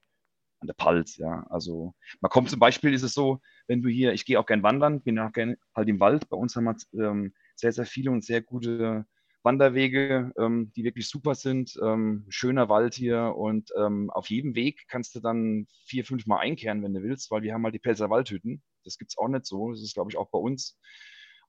an 0.61 0.67
der 0.67 0.75
Palz, 0.75 1.17
ja. 1.19 1.47
Also 1.51 1.95
man 2.21 2.31
kommt 2.31 2.51
zum 2.51 2.59
Beispiel, 2.59 2.95
ist 2.95 3.03
es 3.03 3.15
so, 3.15 3.41
wenn 3.69 3.83
du 3.83 3.89
hier, 3.89 4.13
ich 4.13 4.25
gehe 4.25 4.41
auch 4.41 4.47
gern 4.47 4.63
wandern, 4.63 5.03
bin 5.03 5.19
auch 5.19 5.33
gerne 5.33 5.57
halt 5.75 5.89
im 5.89 6.01
Wald. 6.01 6.29
Bei 6.29 6.37
uns 6.37 6.57
haben 6.57 6.65
wir 6.65 6.77
ähm, 7.05 7.35
sehr, 7.55 7.73
sehr 7.73 7.87
viele 7.87 8.11
und 8.11 8.25
sehr 8.25 8.43
gute 8.43 9.07
Wanderwege, 9.43 10.33
ähm, 10.39 10.73
die 10.75 10.85
wirklich 10.85 11.09
super 11.09 11.35
sind. 11.35 11.79
Ähm, 11.83 12.25
schöner 12.29 12.69
Wald 12.69 12.95
hier 12.95 13.35
und 13.37 13.71
ähm, 13.77 14.11
auf 14.11 14.31
jedem 14.31 14.55
Weg 14.55 14.85
kannst 14.89 15.15
du 15.15 15.21
dann 15.21 15.67
vier, 15.87 16.05
fünf 16.05 16.27
Mal 16.27 16.39
einkehren, 16.39 16.83
wenn 16.83 16.95
du 16.95 17.03
willst, 17.03 17.31
weil 17.31 17.43
wir 17.43 17.55
haben 17.55 17.65
halt 17.65 17.75
die 17.75 17.81
Pelzer 17.81 18.11
Waldhütten. 18.11 18.63
Das 18.85 18.99
gibt 18.99 19.13
es 19.13 19.19
auch 19.19 19.29
nicht 19.29 19.47
so. 19.47 19.71
Das 19.71 19.83
ist, 19.83 19.95
glaube 19.95 20.11
ich, 20.11 20.17
auch 20.17 20.31
bei 20.31 20.39
uns 20.39 20.79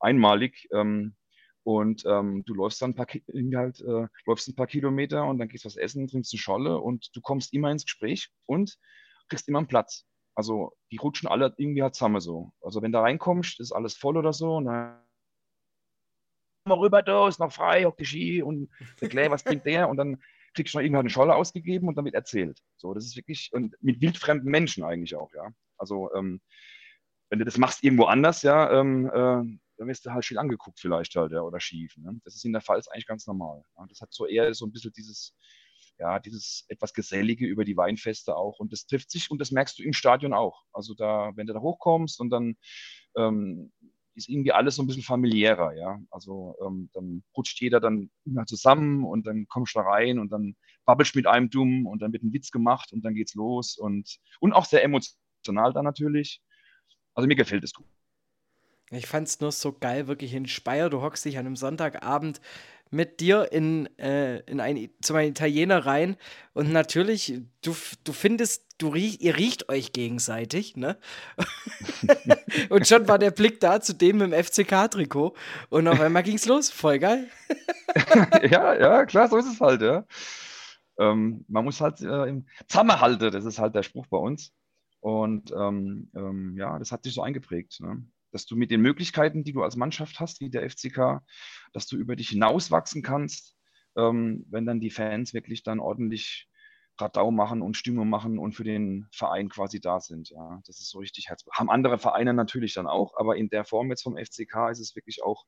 einmalig. 0.00 0.68
Ähm, 0.72 1.14
und 1.62 2.04
ähm, 2.06 2.44
du 2.44 2.54
läufst 2.54 2.82
dann 2.82 2.90
ein 2.90 2.94
paar, 2.94 3.06
halt, 3.06 3.80
äh, 3.80 4.06
läufst 4.26 4.48
ein 4.48 4.54
paar 4.54 4.66
Kilometer 4.66 5.24
und 5.24 5.38
dann 5.38 5.48
gehst 5.48 5.64
du 5.64 5.66
was 5.66 5.76
essen, 5.76 6.06
trinkst 6.06 6.32
eine 6.34 6.40
Scholle 6.40 6.78
und 6.78 7.10
du 7.16 7.20
kommst 7.22 7.54
immer 7.54 7.70
ins 7.70 7.84
Gespräch 7.84 8.30
und 8.46 8.76
kriegst 9.28 9.48
immer 9.48 9.58
einen 9.60 9.68
Platz. 9.68 10.04
Also 10.34 10.72
die 10.90 10.96
rutschen 10.96 11.28
alle 11.28 11.54
irgendwie 11.56 11.82
halt 11.82 11.94
zusammen 11.94 12.20
so. 12.20 12.52
Also 12.60 12.82
wenn 12.82 12.92
du 12.92 12.98
reinkommst, 12.98 13.60
ist 13.60 13.72
alles 13.72 13.94
voll 13.94 14.18
oder 14.18 14.32
so 14.32 14.56
und 14.56 14.66
dann 14.66 15.03
mal 16.64 16.78
rüber 16.78 17.02
da, 17.02 17.28
ist 17.28 17.40
noch 17.40 17.52
frei, 17.52 17.86
auf 17.86 17.96
die 17.96 18.04
Ski 18.04 18.42
und 18.42 18.70
erklär, 19.00 19.30
was 19.30 19.44
trinkt 19.44 19.66
der 19.66 19.88
und 19.88 19.96
dann 19.96 20.22
kriegst 20.54 20.74
du 20.74 20.78
noch 20.78 20.84
irgendwann 20.84 21.00
eine 21.00 21.10
Scholle 21.10 21.34
ausgegeben 21.34 21.88
und 21.88 21.96
wird 21.96 22.14
erzählt. 22.14 22.60
So, 22.76 22.94
das 22.94 23.04
ist 23.04 23.16
wirklich, 23.16 23.50
und 23.52 23.74
mit 23.80 24.00
wildfremden 24.00 24.50
Menschen 24.50 24.84
eigentlich 24.84 25.16
auch, 25.16 25.32
ja. 25.34 25.50
Also 25.76 26.12
ähm, 26.14 26.40
wenn 27.30 27.38
du 27.38 27.44
das 27.44 27.58
machst 27.58 27.82
irgendwo 27.82 28.04
anders, 28.04 28.42
ja, 28.42 28.80
ähm, 28.80 29.06
äh, 29.06 29.58
dann 29.76 29.88
wirst 29.88 30.06
du 30.06 30.12
halt 30.12 30.24
schief 30.24 30.38
angeguckt 30.38 30.78
vielleicht 30.78 31.14
halt, 31.16 31.32
ja, 31.32 31.40
oder 31.42 31.58
schief. 31.58 31.96
Ne? 31.96 32.20
Das 32.24 32.36
ist 32.36 32.44
in 32.44 32.52
der 32.52 32.62
Pfalz 32.62 32.86
eigentlich 32.88 33.06
ganz 33.06 33.26
normal. 33.26 33.64
Ja? 33.76 33.84
Das 33.88 34.00
hat 34.00 34.12
so 34.12 34.26
eher 34.26 34.54
so 34.54 34.66
ein 34.66 34.72
bisschen 34.72 34.92
dieses, 34.92 35.34
ja, 35.98 36.20
dieses 36.20 36.64
etwas 36.68 36.92
Gesellige 36.92 37.46
über 37.46 37.64
die 37.64 37.76
Weinfeste 37.76 38.36
auch. 38.36 38.60
Und 38.60 38.72
das 38.72 38.86
trifft 38.86 39.10
sich 39.10 39.30
und 39.32 39.40
das 39.40 39.50
merkst 39.50 39.78
du 39.78 39.82
im 39.82 39.92
Stadion 39.92 40.32
auch. 40.32 40.62
Also 40.72 40.94
da, 40.94 41.32
wenn 41.34 41.48
du 41.48 41.54
da 41.54 41.60
hochkommst 41.60 42.20
und 42.20 42.30
dann 42.30 42.56
ähm, 43.16 43.72
ist 44.14 44.28
irgendwie 44.28 44.52
alles 44.52 44.76
so 44.76 44.82
ein 44.82 44.86
bisschen 44.86 45.02
familiärer, 45.02 45.74
ja. 45.74 46.00
Also 46.10 46.56
ähm, 46.64 46.88
dann 46.92 47.22
rutscht 47.36 47.60
jeder 47.60 47.80
dann 47.80 48.10
immer 48.24 48.46
zusammen 48.46 49.04
und 49.04 49.26
dann 49.26 49.46
kommst 49.48 49.74
du 49.74 49.80
da 49.80 49.86
rein 49.86 50.18
und 50.18 50.30
dann 50.30 50.56
babbelst 50.84 51.16
mit 51.16 51.26
einem 51.26 51.50
dumm 51.50 51.86
und 51.86 52.02
dann 52.02 52.12
wird 52.12 52.22
ein 52.22 52.32
Witz 52.32 52.50
gemacht 52.50 52.92
und 52.92 53.04
dann 53.04 53.14
geht's 53.14 53.34
los 53.34 53.76
und, 53.76 54.18
und 54.40 54.52
auch 54.52 54.64
sehr 54.64 54.84
emotional 54.84 55.72
dann 55.72 55.84
natürlich. 55.84 56.40
Also 57.14 57.26
mir 57.26 57.36
gefällt 57.36 57.64
es 57.64 57.72
gut. 57.72 57.86
Ich 58.90 59.06
fand 59.06 59.26
es 59.26 59.40
nur 59.40 59.50
so 59.50 59.72
geil, 59.72 60.06
wirklich 60.06 60.34
in 60.34 60.46
Speyer. 60.46 60.90
Du 60.90 61.00
hockst 61.00 61.24
dich 61.24 61.38
an 61.38 61.46
einem 61.46 61.56
Sonntagabend 61.56 62.40
mit 62.94 63.20
dir 63.20 63.52
in, 63.52 63.86
äh, 63.98 64.38
in 64.50 64.60
ein, 64.60 64.88
zu 65.02 65.14
einem 65.14 65.30
Italiener 65.30 65.84
rein 65.84 66.16
und 66.52 66.72
natürlich, 66.72 67.40
du, 67.62 67.74
du 68.04 68.12
findest, 68.12 68.64
du 68.78 68.88
riech, 68.88 69.20
ihr 69.20 69.36
riecht 69.36 69.68
euch 69.68 69.92
gegenseitig, 69.92 70.76
ne? 70.76 70.96
und 72.70 72.86
schon 72.86 73.08
war 73.08 73.18
der 73.18 73.32
Blick 73.32 73.60
da 73.60 73.80
zu 73.80 73.94
dem 73.94 74.22
im 74.22 74.32
FCK-Trikot 74.32 75.34
und 75.70 75.88
auf 75.88 76.00
einmal 76.00 76.22
ging's 76.22 76.46
los. 76.46 76.70
Voll 76.70 76.98
geil. 76.98 77.28
ja, 78.50 78.74
ja, 78.74 79.04
klar, 79.04 79.28
so 79.28 79.36
ist 79.36 79.52
es 79.52 79.60
halt, 79.60 79.82
ja. 79.82 80.06
Ähm, 80.98 81.44
man 81.48 81.64
muss 81.64 81.80
halt 81.80 82.00
äh, 82.00 82.24
im 82.28 82.46
Zusammenhalten, 82.68 83.32
das 83.32 83.44
ist 83.44 83.58
halt 83.58 83.74
der 83.74 83.82
Spruch 83.82 84.06
bei 84.06 84.18
uns. 84.18 84.52
Und 85.00 85.52
ähm, 85.52 86.10
ähm, 86.14 86.54
ja, 86.56 86.78
das 86.78 86.90
hat 86.92 87.02
sich 87.02 87.12
so 87.12 87.20
eingeprägt. 87.20 87.80
Ne? 87.80 88.06
Dass 88.34 88.46
du 88.46 88.56
mit 88.56 88.72
den 88.72 88.80
Möglichkeiten, 88.80 89.44
die 89.44 89.52
du 89.52 89.62
als 89.62 89.76
Mannschaft 89.76 90.18
hast, 90.18 90.40
wie 90.40 90.50
der 90.50 90.68
FCK, 90.68 91.22
dass 91.72 91.86
du 91.86 91.96
über 91.96 92.16
dich 92.16 92.30
hinauswachsen 92.30 93.00
kannst, 93.00 93.56
ähm, 93.96 94.44
wenn 94.50 94.66
dann 94.66 94.80
die 94.80 94.90
Fans 94.90 95.34
wirklich 95.34 95.62
dann 95.62 95.78
ordentlich 95.78 96.48
Radau 96.98 97.30
machen 97.30 97.62
und 97.62 97.76
Stimmung 97.76 98.08
machen 98.08 98.40
und 98.40 98.52
für 98.52 98.64
den 98.64 99.06
Verein 99.12 99.48
quasi 99.48 99.80
da 99.80 100.00
sind. 100.00 100.30
Ja, 100.30 100.60
das 100.66 100.80
ist 100.80 100.90
so 100.90 100.98
richtig 100.98 101.28
Herz. 101.28 101.44
Haben 101.52 101.70
andere 101.70 101.96
Vereine 101.96 102.34
natürlich 102.34 102.74
dann 102.74 102.88
auch, 102.88 103.14
aber 103.16 103.36
in 103.36 103.50
der 103.50 103.64
Form 103.64 103.88
jetzt 103.90 104.02
vom 104.02 104.16
FCK 104.16 104.70
ist 104.72 104.80
es 104.80 104.96
wirklich 104.96 105.22
auch 105.22 105.46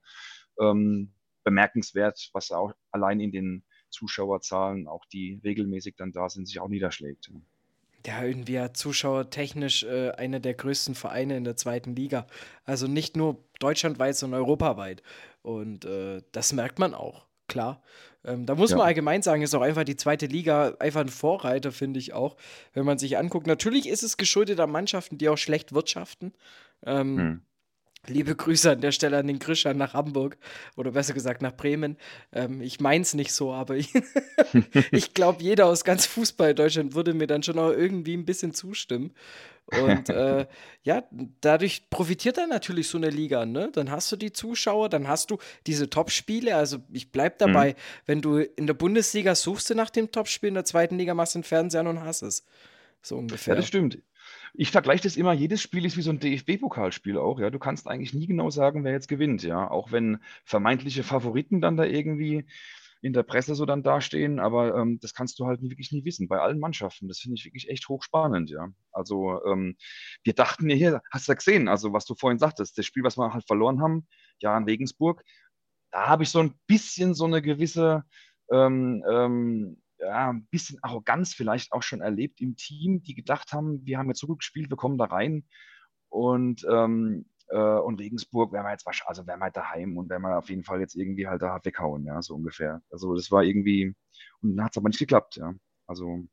ähm, 0.60 1.12
bemerkenswert, 1.42 2.30
was 2.34 2.52
auch 2.52 2.72
allein 2.92 3.18
in 3.18 3.32
den 3.32 3.64
Zuschauerzahlen, 3.90 4.86
auch 4.86 5.04
die 5.06 5.40
regelmäßig 5.42 5.96
dann 5.96 6.12
da 6.12 6.28
sind, 6.28 6.46
sich 6.46 6.60
auch 6.60 6.68
niederschlägt. 6.68 7.30
Ja 7.32 7.40
ja, 8.06 8.22
irgendwie 8.22 8.60
zuschauertechnisch 8.72 9.84
äh, 9.84 10.10
einer 10.12 10.40
der 10.40 10.54
größten 10.54 10.94
Vereine 10.94 11.36
in 11.36 11.44
der 11.44 11.56
zweiten 11.56 11.96
Liga. 11.96 12.26
Also 12.64 12.86
nicht 12.86 13.16
nur 13.16 13.44
deutschlandweit, 13.58 14.16
sondern 14.16 14.40
europaweit. 14.40 15.02
Und 15.42 15.84
äh, 15.84 16.22
das 16.32 16.52
merkt 16.52 16.78
man 16.78 16.94
auch, 16.94 17.26
klar. 17.48 17.82
Ähm, 18.24 18.46
da 18.46 18.54
muss 18.54 18.70
ja. 18.70 18.76
man 18.76 18.86
allgemein 18.86 19.22
sagen, 19.22 19.42
ist 19.42 19.54
auch 19.54 19.62
einfach 19.62 19.84
die 19.84 19.96
zweite 19.96 20.26
Liga 20.26 20.74
einfach 20.78 21.00
ein 21.00 21.08
Vorreiter, 21.08 21.72
finde 21.72 21.98
ich 21.98 22.12
auch, 22.12 22.36
wenn 22.72 22.84
man 22.84 22.98
sich 22.98 23.18
anguckt. 23.18 23.46
Natürlich 23.46 23.88
ist 23.88 24.02
es 24.02 24.16
geschuldet 24.16 24.60
an 24.60 24.70
Mannschaften, 24.70 25.18
die 25.18 25.28
auch 25.28 25.38
schlecht 25.38 25.72
wirtschaften. 25.72 26.32
Ähm, 26.84 27.18
hm. 27.18 27.42
Liebe 28.08 28.34
Grüße 28.34 28.70
an 28.70 28.80
der 28.80 28.92
Stelle 28.92 29.18
an 29.18 29.26
den 29.26 29.38
Grischer 29.38 29.74
nach 29.74 29.94
Hamburg 29.94 30.36
oder 30.76 30.92
besser 30.92 31.14
gesagt 31.14 31.42
nach 31.42 31.56
Bremen. 31.56 31.96
Ähm, 32.32 32.60
ich 32.60 32.78
es 32.80 33.14
nicht 33.14 33.32
so, 33.32 33.52
aber 33.52 33.76
ich, 33.76 33.92
ich 34.90 35.14
glaube, 35.14 35.42
jeder 35.42 35.66
aus 35.66 35.84
ganz 35.84 36.06
Fußball 36.06 36.54
Deutschland 36.54 36.94
würde 36.94 37.14
mir 37.14 37.26
dann 37.26 37.42
schon 37.42 37.58
auch 37.58 37.70
irgendwie 37.70 38.16
ein 38.16 38.24
bisschen 38.24 38.54
zustimmen. 38.54 39.12
Und 39.66 40.08
äh, 40.10 40.46
ja, 40.82 41.04
dadurch 41.40 41.90
profitiert 41.90 42.38
dann 42.38 42.48
natürlich 42.48 42.88
so 42.88 42.98
eine 42.98 43.10
Liga, 43.10 43.46
ne? 43.46 43.70
Dann 43.72 43.90
hast 43.90 44.10
du 44.12 44.16
die 44.16 44.32
Zuschauer, 44.32 44.88
dann 44.88 45.08
hast 45.08 45.30
du 45.30 45.38
diese 45.66 45.90
Topspiele. 45.90 46.54
Also 46.54 46.78
ich 46.92 47.10
bleib 47.10 47.38
dabei, 47.38 47.70
mhm. 47.70 47.76
wenn 48.06 48.22
du 48.22 48.38
in 48.38 48.66
der 48.66 48.74
Bundesliga 48.74 49.34
suchst 49.34 49.70
du 49.70 49.74
nach 49.74 49.90
dem 49.90 50.12
Topspiel, 50.12 50.48
in 50.48 50.54
der 50.54 50.64
zweiten 50.64 50.96
Liga 50.98 51.14
machst 51.14 51.34
du 51.34 51.40
den 51.40 51.44
Fernseher 51.44 51.86
und 51.86 52.02
hast 52.02 52.22
es. 52.22 52.44
So 53.02 53.16
ungefähr. 53.16 53.54
Ja, 53.54 53.60
das 53.60 53.68
stimmt 53.68 53.98
ich 54.58 54.70
vergleiche 54.70 55.02
das 55.02 55.16
immer, 55.16 55.32
jedes 55.32 55.60
Spiel 55.60 55.84
ist 55.84 55.96
wie 55.96 56.02
so 56.02 56.10
ein 56.10 56.20
DFB-Pokalspiel 56.20 57.18
auch, 57.18 57.38
ja. 57.38 57.50
Du 57.50 57.58
kannst 57.58 57.86
eigentlich 57.86 58.14
nie 58.14 58.26
genau 58.26 58.50
sagen, 58.50 58.84
wer 58.84 58.92
jetzt 58.92 59.08
gewinnt, 59.08 59.42
ja. 59.42 59.70
Auch 59.70 59.92
wenn 59.92 60.18
vermeintliche 60.44 61.02
Favoriten 61.02 61.60
dann 61.60 61.76
da 61.76 61.84
irgendwie 61.84 62.46
in 63.02 63.12
der 63.12 63.22
Presse 63.22 63.54
so 63.54 63.66
dann 63.66 63.82
dastehen, 63.82 64.40
aber 64.40 64.74
ähm, 64.74 64.98
das 65.00 65.14
kannst 65.14 65.38
du 65.38 65.46
halt 65.46 65.62
wirklich 65.62 65.92
nie 65.92 66.04
wissen, 66.04 66.28
bei 66.28 66.40
allen 66.40 66.58
Mannschaften. 66.58 67.08
Das 67.08 67.18
finde 67.18 67.36
ich 67.36 67.44
wirklich 67.44 67.68
echt 67.68 67.88
hochspannend, 67.88 68.50
ja. 68.50 68.68
Also 68.92 69.44
ähm, 69.44 69.76
wir 70.24 70.32
dachten 70.32 70.70
ja 70.70 70.76
hier, 70.76 71.02
hast 71.12 71.28
du 71.28 71.32
ja 71.32 71.36
gesehen, 71.36 71.68
also 71.68 71.92
was 71.92 72.06
du 72.06 72.14
vorhin 72.14 72.38
sagtest, 72.38 72.78
das 72.78 72.86
Spiel, 72.86 73.04
was 73.04 73.18
wir 73.18 73.32
halt 73.32 73.46
verloren 73.46 73.80
haben, 73.80 74.06
ja, 74.40 74.56
in 74.56 74.64
Regensburg, 74.64 75.22
da 75.92 76.08
habe 76.08 76.22
ich 76.22 76.30
so 76.30 76.40
ein 76.40 76.54
bisschen 76.66 77.14
so 77.14 77.26
eine 77.26 77.42
gewisse 77.42 78.04
ähm, 78.50 79.04
ähm 79.08 79.82
ja, 79.98 80.30
ein 80.30 80.46
bisschen 80.46 80.78
Arroganz 80.82 81.34
vielleicht 81.34 81.72
auch 81.72 81.82
schon 81.82 82.00
erlebt 82.00 82.40
im 82.40 82.56
Team, 82.56 83.02
die 83.02 83.14
gedacht 83.14 83.52
haben, 83.52 83.84
wir 83.84 83.98
haben 83.98 84.08
jetzt 84.08 84.20
so 84.20 84.26
gut 84.26 84.40
gespielt, 84.40 84.70
wir 84.70 84.76
kommen 84.76 84.98
da 84.98 85.06
rein 85.06 85.44
und, 86.08 86.66
ähm, 86.70 87.26
äh, 87.48 87.58
und 87.58 88.00
Regensburg 88.00 88.52
werden 88.52 88.66
wir 88.66 88.72
jetzt 88.72 88.86
wahrscheinlich, 88.86 89.08
also 89.08 89.26
werden 89.26 89.40
wir 89.40 89.50
daheim 89.50 89.96
und 89.96 90.10
werden 90.10 90.22
wir 90.22 90.38
auf 90.38 90.50
jeden 90.50 90.64
Fall 90.64 90.80
jetzt 90.80 90.96
irgendwie 90.96 91.28
halt 91.28 91.42
da 91.42 91.60
weghauen, 91.62 92.04
ja, 92.04 92.20
so 92.22 92.34
ungefähr. 92.34 92.82
Also 92.90 93.14
das 93.14 93.30
war 93.30 93.42
irgendwie, 93.42 93.94
und 94.42 94.56
dann 94.56 94.64
hat 94.64 94.72
es 94.72 94.78
aber 94.78 94.88
nicht 94.88 94.98
geklappt, 94.98 95.36
ja. 95.36 95.54
Also 95.86 96.26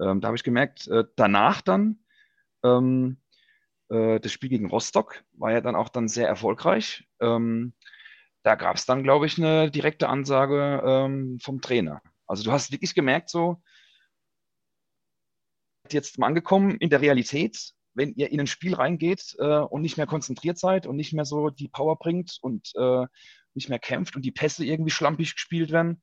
ähm, 0.00 0.20
da 0.20 0.28
habe 0.28 0.36
ich 0.36 0.44
gemerkt, 0.44 0.88
äh, 0.88 1.04
danach 1.16 1.60
dann, 1.60 2.00
ähm, 2.64 3.18
äh, 3.90 4.20
das 4.20 4.32
Spiel 4.32 4.48
gegen 4.48 4.70
Rostock 4.70 5.22
war 5.32 5.52
ja 5.52 5.60
dann 5.60 5.76
auch 5.76 5.88
dann 5.88 6.08
sehr 6.08 6.28
erfolgreich. 6.28 7.08
Ähm, 7.20 7.74
da 8.42 8.54
gab 8.54 8.76
es 8.76 8.86
dann, 8.86 9.02
glaube 9.02 9.26
ich, 9.26 9.38
eine 9.38 9.70
direkte 9.70 10.08
Ansage 10.08 10.82
ähm, 10.84 11.38
vom 11.40 11.60
Trainer. 11.60 12.00
Also 12.30 12.44
du 12.44 12.52
hast 12.52 12.70
wirklich 12.70 12.94
gemerkt, 12.94 13.28
so 13.28 13.60
jetzt 15.90 16.16
mal 16.16 16.28
angekommen 16.28 16.76
in 16.76 16.88
der 16.88 17.00
Realität, 17.00 17.72
wenn 17.94 18.14
ihr 18.14 18.30
in 18.30 18.38
ein 18.38 18.46
Spiel 18.46 18.74
reingeht 18.74 19.34
äh, 19.40 19.58
und 19.58 19.82
nicht 19.82 19.96
mehr 19.96 20.06
konzentriert 20.06 20.56
seid 20.56 20.86
und 20.86 20.94
nicht 20.94 21.12
mehr 21.12 21.24
so 21.24 21.50
die 21.50 21.66
Power 21.66 21.98
bringt 21.98 22.38
und 22.40 22.70
äh, 22.76 23.06
nicht 23.54 23.68
mehr 23.68 23.80
kämpft 23.80 24.14
und 24.14 24.24
die 24.24 24.30
Pässe 24.30 24.64
irgendwie 24.64 24.92
schlampig 24.92 25.34
gespielt 25.34 25.72
werden, 25.72 26.00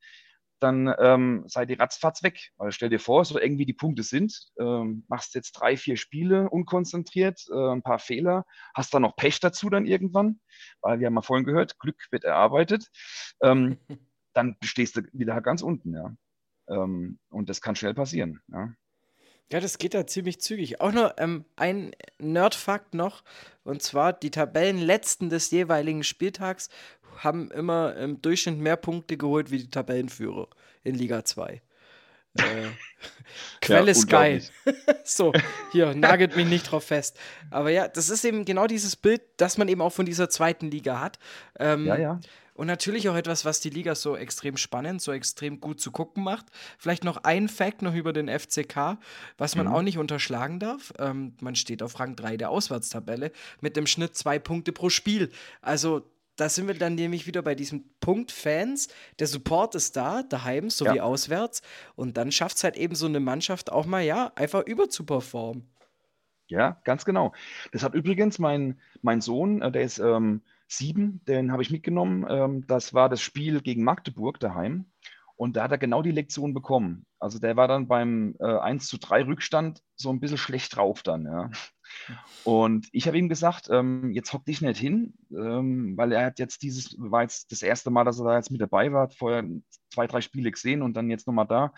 dann 0.60 0.94
ähm, 1.00 1.46
seid 1.48 1.70
ihr 1.70 1.80
ratzfatz 1.80 2.24
weg. 2.24 2.52
Weil 2.58 2.74
stell 2.74 2.90
dir 2.90 3.00
vor, 3.00 3.24
so 3.24 3.40
irgendwie 3.40 3.66
die 3.66 3.74
Punkte 3.74 4.04
sind, 4.04 4.52
ähm, 4.60 5.06
machst 5.08 5.34
jetzt 5.34 5.54
drei, 5.54 5.78
vier 5.78 5.96
Spiele 5.96 6.50
unkonzentriert, 6.50 7.46
äh, 7.50 7.72
ein 7.72 7.84
paar 7.84 8.00
Fehler, 8.00 8.44
hast 8.74 8.94
dann 8.94 9.04
noch 9.04 9.16
Pech 9.16 9.40
dazu 9.40 9.70
dann 9.70 9.86
irgendwann, 9.86 10.42
weil 10.82 11.00
wir 11.00 11.08
haben 11.08 11.16
ja 11.16 11.22
vorhin 11.22 11.46
gehört, 11.46 11.80
Glück 11.80 12.08
wird 12.12 12.26
erarbeitet. 12.26 12.88
Ähm, 13.42 13.78
dann 14.38 14.56
stehst 14.64 14.96
du 14.96 15.02
wieder 15.14 15.42
ganz 15.42 15.62
unten, 15.62 15.94
ja. 15.94 16.16
Ähm, 16.70 17.20
und 17.30 17.50
das 17.50 17.62
kann 17.62 17.76
schnell 17.76 17.94
passieren, 17.94 18.42
ja. 18.48 18.74
Ja, 19.50 19.62
das 19.62 19.78
geht 19.78 19.94
da 19.94 20.06
ziemlich 20.06 20.42
zügig. 20.42 20.82
Auch 20.82 20.92
noch 20.92 21.14
ähm, 21.18 21.46
ein 21.56 21.92
Nerdfakt 22.20 22.94
noch, 22.94 23.24
und 23.64 23.82
zwar 23.82 24.12
die 24.12 24.30
Tabellenletzten 24.30 25.30
des 25.30 25.52
jeweiligen 25.52 26.04
Spieltags 26.04 26.70
haben 27.18 27.50
immer 27.52 27.96
im 27.96 28.22
Durchschnitt 28.22 28.60
mehr 28.60 28.76
Punkte 28.76 29.18
geholt 29.18 29.50
wie 29.50 29.60
die 29.60 29.70
Tabellenführer 29.70 30.50
in 30.84 30.96
Liga 30.96 31.24
2. 31.24 31.62
Äh, 32.40 32.68
Quelle 33.62 33.92
Ja, 33.92 33.94
Sky. 33.94 34.42
so, 35.04 35.34
hier, 35.72 35.94
nagelt 35.96 36.36
mich 36.36 36.48
nicht 36.48 36.72
drauf 36.72 36.86
fest. 36.86 37.18
Aber 37.52 37.70
ja, 37.70 37.88
das 37.88 38.10
ist 38.10 38.24
eben 38.26 38.46
genau 38.46 38.68
dieses 38.68 38.96
Bild, 38.96 39.22
das 39.38 39.58
man 39.58 39.68
eben 39.68 39.82
auch 39.82 39.94
von 39.94 40.06
dieser 40.06 40.30
zweiten 40.30 40.70
Liga 40.72 41.00
hat. 41.00 41.20
Ähm, 41.60 41.86
Ja, 41.86 41.98
ja. 41.98 42.20
Und 42.54 42.66
natürlich 42.66 43.08
auch 43.08 43.16
etwas, 43.16 43.46
was 43.46 43.60
die 43.60 43.70
Liga 43.70 43.94
so 43.94 44.16
extrem 44.18 44.58
spannend, 44.58 45.00
so 45.00 45.12
extrem 45.12 45.62
gut 45.62 45.80
zu 45.80 45.92
gucken 45.92 46.24
macht. 46.24 46.48
Vielleicht 46.80 47.04
noch 47.04 47.18
ein 47.24 47.50
Fact 47.50 47.84
noch 47.84 47.94
über 47.94 48.14
den 48.14 48.28
FCK, 48.30 48.98
was 49.38 49.56
man 49.56 49.68
Mhm. 49.68 49.74
auch 49.74 49.82
nicht 49.84 50.00
unterschlagen 50.00 50.60
darf. 50.60 50.92
Ähm, 50.98 51.36
man 51.40 51.56
steht 51.56 51.84
auf 51.84 52.00
Rang 52.00 52.16
3 52.16 52.36
der 52.36 52.50
Auswärtstabelle 52.50 53.32
mit 53.62 53.76
dem 53.78 53.86
Schnitt 53.86 54.16
zwei 54.16 54.40
Punkte 54.40 54.72
pro 54.72 54.90
Spiel. 54.90 55.30
Also 55.62 56.02
da 56.38 56.50
sind 56.50 56.68
wir 56.68 56.76
dann 56.76 56.96
nämlich 56.96 57.28
wieder 57.28 57.42
bei 57.42 57.56
diesem 57.56 57.84
Punkt 58.00 58.32
Fans. 58.32 58.88
Der 59.20 59.28
Support 59.28 59.76
ist 59.76 59.96
da, 59.98 60.24
daheim 60.24 60.70
sowie 60.70 60.98
Ja. 60.98 61.04
auswärts. 61.04 61.62
Und 61.96 62.18
dann 62.18 62.32
schafft 62.32 62.58
es 62.58 62.64
halt 62.64 62.78
eben 62.78 62.96
so 62.96 63.08
eine 63.08 63.20
Mannschaft 63.20 63.72
auch 63.72 63.86
mal, 63.86 64.02
ja, 64.04 64.32
einfach 64.36 64.66
über 64.66 64.90
zu 64.90 65.06
performen. 65.06 65.68
Ja, 66.48 66.80
ganz 66.86 67.04
genau. 67.04 67.34
Das 67.74 67.84
hat 67.84 67.94
übrigens 67.94 68.40
mein, 68.40 68.80
mein 69.02 69.20
Sohn, 69.22 69.62
äh, 69.62 69.72
der 69.72 69.82
ist 69.82 70.00
ähm, 70.00 70.44
sieben, 70.68 71.22
den 71.28 71.52
habe 71.52 71.62
ich 71.62 71.72
mitgenommen. 71.72 72.26
Ähm, 72.30 72.66
das 72.68 72.94
war 72.94 73.10
das 73.10 73.22
Spiel 73.22 73.62
gegen 73.62 73.84
Magdeburg 73.84 74.40
daheim. 74.40 74.86
Und 75.36 75.56
da 75.56 75.64
hat 75.64 75.72
er 75.72 75.78
genau 75.78 76.02
die 76.02 76.12
Lektion 76.12 76.54
bekommen. 76.54 77.06
Also 77.20 77.38
der 77.40 77.56
war 77.58 77.68
dann 77.68 77.88
beim 77.88 78.36
äh, 78.40 78.46
1 78.58 78.88
zu 78.88 78.98
3 78.98 79.26
Rückstand 79.26 79.84
so 79.96 80.10
ein 80.10 80.20
bisschen 80.20 80.38
schlecht 80.38 80.76
drauf 80.76 81.04
dann, 81.04 81.26
ja. 81.26 81.52
Und 82.44 82.88
ich 82.92 83.08
habe 83.08 83.18
ihm 83.18 83.30
gesagt, 83.30 83.68
ähm, 83.70 84.12
jetzt 84.14 84.32
hock 84.34 84.46
dich 84.46 84.62
nicht 84.62 84.80
hin, 84.80 85.14
ähm, 85.32 85.98
weil 85.98 86.12
er 86.12 86.26
hat 86.26 86.40
jetzt 86.40 86.62
dieses, 86.62 86.96
war 86.98 87.24
jetzt 87.24 87.52
das 87.52 87.62
erste 87.62 87.90
Mal, 87.90 88.06
dass 88.06 88.20
er 88.20 88.26
da 88.26 88.36
jetzt 88.36 88.52
mit 88.52 88.62
dabei 88.62 88.92
war, 88.92 89.10
vorher 89.10 89.44
zwei, 89.92 90.08
drei 90.08 90.22
Spiele 90.22 90.52
gesehen 90.52 90.82
und 90.82 90.96
dann 90.96 91.10
jetzt 91.10 91.28
nochmal 91.28 91.48
da. 91.48 91.74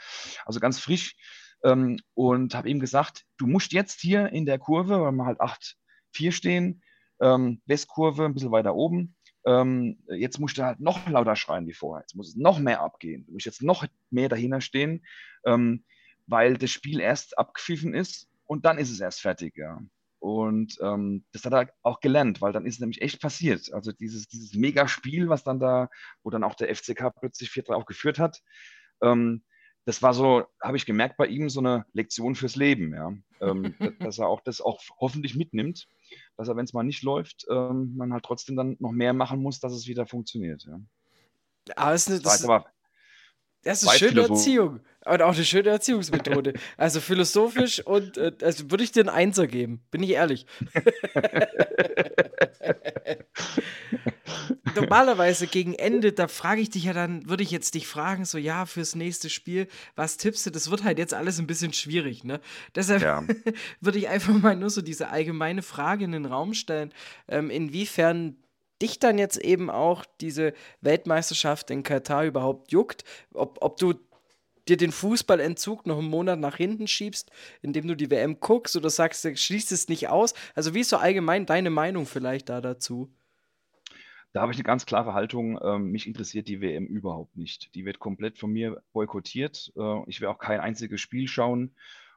Also 0.46 0.60
ganz 0.60 0.80
frisch. 0.80 1.16
Ähm, 1.64 2.00
und 2.14 2.56
habe 2.56 2.70
ihm 2.70 2.80
gesagt, 2.80 3.26
du 3.38 3.46
musst 3.46 3.74
jetzt 3.74 4.00
hier 4.00 4.32
in 4.32 4.46
der 4.46 4.60
Kurve, 4.60 5.02
weil 5.02 5.12
wir 5.12 5.26
halt 5.26 5.42
8-4 5.42 6.32
stehen, 6.32 6.84
ähm, 7.20 7.62
Westkurve 7.66 8.26
ein 8.26 8.34
bisschen 8.34 8.52
weiter 8.52 8.76
oben, 8.76 9.16
ähm, 9.46 9.98
jetzt 10.08 10.40
musst 10.40 10.58
du 10.58 10.64
halt 10.64 10.80
noch 10.80 11.08
lauter 11.08 11.36
schreien 11.36 11.68
wie 11.68 11.74
vorher. 11.74 12.02
Jetzt 12.02 12.16
muss 12.16 12.30
es 12.30 12.36
noch 12.36 12.60
mehr 12.60 12.82
abgehen. 12.82 13.26
Du 13.26 13.34
musst 13.34 13.46
jetzt 13.46 13.62
noch 13.62 13.86
mehr 14.10 14.30
dahinter 14.30 14.62
stehen, 14.62 15.06
ähm, 15.46 15.84
weil 16.28 16.58
das 16.58 16.72
Spiel 16.72 17.00
erst 17.00 17.38
abgepfiffen 17.38 17.94
ist 17.94 18.30
und 18.46 18.66
dann 18.66 18.78
ist 18.78 18.92
es 18.92 19.00
erst 19.00 19.22
fertig, 19.22 19.56
ja. 19.58 19.82
Und 20.20 20.78
ähm, 20.82 21.24
das 21.32 21.46
hat 21.46 21.54
er 21.54 21.74
auch 21.82 22.02
gelernt, 22.02 22.42
weil 22.42 22.52
dann 22.52 22.66
ist 22.66 22.76
es 22.76 22.80
nämlich 22.82 23.02
echt 23.02 23.22
passiert. 23.22 23.74
Also 23.74 23.92
dieses, 23.94 24.28
dieses 24.28 24.54
Megaspiel, 24.54 25.30
was 25.30 25.44
dann 25.44 25.60
da, 25.60 25.90
wo 26.24 26.30
dann 26.30 26.44
auch 26.44 26.56
der 26.56 26.74
FCK 26.76 27.12
plötzlich 27.20 27.50
4-3 27.50 27.74
auch 27.74 27.86
geführt 27.86 28.20
hat, 28.20 28.42
ähm, 29.02 29.44
das 29.86 30.04
war 30.04 30.14
so, 30.14 30.46
habe 30.62 30.78
ich 30.78 30.86
gemerkt 30.86 31.18
bei 31.18 31.26
ihm, 31.26 31.50
so 31.50 31.62
eine 31.62 31.86
Lektion 31.94 32.36
fürs 32.36 32.56
Leben, 32.56 32.94
ja. 32.94 33.14
Ähm, 33.42 33.74
dass 34.00 34.20
er 34.20 34.28
auch 34.28 34.42
das 34.42 34.62
auch 34.62 34.82
hoffentlich 35.00 35.36
mitnimmt, 35.36 35.88
dass 36.38 36.48
er, 36.48 36.56
wenn 36.56 36.66
es 36.66 36.74
mal 36.74 36.84
nicht 36.84 37.02
läuft, 37.02 37.48
ähm, 37.50 37.96
man 37.96 38.14
halt 38.14 38.24
trotzdem 38.24 38.56
dann 38.56 38.76
noch 38.80 38.92
mehr 38.92 39.14
machen 39.14 39.42
muss, 39.42 39.60
dass 39.60 39.74
es 39.74 39.88
wieder 39.88 40.06
funktioniert. 40.06 40.64
Ja. 40.68 40.80
Aber 41.76 41.94
es 41.94 42.08
ist, 42.08 42.10
eine, 42.10 42.22
Das 42.22 42.42
das, 42.42 42.64
das 43.64 43.84
ist 43.84 43.90
weit 43.90 44.00
schöne 44.00 44.22
Erziehung. 44.22 44.80
Und 45.10 45.22
auch 45.22 45.34
eine 45.34 45.44
schöne 45.44 45.70
Erziehungsmethode. 45.70 46.54
also 46.78 47.00
philosophisch 47.00 47.86
und 47.86 48.18
äh, 48.18 48.32
also 48.42 48.70
würde 48.70 48.84
ich 48.84 48.92
dir 48.92 49.02
einen 49.02 49.10
Einser 49.10 49.48
geben, 49.48 49.82
bin 49.92 50.04
ich 50.04 50.12
ehrlich. 50.12 50.46
Normalerweise 54.76 55.48
gegen 55.48 55.74
Ende, 55.74 56.14
da 56.14 56.28
frage 56.28 56.62
ich 56.62 56.70
dich 56.70 56.86
ja 56.86 56.94
dann, 56.94 57.28
würde 57.28 57.44
ich 57.44 57.52
jetzt 57.52 57.76
dich 57.76 57.88
fragen, 57.88 58.26
so 58.26 58.38
ja, 58.38 58.66
fürs 58.66 58.96
nächste 58.96 59.30
Spiel, 59.30 59.68
was 59.96 60.18
tippst 60.18 60.46
du? 60.46 60.52
Das 60.52 60.70
wird 60.70 60.84
halt 60.84 61.00
jetzt 61.00 61.14
alles 61.14 61.40
ein 61.40 61.48
bisschen 61.48 61.74
schwierig, 61.74 62.24
ne? 62.24 62.40
Deshalb 62.76 63.02
Ja. 63.02 63.24
würde 63.82 63.98
ich 63.98 64.10
einfach 64.10 64.34
mal 64.34 64.56
nur 64.56 64.70
so 64.70 64.82
diese 64.82 65.10
allgemeine 65.10 65.64
Frage 65.64 66.06
in 66.06 66.12
den 66.12 66.26
Raum 66.26 66.54
stellen, 66.54 66.94
ähm, 67.28 67.50
inwiefern 67.50 68.38
dich 68.82 69.00
dann 69.00 69.18
jetzt 69.18 69.38
eben 69.38 69.70
auch 69.70 70.06
diese 70.22 70.54
Weltmeisterschaft 70.82 71.70
in 71.72 71.84
Katar 71.84 72.26
überhaupt 72.26 72.72
juckt, 72.72 73.04
ob, 73.34 73.58
ob 73.62 73.78
du 73.78 73.96
dir 74.70 74.78
den 74.78 74.92
Fußballentzug 74.92 75.86
noch 75.86 76.00
einen 76.00 76.10
Monat 76.10 76.40
nach 76.40 76.58
hinten 76.58 76.88
schiebst, 76.88 77.32
indem 77.62 77.88
du 77.88 77.96
die 77.96 78.10
WM 78.10 78.40
guckst 78.40 78.76
oder 78.76 78.90
sagst, 78.90 79.28
schließt 79.40 79.72
es 79.72 79.90
nicht 79.90 80.08
aus. 80.10 80.34
Also 80.56 80.74
wie 80.74 80.82
ist 80.82 80.90
so 80.90 80.98
allgemein 80.98 81.46
deine 81.46 81.70
Meinung 81.70 82.06
vielleicht 82.06 82.50
da 82.50 82.62
dazu? 82.62 83.12
Da 84.32 84.42
habe 84.42 84.52
ich 84.52 84.58
eine 84.58 84.64
ganz 84.64 84.86
klare 84.86 85.14
Haltung. 85.14 85.60
Ähm, 85.62 85.92
mich 85.92 86.06
interessiert 86.06 86.48
die 86.48 86.62
WM 86.62 86.86
überhaupt 86.86 87.36
nicht. 87.36 87.74
Die 87.74 87.86
wird 87.86 88.00
komplett 88.00 88.38
von 88.38 88.52
mir 88.52 88.82
boykottiert. 88.94 89.74
Äh, 89.76 90.04
ich 90.08 90.22
werde 90.22 90.34
auch 90.34 90.40
kein 90.40 90.60
einziges 90.60 91.02
Spiel 91.02 91.28
schauen 91.28 91.74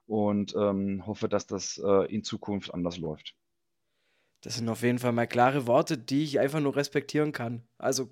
und 0.07 0.55
ähm, 0.55 1.07
hoffe, 1.07 1.29
dass 1.29 1.47
das 1.47 1.81
äh, 1.83 2.13
in 2.13 2.23
Zukunft 2.23 2.75
anders 2.75 2.99
läuft. 2.99 3.35
Das 4.43 4.57
sind 4.57 4.69
auf 4.69 4.83
jeden 4.83 4.99
Fall 4.99 5.13
mal 5.13 5.27
klare 5.27 5.67
Worte, 5.67 5.97
die 5.97 6.25
ich 6.25 6.41
einfach 6.41 6.61
nur 6.61 6.77
respektieren 6.77 7.33
kann. 7.33 7.63
Also, 7.79 8.11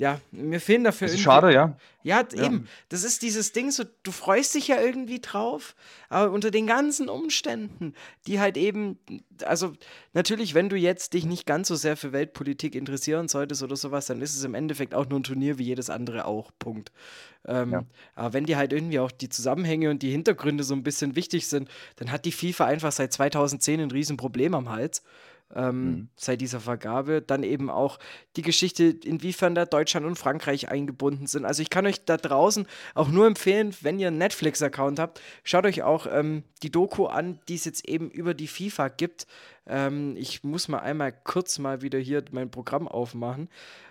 ja, 0.00 0.18
mir 0.30 0.60
fehlen 0.60 0.82
dafür 0.82 1.08
Das 1.08 1.14
ist 1.14 1.20
schade, 1.20 1.52
ja. 1.52 1.76
Ja, 2.02 2.26
Ja. 2.32 2.46
eben. 2.46 2.66
Das 2.88 3.04
ist 3.04 3.20
dieses 3.20 3.52
Ding, 3.52 3.70
so, 3.70 3.84
du 4.02 4.12
freust 4.12 4.54
dich 4.54 4.68
ja 4.68 4.80
irgendwie 4.80 5.20
drauf, 5.20 5.74
aber 6.08 6.32
unter 6.32 6.50
den 6.50 6.66
ganzen 6.66 7.10
Umständen, 7.10 7.92
die 8.26 8.40
halt 8.40 8.56
eben, 8.56 8.98
also 9.44 9.74
natürlich, 10.14 10.54
wenn 10.54 10.70
du 10.70 10.76
jetzt 10.76 11.12
dich 11.12 11.26
nicht 11.26 11.44
ganz 11.44 11.68
so 11.68 11.74
sehr 11.74 11.98
für 11.98 12.12
Weltpolitik 12.12 12.74
interessieren 12.74 13.28
solltest 13.28 13.62
oder 13.62 13.76
sowas, 13.76 14.06
dann 14.06 14.22
ist 14.22 14.34
es 14.34 14.42
im 14.42 14.54
Endeffekt 14.54 14.94
auch 14.94 15.06
nur 15.06 15.20
ein 15.20 15.24
Turnier 15.24 15.58
wie 15.58 15.64
jedes 15.64 15.90
andere 15.90 16.24
auch. 16.24 16.50
Punkt. 16.58 16.92
Ähm, 17.46 17.70
Ja. 17.70 17.84
Aber 18.14 18.32
wenn 18.32 18.46
dir 18.46 18.56
halt 18.56 18.72
irgendwie 18.72 19.00
auch 19.00 19.10
die 19.10 19.28
Zusammenhänge 19.28 19.90
und 19.90 20.00
die 20.02 20.10
Hintergründe 20.10 20.64
so 20.64 20.72
ein 20.72 20.82
bisschen 20.82 21.14
wichtig 21.14 21.46
sind, 21.46 21.68
dann 21.96 22.10
hat 22.10 22.24
die 22.24 22.32
FIFA 22.32 22.64
einfach 22.64 22.92
seit 22.92 23.12
2010 23.12 23.80
ein 23.82 23.90
Riesenproblem 23.90 24.54
am 24.54 24.70
Hals. 24.70 25.02
Ähm, 25.52 25.84
Mhm. 25.84 26.08
seit 26.14 26.40
dieser 26.40 26.60
Vergabe. 26.60 27.22
Dann 27.22 27.42
eben 27.42 27.70
auch 27.70 27.98
die 28.36 28.42
Geschichte, 28.42 28.84
inwiefern 28.84 29.56
da 29.56 29.64
Deutschland 29.66 30.06
und 30.06 30.16
Frankreich 30.16 30.68
eingebunden 30.68 31.26
sind. 31.26 31.44
Also 31.44 31.60
ich 31.60 31.70
kann 31.70 31.86
euch 31.86 32.04
da 32.04 32.16
draußen 32.16 32.68
auch 32.94 33.08
nur 33.08 33.26
empfehlen, 33.26 33.74
wenn 33.80 33.98
ihr 33.98 34.08
einen 34.08 34.18
Netflix-Account 34.18 35.00
habt, 35.00 35.20
schaut 35.42 35.66
euch 35.66 35.82
auch 35.82 36.06
ähm, 36.08 36.44
die 36.62 36.70
Doku 36.70 37.06
an, 37.06 37.40
die 37.48 37.56
es 37.56 37.64
jetzt 37.64 37.88
eben 37.88 38.10
über 38.12 38.32
die 38.32 38.46
FIFA 38.46 38.88
gibt. 38.88 39.26
Ähm, 39.66 40.14
ich 40.16 40.44
muss 40.44 40.68
mal 40.68 40.78
einmal 40.78 41.12
kurz 41.12 41.58
mal 41.58 41.82
wieder 41.82 41.98
hier 41.98 42.22
mein 42.30 42.52
Programm 42.52 42.86
aufmachen, 42.86 43.48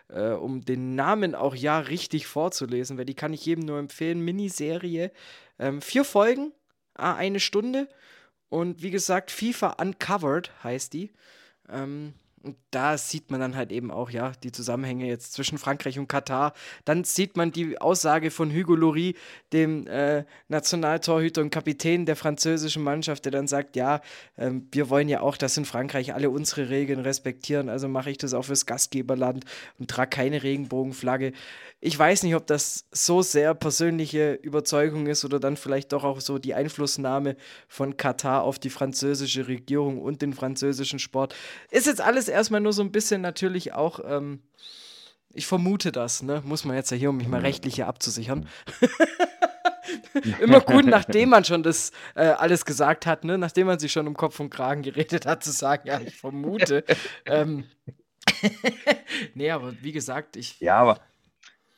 äh, 0.08 0.30
um 0.30 0.64
den 0.64 0.96
Namen 0.96 1.36
auch 1.36 1.56
ja 1.56 1.80
richtig 1.80 2.26
vorzulesen, 2.26 2.98
weil 2.98 3.06
die 3.06 3.16
kann 3.16 3.34
ich 3.34 3.46
jedem 3.46 3.66
nur 3.66 3.80
empfehlen. 3.80 4.22
Miniserie, 4.24 5.12
ähm, 5.60 5.82
vier 5.82 6.06
Folgen, 6.06 6.54
eine 6.94 7.42
Stunde. 7.42 7.90
Und 8.48 8.82
wie 8.82 8.92
gesagt, 8.92 9.30
FIFA 9.30 9.76
Uncovered 9.82 10.52
heißt 10.64 10.94
die. 10.94 11.12
Ähm, 11.72 12.14
und 12.42 12.56
da 12.72 12.98
sieht 12.98 13.32
man 13.32 13.42
dann 13.42 13.56
halt 13.56 13.72
eben 13.72 13.92
auch, 13.92 14.12
ja, 14.12 14.32
die 14.44 14.52
Zusammenhänge 14.52 15.08
jetzt 15.08 15.34
zwischen 15.34 15.58
Frankreich 15.58 16.00
und 16.00 16.08
Katar. 16.08 16.54
Dann 16.86 17.04
sieht 17.04 17.36
man 17.36 17.52
die 17.52 17.80
Aussage 17.82 18.32
von 18.32 18.54
Hugo 18.54 18.76
Lloris, 18.76 19.16
dem 19.52 19.88
äh, 19.88 20.24
Nationaltorhüter 20.48 21.42
und 21.42 21.50
Kapitän 21.50 22.06
der 22.06 22.16
französischen 22.16 22.82
Mannschaft, 22.82 23.26
der 23.26 23.34
dann 23.34 23.48
sagt, 23.48 23.76
ja, 23.76 24.00
ähm, 24.38 24.68
wir 24.72 24.90
wollen 24.90 25.10
ja 25.10 25.20
auch, 25.20 25.36
dass 25.36 25.58
in 25.58 25.66
Frankreich 25.66 26.14
alle 26.14 26.30
unsere 26.30 26.70
Regeln 26.70 27.02
respektieren, 27.02 27.68
also 27.68 27.90
mache 27.90 28.10
ich 28.10 28.18
das 28.18 28.34
auch 28.34 28.46
fürs 28.46 28.66
Gastgeberland 28.66 29.44
und 29.78 29.90
trage 29.90 30.10
keine 30.10 30.42
Regenbogenflagge. 30.42 31.34
Ich 31.82 31.98
weiß 31.98 32.24
nicht, 32.24 32.36
ob 32.36 32.46
das 32.48 32.88
so 32.92 33.22
sehr 33.22 33.54
persönliche 33.54 34.34
Überzeugung 34.34 35.08
ist 35.08 35.24
oder 35.24 35.40
dann 35.40 35.56
vielleicht 35.56 35.94
doch 35.94 36.04
auch 36.04 36.20
so 36.20 36.38
die 36.38 36.54
Einflussnahme 36.54 37.38
von 37.70 37.96
Katar 37.96 38.44
auf 38.44 38.60
die 38.60 38.70
französische 38.70 39.48
Regierung 39.48 40.02
und 40.02 40.22
den 40.22 40.34
französischen 40.34 41.00
Sport. 41.00 41.36
Ist 41.72 41.88
jetzt 41.88 42.02
alles 42.02 42.28
erstmal 42.28 42.60
nur 42.60 42.74
so 42.74 42.82
ein 42.82 42.92
bisschen 42.92 43.22
natürlich 43.22 43.74
auch, 43.74 44.02
ähm, 44.06 44.42
ich 45.34 45.48
vermute 45.48 45.92
das, 45.92 46.22
ne? 46.22 46.42
Muss 46.44 46.66
man 46.66 46.76
jetzt 46.76 46.90
ja 46.92 46.98
hier, 46.98 47.12
um 47.12 47.18
mich 47.18 47.28
mal 47.28 47.42
rechtlich 47.42 47.76
hier 47.76 47.88
abzusichern. 47.88 48.50
Immer 50.42 50.60
gut, 50.60 50.86
nachdem 50.86 51.30
man 51.30 51.46
schon 51.46 51.64
das 51.64 51.92
äh, 52.16 52.26
alles 52.26 52.66
gesagt 52.66 53.06
hat, 53.06 53.24
ne? 53.24 53.38
nachdem 53.38 53.68
man 53.68 53.80
sich 53.80 53.92
schon 53.92 54.08
um 54.08 54.16
Kopf 54.16 54.40
und 54.40 54.50
Kragen 54.50 54.82
geredet 54.82 55.26
hat, 55.26 55.44
zu 55.44 55.52
sagen, 55.52 55.88
ja, 55.88 56.00
ich 56.00 56.16
vermute. 56.16 56.84
ähm, 57.26 57.66
nee, 59.34 59.52
aber 59.52 59.74
wie 59.82 59.92
gesagt, 59.92 60.36
ich. 60.36 60.60
Ja, 60.60 60.78
aber 60.78 61.00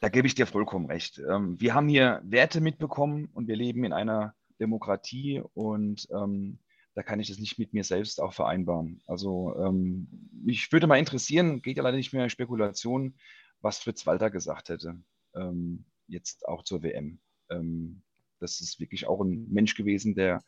da 0.01 0.09
gebe 0.09 0.27
ich 0.27 0.35
dir 0.35 0.47
vollkommen 0.47 0.87
recht. 0.87 1.19
Ähm, 1.19 1.61
wir 1.61 1.73
haben 1.73 1.87
hier 1.87 2.21
Werte 2.25 2.59
mitbekommen 2.59 3.29
und 3.33 3.47
wir 3.47 3.55
leben 3.55 3.83
in 3.83 3.93
einer 3.93 4.35
Demokratie 4.59 5.41
und 5.53 6.07
ähm, 6.11 6.59
da 6.95 7.03
kann 7.03 7.19
ich 7.19 7.29
das 7.29 7.37
nicht 7.37 7.57
mit 7.57 7.73
mir 7.73 7.83
selbst 7.83 8.21
auch 8.21 8.33
vereinbaren. 8.33 9.01
Also 9.07 9.55
ähm, 9.57 10.07
mich 10.33 10.71
würde 10.71 10.87
mal 10.87 10.99
interessieren, 10.99 11.61
geht 11.61 11.77
ja 11.77 11.83
leider 11.83 11.97
nicht 11.97 12.13
mehr 12.13 12.29
Spekulation, 12.29 13.15
was 13.61 13.79
Fritz 13.79 14.05
Walter 14.05 14.29
gesagt 14.29 14.69
hätte. 14.69 14.99
ähm, 15.35 15.85
jetzt 16.07 16.47
auch 16.47 16.63
zur 16.63 16.83
WM. 16.83 17.19
Ähm, 17.49 18.01
das 18.39 18.59
ist 18.59 18.79
wirklich 18.79 19.07
auch 19.07 19.21
ein 19.21 19.47
Mensch 19.49 19.75
gewesen, 19.75 20.15
der 20.15 20.43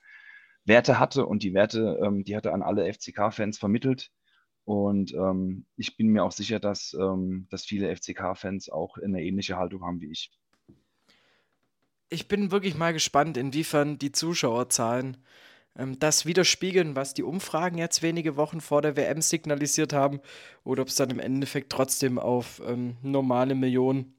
Werte 0.66 1.00
hatte 1.00 1.26
und 1.26 1.44
die 1.44 1.54
Werte, 1.54 2.00
ähm, 2.04 2.24
die 2.24 2.36
hat 2.36 2.46
er 2.46 2.54
an 2.54 2.64
alle 2.64 2.92
FCK-Fans 2.92 3.58
vermittelt. 3.58 4.12
Und 4.66 5.14
ähm, 5.14 5.66
ich 5.76 5.98
bin 5.98 6.08
mir 6.08 6.24
auch 6.24 6.32
sicher, 6.32 6.60
dass, 6.60 6.96
ähm, 7.00 7.48
dass 7.50 7.66
viele 7.66 7.94
FCK-Fans 7.94 8.70
auch 8.70 8.98
eine 8.98 9.24
ähnliche 9.24 9.58
Haltung 9.58 9.84
haben 9.84 10.00
wie 10.00 10.12
ich. 10.12 10.32
Ich 12.10 12.28
bin 12.28 12.52
wirklich 12.52 12.76
mal 12.76 12.94
gespannt, 12.94 13.38
inwiefern 13.38 13.98
die 13.98 14.12
Zuschauerzahlen 14.12 15.18
ähm, 15.76 16.00
das 16.00 16.26
widerspiegeln, 16.26 16.96
was 16.96 17.14
die 17.14 17.24
Umfragen 17.24 17.78
jetzt 17.78 18.02
wenige 18.02 18.38
Wochen 18.38 18.62
vor 18.62 18.82
der 18.82 18.96
WM 18.96 19.22
signalisiert 19.22 19.94
haben, 19.94 20.22
oder 20.64 20.84
ob 20.84 20.90
es 20.90 20.96
dann 20.96 21.10
im 21.10 21.20
Endeffekt 21.20 21.72
trotzdem 21.72 22.20
auf 22.20 22.62
ähm, 22.66 22.98
normale 23.02 23.56
Millionen 23.56 24.14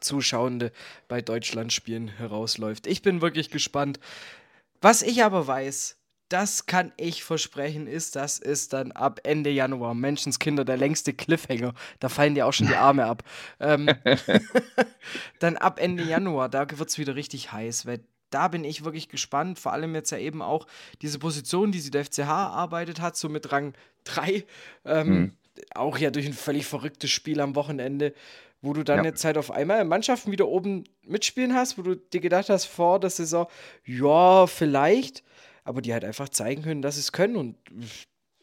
Zuschauende 0.00 0.70
bei 1.08 1.22
Deutschlandspielen 1.22 2.08
herausläuft. 2.08 2.86
Ich 2.86 3.02
bin 3.02 3.22
wirklich 3.22 3.50
gespannt. 3.50 3.98
Was 4.80 5.02
ich 5.02 5.24
aber 5.24 5.46
weiß, 5.46 5.97
das 6.28 6.66
kann 6.66 6.92
ich 6.96 7.24
versprechen, 7.24 7.86
ist, 7.86 8.16
das 8.16 8.38
ist 8.38 8.72
dann 8.72 8.92
ab 8.92 9.20
Ende 9.24 9.50
Januar. 9.50 9.94
Menschenskinder, 9.94 10.64
der 10.64 10.76
längste 10.76 11.14
Cliffhanger. 11.14 11.74
Da 12.00 12.08
fallen 12.08 12.34
dir 12.34 12.46
auch 12.46 12.52
schon 12.52 12.66
die 12.66 12.74
Arme 12.74 13.06
ab. 13.06 13.22
Ähm, 13.60 13.88
dann 15.38 15.56
ab 15.56 15.80
Ende 15.80 16.04
Januar, 16.04 16.48
da 16.48 16.66
wird 16.70 16.88
es 16.88 16.98
wieder 16.98 17.14
richtig 17.14 17.52
heiß, 17.52 17.86
weil 17.86 18.00
da 18.30 18.48
bin 18.48 18.64
ich 18.64 18.84
wirklich 18.84 19.08
gespannt. 19.08 19.58
Vor 19.58 19.72
allem 19.72 19.94
jetzt 19.94 20.10
ja 20.10 20.18
eben 20.18 20.42
auch 20.42 20.66
diese 21.00 21.18
Position, 21.18 21.72
die 21.72 21.80
sie 21.80 21.90
der 21.90 22.04
FCH 22.04 22.18
erarbeitet 22.18 23.00
hat, 23.00 23.16
so 23.16 23.28
mit 23.28 23.50
Rang 23.50 23.72
3. 24.04 24.44
Ähm, 24.84 25.08
mhm. 25.08 25.32
Auch 25.74 25.98
ja 25.98 26.10
durch 26.10 26.26
ein 26.26 26.34
völlig 26.34 26.66
verrücktes 26.66 27.10
Spiel 27.10 27.40
am 27.40 27.56
Wochenende 27.56 28.12
wo 28.60 28.72
du 28.72 28.82
dann 28.82 28.98
ja. 28.98 29.04
jetzt 29.04 29.24
halt 29.24 29.38
auf 29.38 29.50
einmal 29.50 29.84
Mannschaften 29.84 30.32
wieder 30.32 30.48
oben 30.48 30.84
mitspielen 31.06 31.54
hast, 31.54 31.78
wo 31.78 31.82
du 31.82 31.94
dir 31.94 32.20
gedacht 32.20 32.48
hast 32.48 32.64
vor 32.64 32.98
der 32.98 33.10
Saison, 33.10 33.46
ja, 33.84 34.46
vielleicht, 34.46 35.22
aber 35.68 35.82
die 35.82 35.92
halt 35.92 36.04
einfach 36.04 36.28
zeigen 36.28 36.62
können, 36.62 36.82
dass 36.82 36.96
sie 36.96 37.02
es 37.02 37.12
können 37.12 37.36
und 37.36 37.56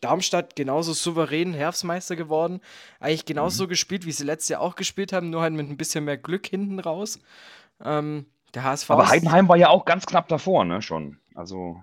Darmstadt 0.01 0.55
genauso 0.55 0.93
souverän 0.93 1.53
Herbstmeister 1.53 2.15
geworden, 2.15 2.61
eigentlich 2.99 3.25
genauso 3.25 3.63
mhm. 3.63 3.69
gespielt, 3.69 4.05
wie 4.05 4.11
sie 4.11 4.23
letztes 4.23 4.49
Jahr 4.49 4.61
auch 4.61 4.75
gespielt 4.75 5.13
haben, 5.13 5.29
nur 5.29 5.41
halt 5.41 5.53
mit 5.53 5.69
ein 5.69 5.77
bisschen 5.77 6.05
mehr 6.05 6.17
Glück 6.17 6.45
hinten 6.45 6.79
raus. 6.79 7.19
Ähm, 7.83 8.25
der 8.53 8.63
HSV. 8.63 8.91
Aber 8.91 9.09
Heidenheim 9.09 9.49
war 9.49 9.57
ja 9.57 9.69
auch 9.69 9.85
ganz 9.85 10.05
knapp 10.05 10.27
davor, 10.27 10.63
ne, 10.63 10.81
schon. 10.81 11.17
Also, 11.33 11.81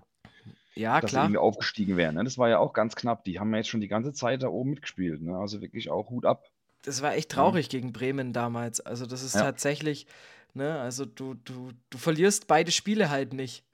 ja, 0.75 1.01
dass 1.01 1.11
klar. 1.11 1.25
irgendwie 1.25 1.39
aufgestiegen 1.39 1.97
wären. 1.97 2.15
Ne? 2.15 2.25
Das 2.25 2.39
war 2.39 2.49
ja 2.49 2.59
auch 2.59 2.73
ganz 2.73 2.97
knapp. 2.97 3.25
Die 3.25 3.41
haben 3.41 3.51
ja 3.51 3.59
jetzt 3.59 3.69
schon 3.69 3.81
die 3.81 3.89
ganze 3.89 4.13
Zeit 4.13 4.43
da 4.43 4.49
oben 4.49 4.71
mitgespielt. 4.71 5.21
Ne? 5.21 5.37
Also 5.37 5.61
wirklich 5.61 5.91
auch 5.91 6.09
Hut 6.09 6.25
ab 6.25 6.45
das 6.83 7.01
war 7.01 7.15
echt 7.15 7.31
traurig 7.31 7.67
ja. 7.67 7.71
gegen 7.71 7.93
Bremen 7.93 8.33
damals. 8.33 8.81
Also, 8.81 9.07
das 9.07 9.23
ist 9.23 9.35
ja. 9.35 9.43
tatsächlich, 9.43 10.07
ne, 10.53 10.81
also 10.81 11.05
du, 11.05 11.35
du, 11.35 11.71
du 11.91 11.99
verlierst 11.99 12.47
beide 12.47 12.73
Spiele 12.73 13.09
halt 13.09 13.33
nicht. 13.33 13.65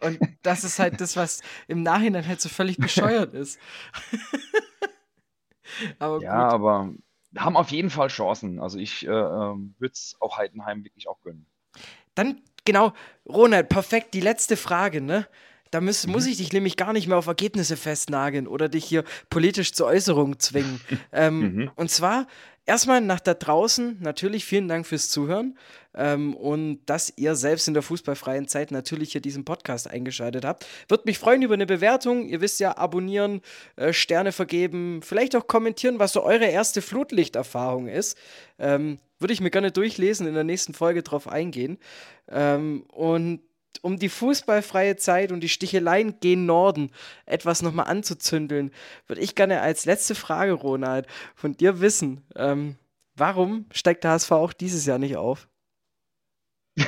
Und 0.00 0.18
das 0.42 0.64
ist 0.64 0.78
halt 0.78 1.00
das, 1.00 1.16
was 1.16 1.40
im 1.68 1.82
Nachhinein 1.82 2.26
halt 2.26 2.40
so 2.40 2.48
völlig 2.48 2.76
bescheuert 2.78 3.34
ist. 3.34 3.58
aber 5.98 6.20
ja, 6.20 6.44
gut. 6.44 6.52
aber 6.52 6.94
haben 7.36 7.56
auf 7.56 7.70
jeden 7.70 7.90
Fall 7.90 8.08
Chancen. 8.08 8.60
Also 8.60 8.78
ich 8.78 9.06
äh, 9.06 9.10
ähm, 9.10 9.74
würde 9.78 9.92
es 9.92 10.16
auch 10.20 10.38
Heidenheim 10.38 10.84
wirklich 10.84 11.08
auch 11.08 11.20
gönnen. 11.22 11.46
Dann, 12.14 12.42
genau, 12.64 12.92
Ronald, 13.26 13.68
perfekt, 13.68 14.14
die 14.14 14.20
letzte 14.20 14.56
Frage, 14.56 15.00
ne? 15.00 15.26
Da 15.70 15.80
muss, 15.80 16.06
mhm. 16.06 16.12
muss 16.12 16.26
ich 16.26 16.36
dich 16.36 16.52
nämlich 16.52 16.76
gar 16.76 16.92
nicht 16.92 17.08
mehr 17.08 17.16
auf 17.16 17.26
Ergebnisse 17.26 17.78
festnageln 17.78 18.46
oder 18.46 18.68
dich 18.68 18.84
hier 18.84 19.04
politisch 19.30 19.72
zur 19.72 19.86
Äußerung 19.86 20.38
zwingen. 20.38 20.80
ähm, 21.12 21.40
mhm. 21.40 21.70
Und 21.76 21.90
zwar 21.90 22.26
erstmal 22.66 23.00
nach 23.00 23.20
da 23.20 23.34
draußen 23.34 23.98
natürlich 24.00 24.44
vielen 24.44 24.68
Dank 24.68 24.86
fürs 24.86 25.10
Zuhören 25.10 25.58
ähm, 25.94 26.34
und 26.34 26.80
dass 26.86 27.12
ihr 27.16 27.34
selbst 27.34 27.68
in 27.68 27.74
der 27.74 27.82
fußballfreien 27.82 28.48
Zeit 28.48 28.70
natürlich 28.70 29.12
hier 29.12 29.20
diesen 29.20 29.44
Podcast 29.44 29.90
eingeschaltet 29.90 30.44
habt. 30.44 30.66
Würde 30.88 31.04
mich 31.06 31.18
freuen 31.18 31.42
über 31.42 31.54
eine 31.54 31.66
Bewertung. 31.66 32.26
Ihr 32.26 32.40
wisst 32.40 32.60
ja, 32.60 32.76
abonnieren, 32.76 33.42
äh, 33.76 33.92
Sterne 33.92 34.32
vergeben, 34.32 35.00
vielleicht 35.02 35.36
auch 35.36 35.46
kommentieren, 35.46 35.98
was 35.98 36.12
so 36.12 36.22
eure 36.22 36.46
erste 36.46 36.82
Flutlichterfahrung 36.82 37.88
ist. 37.88 38.16
Ähm, 38.58 38.98
Würde 39.18 39.34
ich 39.34 39.40
mir 39.40 39.50
gerne 39.50 39.70
durchlesen, 39.70 40.26
in 40.26 40.34
der 40.34 40.44
nächsten 40.44 40.74
Folge 40.74 41.02
drauf 41.02 41.28
eingehen. 41.28 41.78
Ähm, 42.28 42.84
und 42.92 43.40
um 43.80 43.98
die 43.98 44.08
fußballfreie 44.08 44.96
Zeit 44.96 45.32
und 45.32 45.40
die 45.40 45.48
Sticheleien 45.48 46.20
gehen 46.20 46.46
Norden 46.46 46.90
etwas 47.26 47.62
nochmal 47.62 47.86
anzuzündeln, 47.86 48.70
würde 49.06 49.22
ich 49.22 49.34
gerne 49.34 49.60
als 49.60 49.84
letzte 49.84 50.14
Frage, 50.14 50.52
Ronald, 50.52 51.06
von 51.34 51.56
dir 51.56 51.80
wissen, 51.80 52.22
ähm, 52.36 52.76
warum 53.16 53.66
steigt 53.72 54.04
der 54.04 54.12
HSV 54.12 54.32
auch 54.32 54.52
dieses 54.52 54.86
Jahr 54.86 54.98
nicht 54.98 55.16
auf? 55.16 55.48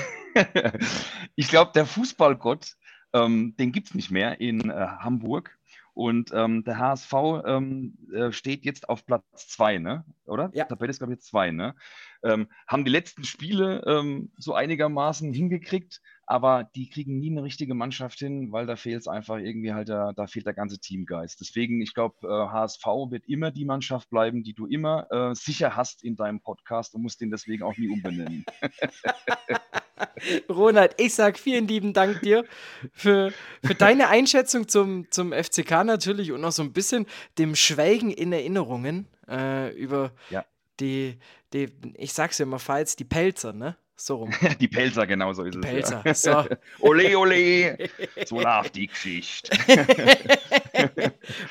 ich 1.37 1.49
glaube, 1.49 1.73
der 1.75 1.87
Fußballgott, 1.87 2.77
ähm, 3.13 3.55
den 3.59 3.73
gibt 3.73 3.89
es 3.89 3.95
nicht 3.95 4.11
mehr 4.11 4.41
in 4.41 4.71
äh, 4.71 4.75
Hamburg. 4.75 5.59
Und 5.95 6.33
ähm, 6.35 6.65
der 6.65 6.79
HSV 6.79 7.13
ähm, 7.47 7.97
äh, 8.13 8.33
steht 8.33 8.65
jetzt 8.65 8.89
auf 8.89 9.07
Platz 9.07 9.25
2, 9.49 9.79
ne? 9.79 10.05
Oder? 10.27 10.51
Ja. 10.53 10.65
Tabelle 10.65 10.91
ist, 10.91 10.99
glaube 10.99 11.15
ich, 11.15 11.21
2, 11.21 11.53
ne? 11.53 11.77
Ähm, 12.25 12.49
haben 12.67 12.85
die 12.85 12.91
letzten 12.91 13.25
Spiele 13.25 13.85
ähm, 13.87 14.33
so 14.39 14.55
einigermaßen 14.55 15.33
hingekriegt, 15.33 16.01
aber 16.27 16.69
die 16.75 16.89
kriegen 16.89 17.19
nie 17.19 17.31
eine 17.31 17.43
richtige 17.43 17.75
Mannschaft 17.75 18.19
hin, 18.19 18.51
weil 18.51 18.67
da 18.67 18.77
fehlt 18.77 19.01
es 19.01 19.09
einfach 19.09 19.37
irgendwie 19.39 19.73
halt, 19.73 19.89
der, 19.89 20.13
da 20.15 20.27
fehlt 20.27 20.47
der 20.47 20.55
ganze 20.55 20.79
Teamgeist. 20.79 21.41
Deswegen, 21.41 21.81
ich 21.83 21.95
glaube, 21.95 22.17
äh, 22.23 22.51
HSV 22.51 22.85
wird 23.11 23.27
immer 23.27 23.51
die 23.51 23.65
Mannschaft 23.65 24.09
bleiben, 24.11 24.43
die 24.43 24.55
du 24.55 24.67
immer 24.67 25.07
äh, 25.11 25.35
sicher 25.35 25.77
hast 25.77 26.03
in 26.03 26.17
deinem 26.17 26.41
Podcast 26.41 26.95
und 26.95 27.03
musst 27.03 27.21
den 27.21 27.31
deswegen 27.31 27.63
auch 27.63 27.77
nie 27.77 27.89
umbenennen. 27.89 28.45
Ronald, 30.49 30.95
ich 30.99 31.15
sage 31.15 31.39
vielen 31.39 31.69
lieben 31.69 31.93
Dank 31.93 32.23
dir 32.23 32.45
für, 32.93 33.33
für 33.63 33.75
deine 33.75 34.09
Einschätzung 34.09 34.69
zum, 34.69 35.11
zum 35.11 35.33
FCK 35.33 35.85
natürlich 35.85 36.33
und 36.33 36.45
auch 36.45 36.53
so 36.53 36.63
ein 36.63 36.73
bisschen 36.73 37.07
dem 37.39 37.55
Schwelgen 37.55 38.11
in 38.11 38.33
Erinnerungen 38.33 39.07
äh, 39.29 39.75
über 39.77 40.13
ja. 40.31 40.45
Die, 40.81 41.19
die, 41.53 41.69
ich 41.95 42.13
sag's 42.13 42.39
ja 42.39 42.47
mal 42.47 42.59
falls, 42.59 42.97
die 42.97 43.05
Pelzer, 43.05 43.53
ne? 43.53 43.77
So 43.97 44.17
rum. 44.17 44.33
die 44.61 44.69
Pelzer, 44.69 45.07
genau 45.07 45.33
so 45.33 45.45
ist 45.45 45.55
die 45.55 45.61
es. 45.61 45.67
Pelzer, 45.67 46.03
ja. 46.05 46.15
so. 46.49 46.57
ole, 46.81 47.17
ole, 47.17 47.91
so 48.27 48.41
läuft 48.41 48.75
die 48.75 48.89
Geschichte. 48.89 49.57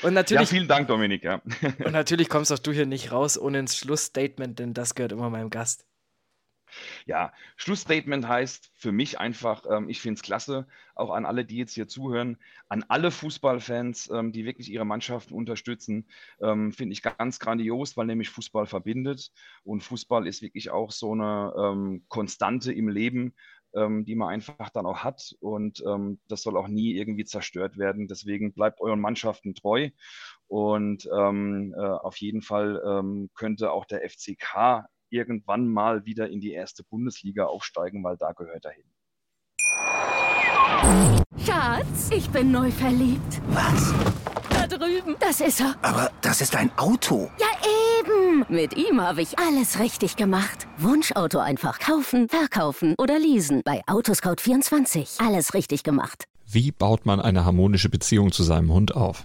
und 0.02 0.14
natürlich, 0.14 0.42
ja, 0.42 0.46
vielen 0.46 0.68
Dank, 0.68 0.88
Dominik. 0.88 1.24
Ja. 1.24 1.40
und 1.84 1.92
natürlich 1.92 2.28
kommst 2.28 2.52
auch 2.52 2.58
du 2.58 2.72
hier 2.72 2.86
nicht 2.86 3.12
raus 3.12 3.38
ohne 3.38 3.60
ein 3.60 3.68
Schlussstatement, 3.68 4.58
denn 4.58 4.74
das 4.74 4.94
gehört 4.94 5.12
immer 5.12 5.30
meinem 5.30 5.50
Gast. 5.50 5.86
Ja, 7.06 7.32
Schlussstatement 7.56 8.26
heißt 8.26 8.70
für 8.74 8.92
mich 8.92 9.18
einfach, 9.18 9.64
ähm, 9.70 9.88
ich 9.88 10.00
finde 10.00 10.18
es 10.18 10.22
klasse, 10.22 10.66
auch 10.94 11.10
an 11.10 11.26
alle, 11.26 11.44
die 11.44 11.56
jetzt 11.56 11.74
hier 11.74 11.88
zuhören, 11.88 12.38
an 12.68 12.84
alle 12.88 13.10
Fußballfans, 13.10 14.10
ähm, 14.10 14.32
die 14.32 14.44
wirklich 14.44 14.70
ihre 14.70 14.84
Mannschaften 14.84 15.34
unterstützen, 15.34 16.06
ähm, 16.40 16.72
finde 16.72 16.92
ich 16.92 17.02
ganz 17.02 17.38
grandios, 17.38 17.96
weil 17.96 18.06
nämlich 18.06 18.30
Fußball 18.30 18.66
verbindet 18.66 19.30
und 19.64 19.82
Fußball 19.82 20.26
ist 20.26 20.42
wirklich 20.42 20.70
auch 20.70 20.90
so 20.90 21.12
eine 21.12 21.52
ähm, 21.58 22.04
Konstante 22.08 22.72
im 22.72 22.88
Leben, 22.88 23.34
ähm, 23.74 24.04
die 24.04 24.14
man 24.14 24.28
einfach 24.28 24.70
dann 24.70 24.86
auch 24.86 24.98
hat 24.98 25.34
und 25.40 25.82
ähm, 25.86 26.20
das 26.28 26.42
soll 26.42 26.56
auch 26.56 26.68
nie 26.68 26.94
irgendwie 26.94 27.24
zerstört 27.24 27.76
werden. 27.76 28.08
Deswegen 28.08 28.52
bleibt 28.52 28.80
euren 28.80 29.00
Mannschaften 29.00 29.54
treu 29.54 29.90
und 30.46 31.06
äh, 31.06 31.10
auf 31.10 32.16
jeden 32.18 32.42
Fall 32.42 33.28
könnte 33.34 33.72
auch 33.72 33.86
der 33.86 34.08
FCK 34.08 34.86
irgendwann 35.10 35.68
mal 35.68 36.04
wieder 36.04 36.28
in 36.28 36.40
die 36.40 36.52
erste 36.52 36.82
Bundesliga 36.84 37.46
aufsteigen, 37.46 38.02
weil 38.04 38.16
da 38.16 38.32
gehört 38.32 38.64
er 38.64 38.72
hin. 38.72 38.84
Schatz, 41.44 42.10
ich 42.10 42.28
bin 42.30 42.50
neu 42.50 42.70
verliebt. 42.70 43.40
Was? 43.48 43.94
Da 44.50 44.66
drüben. 44.66 45.16
Das 45.20 45.40
ist 45.40 45.60
er. 45.60 45.74
Aber 45.82 46.10
das 46.20 46.40
ist 46.40 46.56
ein 46.56 46.70
Auto. 46.76 47.30
Ja, 47.38 47.46
eben. 48.00 48.44
Mit 48.48 48.76
ihm 48.76 49.00
habe 49.00 49.22
ich 49.22 49.38
alles 49.38 49.78
richtig 49.78 50.16
gemacht. 50.16 50.66
Wunschauto 50.78 51.38
einfach 51.38 51.78
kaufen, 51.78 52.28
verkaufen 52.28 52.94
oder 52.98 53.18
leasen. 53.18 53.62
Bei 53.64 53.82
Autoscout24. 53.86 55.26
Alles 55.26 55.54
richtig 55.54 55.82
gemacht. 55.82 56.24
Wie 56.46 56.72
baut 56.72 57.06
man 57.06 57.20
eine 57.20 57.44
harmonische 57.44 57.88
Beziehung 57.88 58.32
zu 58.32 58.42
seinem 58.42 58.72
Hund 58.72 58.94
auf? 58.94 59.24